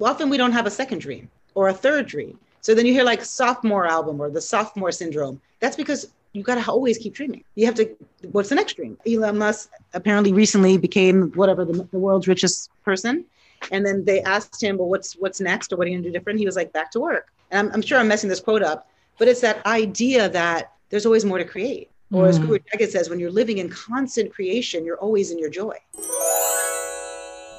often 0.00 0.30
we 0.30 0.36
don't 0.36 0.52
have 0.52 0.66
a 0.66 0.70
second 0.70 1.00
dream 1.00 1.30
or 1.54 1.68
a 1.68 1.74
third 1.74 2.06
dream. 2.06 2.38
So 2.60 2.74
then 2.74 2.86
you 2.86 2.92
hear 2.92 3.04
like 3.04 3.24
sophomore 3.24 3.86
album 3.86 4.20
or 4.20 4.30
the 4.30 4.40
sophomore 4.40 4.92
syndrome. 4.92 5.40
That's 5.60 5.76
because 5.76 6.10
you 6.32 6.42
got 6.42 6.56
to 6.56 6.70
always 6.70 6.98
keep 6.98 7.14
dreaming. 7.14 7.44
You 7.54 7.66
have 7.66 7.74
to, 7.76 7.94
what's 8.32 8.48
the 8.48 8.54
next 8.54 8.74
dream? 8.74 8.96
Elon 9.06 9.38
Musk 9.38 9.70
apparently 9.92 10.32
recently 10.32 10.78
became 10.78 11.30
whatever 11.32 11.64
the, 11.64 11.86
the 11.92 11.98
world's 11.98 12.26
richest 12.26 12.70
person. 12.84 13.24
And 13.70 13.84
then 13.84 14.04
they 14.04 14.20
asked 14.22 14.62
him, 14.62 14.78
well, 14.78 14.88
what's, 14.88 15.14
what's 15.14 15.40
next 15.40 15.72
or 15.72 15.76
what 15.76 15.86
are 15.86 15.90
you 15.90 15.96
gonna 15.96 16.08
do 16.08 16.12
different? 16.12 16.38
He 16.38 16.46
was 16.46 16.56
like, 16.56 16.72
back 16.72 16.90
to 16.92 17.00
work. 17.00 17.32
And 17.50 17.68
I'm, 17.68 17.74
I'm 17.74 17.82
sure 17.82 17.98
I'm 17.98 18.08
messing 18.08 18.28
this 18.28 18.40
quote 18.40 18.62
up, 18.62 18.90
but 19.18 19.28
it's 19.28 19.40
that 19.42 19.64
idea 19.64 20.28
that 20.28 20.72
there's 20.90 21.06
always 21.06 21.24
more 21.24 21.38
to 21.38 21.44
create. 21.44 21.90
Or 22.12 22.26
as. 22.26 22.38
Guru 22.38 22.58
Jagat 22.58 22.90
says, 22.90 23.08
when 23.08 23.18
you're 23.18 23.30
living 23.30 23.58
in 23.58 23.68
constant 23.68 24.32
creation, 24.32 24.84
you're 24.84 24.98
always 24.98 25.30
in 25.30 25.38
your 25.38 25.50
joy. 25.50 25.76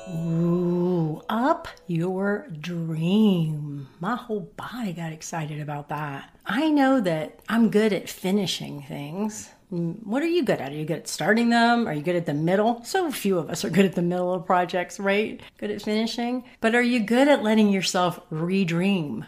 Ooh, 0.10 1.21
up 1.29 1.67
your 1.88 2.47
dream. 2.62 3.88
My 3.99 4.15
whole 4.15 4.51
body 4.55 4.93
got 4.93 5.12
excited 5.12 5.60
about 5.60 5.89
that. 5.89 6.29
I 6.45 6.69
know 6.69 7.01
that 7.01 7.39
I'm 7.49 7.71
good 7.71 7.91
at 7.91 8.08
finishing 8.08 8.84
things. 8.84 9.49
Mm, 9.73 10.05
what 10.05 10.21
are 10.21 10.27
you 10.27 10.43
good 10.43 10.62
at? 10.62 10.71
Are 10.71 10.75
you 10.75 10.86
good 10.86 10.99
at 10.99 11.08
starting 11.08 11.49
them? 11.49 11.88
Are 11.88 11.93
you 11.93 12.03
good 12.03 12.15
at 12.15 12.27
the 12.27 12.36
middle? 12.36 12.84
So 12.84 13.12
few 13.12 13.39
of 13.39 13.49
us 13.49 13.65
are 13.65 13.71
good 13.71 13.86
at 13.86 13.95
the 13.95 14.03
middle 14.03 14.31
of 14.31 14.45
projects, 14.45 14.99
right? 14.99 15.41
Good 15.58 15.71
at 15.71 15.81
finishing. 15.81 16.43
But 16.62 16.75
are 16.75 16.84
you 16.84 16.99
good 16.99 17.27
at 17.27 17.41
letting 17.41 17.69
yourself 17.69 18.19
redream? 18.29 19.25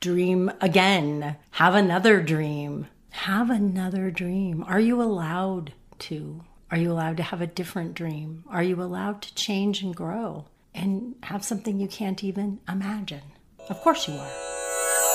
Dream 0.00 0.52
again. 0.60 1.36
Have 1.52 1.74
another 1.74 2.20
dream. 2.20 2.86
Have 3.22 3.50
another 3.50 4.12
dream. 4.12 4.64
Are 4.68 4.78
you 4.78 5.02
allowed 5.02 5.72
to? 5.98 6.44
Are 6.70 6.78
you 6.78 6.92
allowed 6.92 7.16
to 7.16 7.24
have 7.24 7.40
a 7.40 7.48
different 7.48 7.94
dream? 7.94 8.44
Are 8.48 8.62
you 8.62 8.80
allowed 8.80 9.22
to 9.22 9.34
change 9.34 9.82
and 9.82 9.94
grow 9.94 10.46
and 10.72 11.16
have 11.24 11.44
something 11.44 11.80
you 11.80 11.88
can't 11.88 12.22
even 12.22 12.60
imagine? 12.68 13.22
Of 13.68 13.80
course 13.80 14.06
you 14.06 14.14
are. 14.14 14.30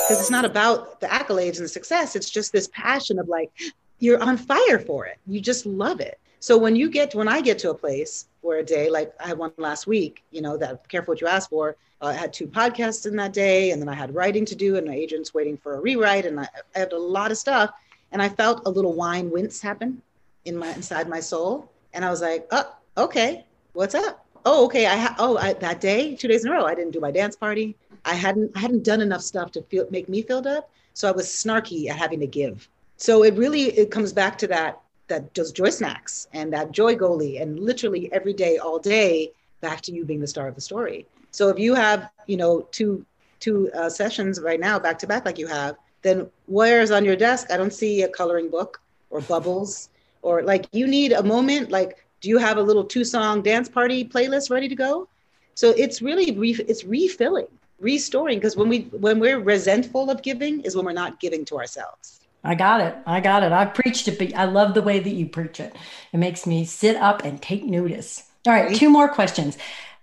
Because 0.04 0.20
it's 0.20 0.30
not 0.30 0.44
about 0.44 1.00
the 1.00 1.08
accolades 1.08 1.56
and 1.56 1.64
the 1.64 1.70
success. 1.70 2.18
It's 2.18 2.30
just 2.30 2.52
this 2.52 2.68
passion 2.74 3.20
of 3.20 3.30
like, 3.30 3.52
you're 4.00 4.22
on 4.22 4.36
fire 4.36 4.80
for 4.80 5.06
it. 5.06 5.18
You 5.26 5.40
just 5.40 5.66
love 5.66 6.02
it. 6.02 6.20
So 6.42 6.58
when 6.58 6.76
you 6.76 6.90
get, 6.90 7.16
when 7.16 7.30
I 7.30 7.40
get 7.40 7.58
to 7.60 7.70
a 7.70 7.74
place 7.74 8.28
where 8.42 8.60
a 8.60 8.66
day, 8.66 8.90
like 8.90 9.14
I 9.18 9.30
had 9.30 9.38
one 9.38 9.54
last 9.58 9.88
week, 9.88 10.24
you 10.30 10.42
know, 10.42 10.58
that 10.58 10.90
careful 10.90 11.14
what 11.14 11.22
you 11.22 11.28
ask 11.28 11.50
for, 11.50 11.78
uh, 12.02 12.08
I 12.08 12.14
had 12.14 12.34
two 12.34 12.48
podcasts 12.48 13.06
in 13.06 13.16
that 13.16 13.32
day, 13.32 13.72
and 13.72 13.82
then 13.82 13.88
I 13.88 13.94
had 13.94 14.14
writing 14.14 14.44
to 14.48 14.56
do, 14.56 14.76
and 14.76 14.86
my 14.86 14.94
agent's 14.94 15.34
waiting 15.34 15.56
for 15.56 15.76
a 15.76 15.80
rewrite, 15.80 16.26
and 16.26 16.38
I, 16.38 16.50
I 16.76 16.80
had 16.80 16.92
a 16.92 16.98
lot 16.98 17.32
of 17.32 17.38
stuff. 17.38 17.72
And 18.14 18.22
I 18.22 18.30
felt 18.30 18.62
a 18.66 18.70
little 18.70 18.94
wine 18.94 19.30
wince 19.32 19.62
happen 19.62 20.02
in 20.46 20.56
my 20.56 20.72
inside 20.74 21.10
my 21.10 21.20
soul, 21.20 21.70
and 21.94 22.06
I 22.06 22.10
was 22.10 22.22
like, 22.22 22.48
"Oh, 22.52 22.74
okay, 22.98 23.46
what's 23.74 23.96
up? 23.96 24.26
Oh, 24.46 24.66
okay. 24.66 24.86
I 24.86 24.96
ha- 24.98 25.16
oh 25.20 25.38
I, 25.38 25.54
that 25.54 25.82
day, 25.82 26.16
two 26.16 26.28
days 26.28 26.46
in 26.46 26.52
a 26.52 26.54
row, 26.54 26.66
I 26.66 26.76
didn't 26.76 26.92
do 26.92 27.00
my 27.00 27.12
dance 27.12 27.36
party. 27.36 27.76
I 28.06 28.14
hadn't 28.14 28.52
I 28.56 28.60
hadn't 28.60 28.84
done 28.84 29.02
enough 29.02 29.22
stuff 29.22 29.52
to 29.54 29.62
feel 29.64 29.88
make 29.90 30.08
me 30.10 30.22
filled 30.22 30.48
up, 30.48 30.70
so 30.94 31.08
I 31.10 31.12
was 31.12 31.28
snarky 31.28 31.90
at 31.90 31.98
having 31.98 32.20
to 32.20 32.28
give. 32.28 32.70
So 32.98 33.24
it 33.24 33.34
really 33.36 33.64
it 33.64 33.90
comes 33.92 34.14
back 34.14 34.38
to 34.40 34.48
that 34.48 34.80
that 35.08 35.34
those 35.34 35.52
joy 35.52 35.70
snacks 35.70 36.28
and 36.34 36.54
that 36.54 36.72
joy 36.72 36.96
goalie, 36.96 37.42
and 37.42 37.60
literally 37.60 38.12
every 38.14 38.34
day, 38.34 38.58
all 38.58 38.80
day, 38.80 39.32
back 39.62 39.82
to 39.82 39.92
you 39.94 40.06
being 40.06 40.20
the 40.20 40.28
star 40.28 40.48
of 40.48 40.56
the 40.56 40.62
story. 40.62 41.08
So 41.32 41.50
if 41.50 41.58
you 41.58 41.74
have 41.74 42.10
you 42.28 42.38
know 42.38 42.68
two 42.72 43.06
two 43.40 43.72
uh, 43.74 43.90
sessions 43.90 44.40
right 44.40 44.60
now 44.60 44.80
back 44.80 45.00
to 45.00 45.08
back 45.08 45.26
like 45.26 45.40
you 45.40 45.48
have, 45.48 45.78
then 46.04 46.30
where's 46.46 46.92
on 46.92 47.04
your 47.04 47.16
desk? 47.16 47.52
I 47.52 47.58
don't 47.58 47.74
see 47.74 48.04
a 48.04 48.08
coloring 48.08 48.50
book 48.50 48.82
or 49.10 49.22
bubbles 49.34 49.90
or 50.24 50.42
like 50.42 50.66
you 50.72 50.88
need 50.88 51.12
a 51.12 51.22
moment 51.22 51.70
like 51.70 52.04
do 52.22 52.30
you 52.30 52.40
have 52.40 52.58
a 52.58 52.62
little 52.62 52.84
two 52.84 53.06
song 53.06 53.44
dance 53.44 53.70
party 53.70 54.04
playlist 54.04 54.50
ready 54.50 54.68
to 54.68 54.76
go 54.76 55.08
so 55.54 55.70
it's 55.72 56.02
really 56.02 56.32
re- 56.32 56.66
it's 56.68 56.84
refilling 56.84 57.48
restoring 57.80 58.40
because 58.40 58.56
when 58.56 58.70
we 58.70 58.82
when 59.06 59.20
we're 59.20 59.40
resentful 59.40 60.10
of 60.10 60.24
giving 60.24 60.62
is 60.62 60.76
when 60.76 60.86
we're 60.86 60.94
not 60.94 61.20
giving 61.20 61.46
to 61.46 61.58
ourselves 61.58 62.22
I 62.46 62.56
got 62.56 62.82
it. 62.82 62.94
I 63.06 63.22
got 63.22 63.44
it. 63.44 63.54
I 63.54 63.64
preached 63.64 64.10
it, 64.10 64.20
but 64.20 64.36
I 64.36 64.44
love 64.44 64.74
the 64.74 64.82
way 64.82 65.00
that 65.00 65.10
you 65.12 65.28
preach 65.28 65.62
it. 65.62 65.74
It 66.12 66.18
makes 66.18 66.46
me 66.46 66.66
sit 66.66 66.98
up 66.98 67.24
and 67.24 67.42
take 67.42 67.64
notice. 67.64 68.30
All 68.46 68.52
right, 68.52 68.76
two 68.76 68.90
more 68.90 69.08
questions. 69.08 69.58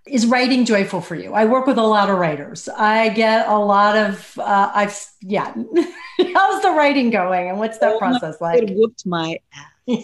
Is 0.06 0.26
writing 0.26 0.64
joyful 0.64 1.00
for 1.00 1.14
you? 1.14 1.34
I 1.34 1.44
work 1.44 1.66
with 1.66 1.78
a 1.78 1.82
lot 1.82 2.08
of 2.08 2.18
writers. 2.18 2.68
I 2.68 3.10
get 3.10 3.46
a 3.48 3.58
lot 3.58 3.96
of, 3.96 4.38
uh, 4.38 4.70
I've, 4.74 4.98
yeah. 5.20 5.54
How's 6.34 6.62
the 6.62 6.70
writing 6.70 7.10
going 7.10 7.48
and 7.48 7.58
what's 7.58 7.78
that 7.78 7.94
oh 7.94 7.98
process 7.98 8.40
like? 8.40 8.62
It 8.62 8.76
whooped 8.76 9.06
my 9.06 9.38
ass. 9.54 9.66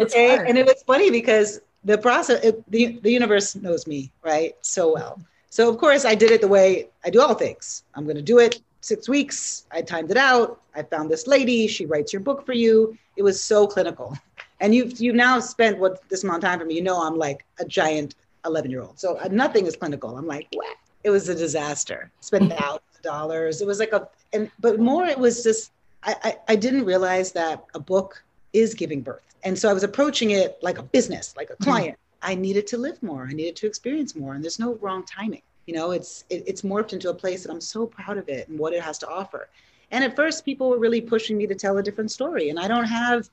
okay. 0.00 0.36
Hard. 0.36 0.48
And 0.48 0.58
it 0.58 0.66
was 0.66 0.82
funny 0.86 1.10
because 1.10 1.60
the 1.82 1.96
process, 1.96 2.44
it, 2.44 2.70
the, 2.70 2.98
the 3.02 3.10
universe 3.10 3.56
knows 3.56 3.86
me, 3.86 4.12
right? 4.22 4.54
So 4.60 4.92
well. 4.94 5.20
So, 5.48 5.68
of 5.68 5.78
course, 5.78 6.04
I 6.04 6.14
did 6.14 6.30
it 6.30 6.40
the 6.40 6.48
way 6.48 6.88
I 7.04 7.10
do 7.10 7.20
all 7.20 7.34
things. 7.34 7.82
I'm 7.94 8.04
going 8.04 8.16
to 8.16 8.22
do 8.22 8.38
it 8.38 8.60
six 8.82 9.08
weeks. 9.08 9.66
I 9.72 9.82
timed 9.82 10.10
it 10.10 10.16
out. 10.16 10.60
I 10.74 10.82
found 10.82 11.10
this 11.10 11.26
lady. 11.26 11.66
She 11.66 11.86
writes 11.86 12.12
your 12.12 12.20
book 12.20 12.46
for 12.46 12.52
you. 12.52 12.96
It 13.16 13.22
was 13.22 13.42
so 13.42 13.66
clinical. 13.66 14.16
And 14.60 14.74
you've, 14.74 15.00
you've 15.00 15.16
now 15.16 15.40
spent 15.40 15.78
what 15.78 16.08
this 16.08 16.22
amount 16.22 16.44
of 16.44 16.50
time 16.50 16.60
for 16.60 16.66
me. 16.66 16.74
You 16.74 16.82
know, 16.82 17.02
I'm 17.02 17.16
like 17.16 17.44
a 17.58 17.64
giant 17.64 18.14
11 18.44 18.70
year 18.70 18.82
old. 18.82 18.98
So 18.98 19.16
uh, 19.18 19.28
nothing 19.30 19.66
is 19.66 19.76
clinical. 19.76 20.16
I'm 20.16 20.26
like, 20.26 20.48
what? 20.52 20.76
It 21.04 21.10
was 21.10 21.28
a 21.28 21.34
disaster. 21.34 22.10
Spent 22.20 22.50
thousands 22.52 22.96
of 22.96 23.02
dollars. 23.02 23.60
It 23.60 23.66
was 23.66 23.78
like 23.78 23.92
a, 23.92 24.08
and, 24.32 24.50
but 24.60 24.78
more, 24.78 25.06
it 25.06 25.18
was 25.18 25.42
just, 25.42 25.72
I, 26.02 26.14
I, 26.22 26.36
I 26.48 26.56
didn't 26.56 26.84
realize 26.84 27.32
that 27.32 27.64
a 27.74 27.80
book 27.80 28.22
is 28.52 28.74
giving 28.74 29.00
birth. 29.00 29.34
And 29.42 29.58
so 29.58 29.70
I 29.70 29.72
was 29.72 29.82
approaching 29.82 30.32
it 30.32 30.58
like 30.62 30.78
a 30.78 30.82
business, 30.82 31.34
like 31.36 31.50
a 31.50 31.54
mm-hmm. 31.54 31.64
client. 31.64 31.94
Mm-hmm. 31.94 32.30
I 32.30 32.34
needed 32.34 32.66
to 32.68 32.78
live 32.78 33.02
more. 33.02 33.26
I 33.28 33.32
needed 33.32 33.56
to 33.56 33.66
experience 33.66 34.14
more. 34.14 34.34
And 34.34 34.44
there's 34.44 34.58
no 34.58 34.74
wrong 34.76 35.04
timing. 35.04 35.42
You 35.66 35.74
know, 35.74 35.92
it's 35.92 36.24
it, 36.28 36.44
it's 36.46 36.62
morphed 36.62 36.92
into 36.92 37.10
a 37.10 37.14
place 37.14 37.42
that 37.44 37.52
I'm 37.52 37.60
so 37.60 37.86
proud 37.86 38.18
of 38.18 38.28
it 38.28 38.48
and 38.48 38.58
what 38.58 38.72
it 38.72 38.82
has 38.82 38.98
to 38.98 39.08
offer. 39.08 39.48
And 39.90 40.04
at 40.04 40.16
first, 40.16 40.44
people 40.44 40.68
were 40.70 40.78
really 40.78 41.00
pushing 41.00 41.36
me 41.36 41.46
to 41.46 41.54
tell 41.54 41.78
a 41.78 41.82
different 41.82 42.10
story. 42.10 42.50
And 42.50 42.58
I 42.58 42.68
don't 42.68 42.84
have, 42.84 43.28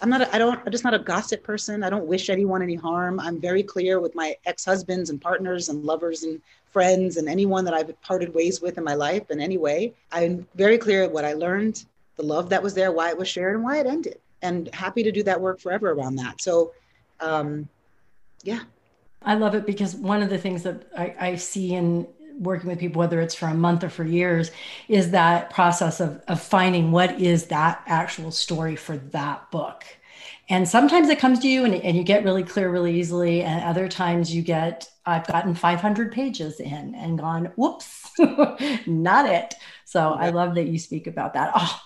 I'm 0.00 0.10
not, 0.10 0.20
a, 0.20 0.34
I 0.34 0.38
don't, 0.38 0.60
I'm 0.64 0.72
just 0.72 0.84
not 0.84 0.94
a 0.94 0.98
gossip 0.98 1.42
person. 1.42 1.82
I 1.82 1.90
don't 1.90 2.06
wish 2.06 2.28
anyone 2.28 2.62
any 2.62 2.74
harm. 2.74 3.18
I'm 3.18 3.40
very 3.40 3.62
clear 3.62 3.98
with 4.00 4.14
my 4.14 4.34
ex-husbands 4.44 5.10
and 5.10 5.20
partners 5.20 5.68
and 5.68 5.84
lovers 5.84 6.22
and 6.22 6.40
friends 6.70 7.16
and 7.16 7.28
anyone 7.28 7.64
that 7.64 7.72
I've 7.72 7.98
parted 8.02 8.34
ways 8.34 8.60
with 8.60 8.76
in 8.76 8.84
my 8.84 8.94
life 8.94 9.30
in 9.30 9.40
any 9.40 9.56
way. 9.56 9.94
I'm 10.12 10.46
very 10.54 10.76
clear 10.76 11.08
what 11.08 11.24
I 11.24 11.32
learned, 11.32 11.86
the 12.16 12.22
love 12.22 12.50
that 12.50 12.62
was 12.62 12.74
there, 12.74 12.92
why 12.92 13.08
it 13.08 13.16
was 13.16 13.28
shared, 13.28 13.54
and 13.54 13.64
why 13.64 13.78
it 13.78 13.86
ended 13.86 14.18
and 14.42 14.72
happy 14.74 15.02
to 15.02 15.12
do 15.12 15.22
that 15.22 15.40
work 15.40 15.60
forever 15.60 15.90
around 15.90 16.16
that. 16.16 16.40
So, 16.40 16.72
um, 17.20 17.68
yeah. 18.42 18.60
I 19.22 19.34
love 19.34 19.54
it 19.54 19.66
because 19.66 19.96
one 19.96 20.22
of 20.22 20.30
the 20.30 20.38
things 20.38 20.62
that 20.62 20.86
I, 20.96 21.14
I 21.18 21.36
see 21.36 21.74
in 21.74 22.06
working 22.38 22.68
with 22.68 22.78
people, 22.78 23.00
whether 23.00 23.20
it's 23.20 23.34
for 23.34 23.46
a 23.46 23.54
month 23.54 23.84
or 23.84 23.88
for 23.88 24.04
years, 24.04 24.50
is 24.88 25.10
that 25.10 25.50
process 25.50 26.00
of, 26.00 26.22
of 26.28 26.40
finding 26.40 26.92
what 26.92 27.20
is 27.20 27.46
that 27.46 27.82
actual 27.86 28.30
story 28.30 28.76
for 28.76 28.96
that 28.96 29.50
book. 29.50 29.84
And 30.48 30.68
sometimes 30.68 31.08
it 31.08 31.18
comes 31.18 31.40
to 31.40 31.48
you 31.48 31.64
and, 31.64 31.74
and 31.74 31.96
you 31.96 32.04
get 32.04 32.24
really 32.24 32.44
clear 32.44 32.70
really 32.70 32.98
easily. 32.98 33.42
And 33.42 33.64
other 33.64 33.88
times 33.88 34.34
you 34.34 34.42
get, 34.42 34.88
I've 35.04 35.26
gotten 35.26 35.54
500 35.54 36.12
pages 36.12 36.60
in 36.60 36.94
and 36.94 37.18
gone, 37.18 37.52
whoops, 37.56 38.10
not 38.86 39.28
it. 39.28 39.54
So 39.84 40.12
I 40.12 40.30
love 40.30 40.54
that 40.54 40.68
you 40.68 40.78
speak 40.78 41.06
about 41.06 41.34
that. 41.34 41.52
Oh, 41.54 41.80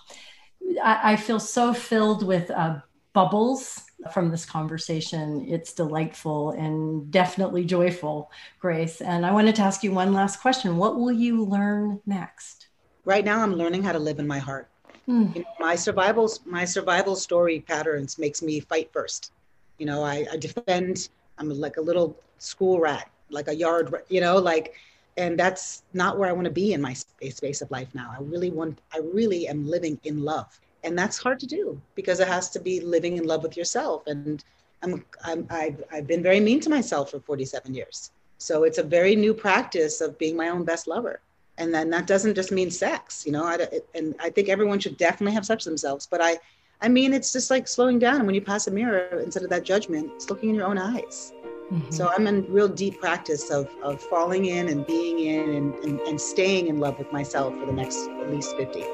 I, 0.82 1.12
I 1.12 1.16
feel 1.16 1.40
so 1.40 1.72
filled 1.72 2.26
with 2.26 2.50
uh, 2.50 2.80
bubbles 3.14 3.82
from 4.12 4.30
this 4.30 4.44
conversation. 4.44 5.46
It's 5.48 5.72
delightful 5.72 6.52
and 6.52 7.10
definitely 7.10 7.64
joyful, 7.64 8.30
Grace. 8.60 9.00
And 9.00 9.26
I 9.26 9.32
wanted 9.32 9.54
to 9.56 9.62
ask 9.62 9.82
you 9.82 9.92
one 9.92 10.12
last 10.12 10.40
question. 10.40 10.76
What 10.76 10.98
will 10.98 11.12
you 11.12 11.44
learn 11.44 12.00
next? 12.06 12.68
Right 13.04 13.24
now, 13.24 13.42
I'm 13.42 13.54
learning 13.54 13.82
how 13.82 13.92
to 13.92 13.98
live 13.98 14.18
in 14.18 14.26
my 14.26 14.38
heart. 14.38 14.68
Mm. 15.08 15.34
You 15.34 15.42
know, 15.42 15.48
my 15.58 15.74
survival, 15.74 16.30
my 16.44 16.64
survival 16.64 17.16
story 17.16 17.60
patterns 17.60 18.18
makes 18.18 18.42
me 18.42 18.60
fight 18.60 18.90
first. 18.92 19.32
You 19.78 19.86
know, 19.86 20.02
I, 20.02 20.26
I 20.32 20.36
defend. 20.36 21.08
I'm 21.38 21.48
like 21.48 21.78
a 21.78 21.80
little 21.80 22.16
school 22.38 22.80
rat, 22.80 23.10
like 23.30 23.48
a 23.48 23.54
yard, 23.54 23.94
you 24.08 24.20
know, 24.20 24.38
like 24.38 24.74
and 25.16 25.38
that's 25.38 25.82
not 25.92 26.18
where 26.18 26.28
I 26.28 26.32
want 26.32 26.46
to 26.46 26.50
be 26.50 26.72
in 26.72 26.80
my 26.80 26.92
space, 26.92 27.36
space 27.36 27.62
of 27.62 27.70
life 27.70 27.88
now. 27.94 28.14
I 28.16 28.22
really 28.22 28.50
want, 28.50 28.78
I 28.92 28.98
really 28.98 29.48
am 29.48 29.66
living 29.66 29.98
in 30.04 30.22
love, 30.22 30.58
and 30.84 30.98
that's 30.98 31.18
hard 31.18 31.38
to 31.40 31.46
do 31.46 31.80
because 31.94 32.20
it 32.20 32.28
has 32.28 32.50
to 32.50 32.60
be 32.60 32.80
living 32.80 33.16
in 33.16 33.26
love 33.26 33.42
with 33.42 33.56
yourself. 33.56 34.06
And 34.06 34.42
I'm, 34.82 35.04
I'm 35.24 35.46
I've, 35.50 35.82
I've 35.92 36.06
been 36.06 36.22
very 36.22 36.40
mean 36.40 36.60
to 36.60 36.70
myself 36.70 37.10
for 37.10 37.20
47 37.20 37.74
years, 37.74 38.12
so 38.38 38.64
it's 38.64 38.78
a 38.78 38.82
very 38.82 39.14
new 39.16 39.34
practice 39.34 40.00
of 40.00 40.18
being 40.18 40.36
my 40.36 40.48
own 40.48 40.64
best 40.64 40.86
lover. 40.86 41.20
And 41.58 41.74
then 41.74 41.90
that 41.90 42.06
doesn't 42.06 42.34
just 42.34 42.52
mean 42.52 42.70
sex, 42.70 43.26
you 43.26 43.32
know. 43.32 43.44
I, 43.44 43.66
and 43.94 44.14
I 44.18 44.30
think 44.30 44.48
everyone 44.48 44.78
should 44.78 44.96
definitely 44.96 45.34
have 45.34 45.44
sex 45.44 45.64
themselves, 45.64 46.08
but 46.10 46.22
I, 46.22 46.38
I 46.80 46.88
mean, 46.88 47.12
it's 47.12 47.32
just 47.32 47.50
like 47.50 47.68
slowing 47.68 47.98
down. 47.98 48.16
And 48.16 48.26
when 48.26 48.34
you 48.34 48.40
pass 48.40 48.66
a 48.66 48.70
mirror, 48.70 49.20
instead 49.22 49.42
of 49.42 49.50
that 49.50 49.64
judgment, 49.64 50.10
it's 50.14 50.30
looking 50.30 50.48
in 50.48 50.54
your 50.54 50.66
own 50.66 50.78
eyes 50.78 51.34
Mm-hmm. 51.72 51.90
So 51.92 52.08
I'm 52.08 52.26
in 52.26 52.52
real 52.52 52.66
deep 52.66 53.00
practice 53.00 53.50
of, 53.50 53.70
of 53.82 54.02
falling 54.02 54.46
in 54.46 54.68
and 54.68 54.84
being 54.86 55.20
in 55.20 55.54
and, 55.54 55.74
and, 55.84 56.00
and 56.00 56.20
staying 56.20 56.66
in 56.66 56.78
love 56.78 56.98
with 56.98 57.12
myself 57.12 57.56
for 57.56 57.66
the 57.66 57.72
next 57.72 58.08
at 58.08 58.30
least 58.30 58.56
50. 58.56 58.84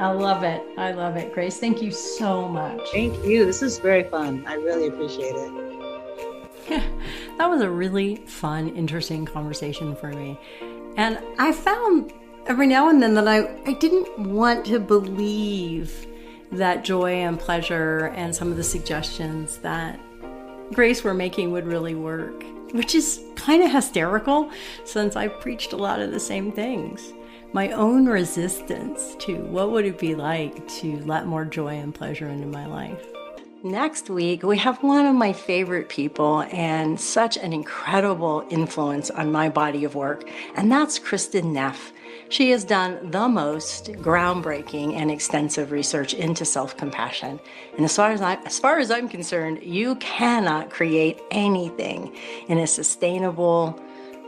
I 0.00 0.12
love 0.12 0.42
it. 0.44 0.62
I 0.78 0.92
love 0.92 1.16
it. 1.16 1.34
Grace, 1.34 1.58
thank 1.58 1.82
you 1.82 1.90
so 1.90 2.48
much. 2.48 2.80
Thank 2.90 3.22
you. 3.22 3.44
This 3.44 3.62
is 3.62 3.78
very 3.78 4.04
fun. 4.04 4.42
I 4.46 4.54
really 4.54 4.86
appreciate 4.86 5.34
it. 5.34 5.52
Yeah, 6.70 6.82
that 7.38 7.50
was 7.50 7.60
a 7.60 7.68
really 7.68 8.16
fun, 8.24 8.70
interesting 8.70 9.26
conversation 9.26 9.94
for 9.94 10.08
me. 10.08 10.40
And 10.96 11.18
I 11.38 11.52
found 11.52 12.14
every 12.46 12.66
now 12.66 12.88
and 12.88 13.02
then 13.02 13.12
that 13.12 13.28
I, 13.28 13.54
I 13.66 13.74
didn't 13.74 14.18
want 14.18 14.64
to 14.66 14.80
believe 14.80 16.06
that 16.52 16.82
joy 16.82 17.16
and 17.16 17.38
pleasure 17.38 18.06
and 18.16 18.34
some 18.34 18.50
of 18.50 18.56
the 18.56 18.64
suggestions 18.64 19.58
that 19.58 20.00
Grace 20.72 21.04
were 21.04 21.12
making 21.12 21.52
would 21.52 21.66
really 21.66 21.94
work, 21.94 22.42
which 22.72 22.94
is 22.94 23.22
kind 23.36 23.62
of 23.62 23.70
hysterical 23.70 24.50
since 24.84 25.14
I've 25.14 25.38
preached 25.40 25.74
a 25.74 25.76
lot 25.76 26.00
of 26.00 26.10
the 26.10 26.20
same 26.20 26.52
things. 26.52 27.12
My 27.52 27.70
own 27.72 28.06
resistance 28.06 29.16
to 29.20 29.34
what 29.34 29.72
would 29.72 29.84
it 29.84 29.98
be 29.98 30.14
like 30.14 30.68
to 30.68 30.98
let 30.98 31.26
more 31.26 31.44
joy 31.44 31.78
and 31.78 31.92
pleasure 31.92 32.28
into 32.28 32.46
my 32.46 32.64
life. 32.64 33.04
Next 33.64 34.08
week, 34.08 34.44
we 34.44 34.56
have 34.58 34.80
one 34.84 35.04
of 35.04 35.16
my 35.16 35.32
favorite 35.32 35.88
people 35.88 36.42
and 36.52 36.98
such 36.98 37.36
an 37.36 37.52
incredible 37.52 38.46
influence 38.50 39.10
on 39.10 39.32
my 39.32 39.48
body 39.48 39.84
of 39.84 39.96
work, 39.96 40.30
and 40.54 40.70
that's 40.70 41.00
Kristin 41.00 41.52
Neff. 41.52 41.92
She 42.28 42.50
has 42.50 42.62
done 42.62 43.10
the 43.10 43.28
most 43.28 43.86
groundbreaking 43.94 44.94
and 44.94 45.10
extensive 45.10 45.72
research 45.72 46.14
into 46.14 46.44
self-compassion. 46.44 47.40
And 47.76 47.84
as 47.84 47.96
far 47.96 48.12
as 48.12 48.22
I 48.22 48.36
as 48.46 48.60
far 48.60 48.78
as 48.78 48.92
I'm 48.92 49.08
concerned, 49.08 49.60
you 49.64 49.96
cannot 49.96 50.70
create 50.70 51.20
anything 51.32 52.14
in 52.46 52.58
a 52.58 52.66
sustainable, 52.68 53.78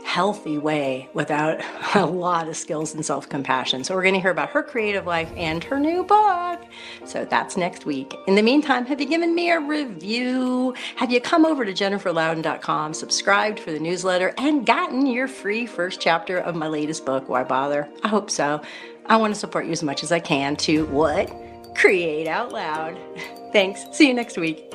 healthy 0.03 0.57
way 0.57 1.09
without 1.13 1.61
a 1.95 2.05
lot 2.05 2.47
of 2.47 2.55
skills 2.55 2.93
and 2.93 3.05
self 3.05 3.29
compassion. 3.29 3.83
So, 3.83 3.95
we're 3.95 4.03
going 4.03 4.15
to 4.15 4.21
hear 4.21 4.31
about 4.31 4.49
her 4.49 4.63
creative 4.63 5.05
life 5.05 5.31
and 5.35 5.63
her 5.63 5.79
new 5.79 6.03
book. 6.03 6.61
So, 7.05 7.25
that's 7.25 7.57
next 7.57 7.85
week. 7.85 8.15
In 8.27 8.35
the 8.35 8.41
meantime, 8.41 8.85
have 8.85 8.99
you 8.99 9.07
given 9.07 9.33
me 9.35 9.51
a 9.51 9.59
review? 9.59 10.73
Have 10.95 11.11
you 11.11 11.21
come 11.21 11.45
over 11.45 11.65
to 11.65 11.73
jenniferlouden.com, 11.73 12.93
subscribed 12.93 13.59
for 13.59 13.71
the 13.71 13.79
newsletter, 13.79 14.33
and 14.37 14.65
gotten 14.65 15.05
your 15.05 15.27
free 15.27 15.65
first 15.65 15.99
chapter 15.99 16.37
of 16.37 16.55
my 16.55 16.67
latest 16.67 17.05
book, 17.05 17.29
Why 17.29 17.43
Bother? 17.43 17.89
I 18.03 18.07
hope 18.07 18.29
so. 18.29 18.61
I 19.05 19.17
want 19.17 19.33
to 19.33 19.39
support 19.39 19.65
you 19.65 19.71
as 19.71 19.83
much 19.83 20.03
as 20.03 20.11
I 20.11 20.19
can 20.19 20.55
to 20.57 20.85
what? 20.87 21.31
Create 21.75 22.27
out 22.27 22.51
loud. 22.51 22.97
Thanks. 23.53 23.85
See 23.91 24.07
you 24.07 24.13
next 24.13 24.37
week. 24.37 24.73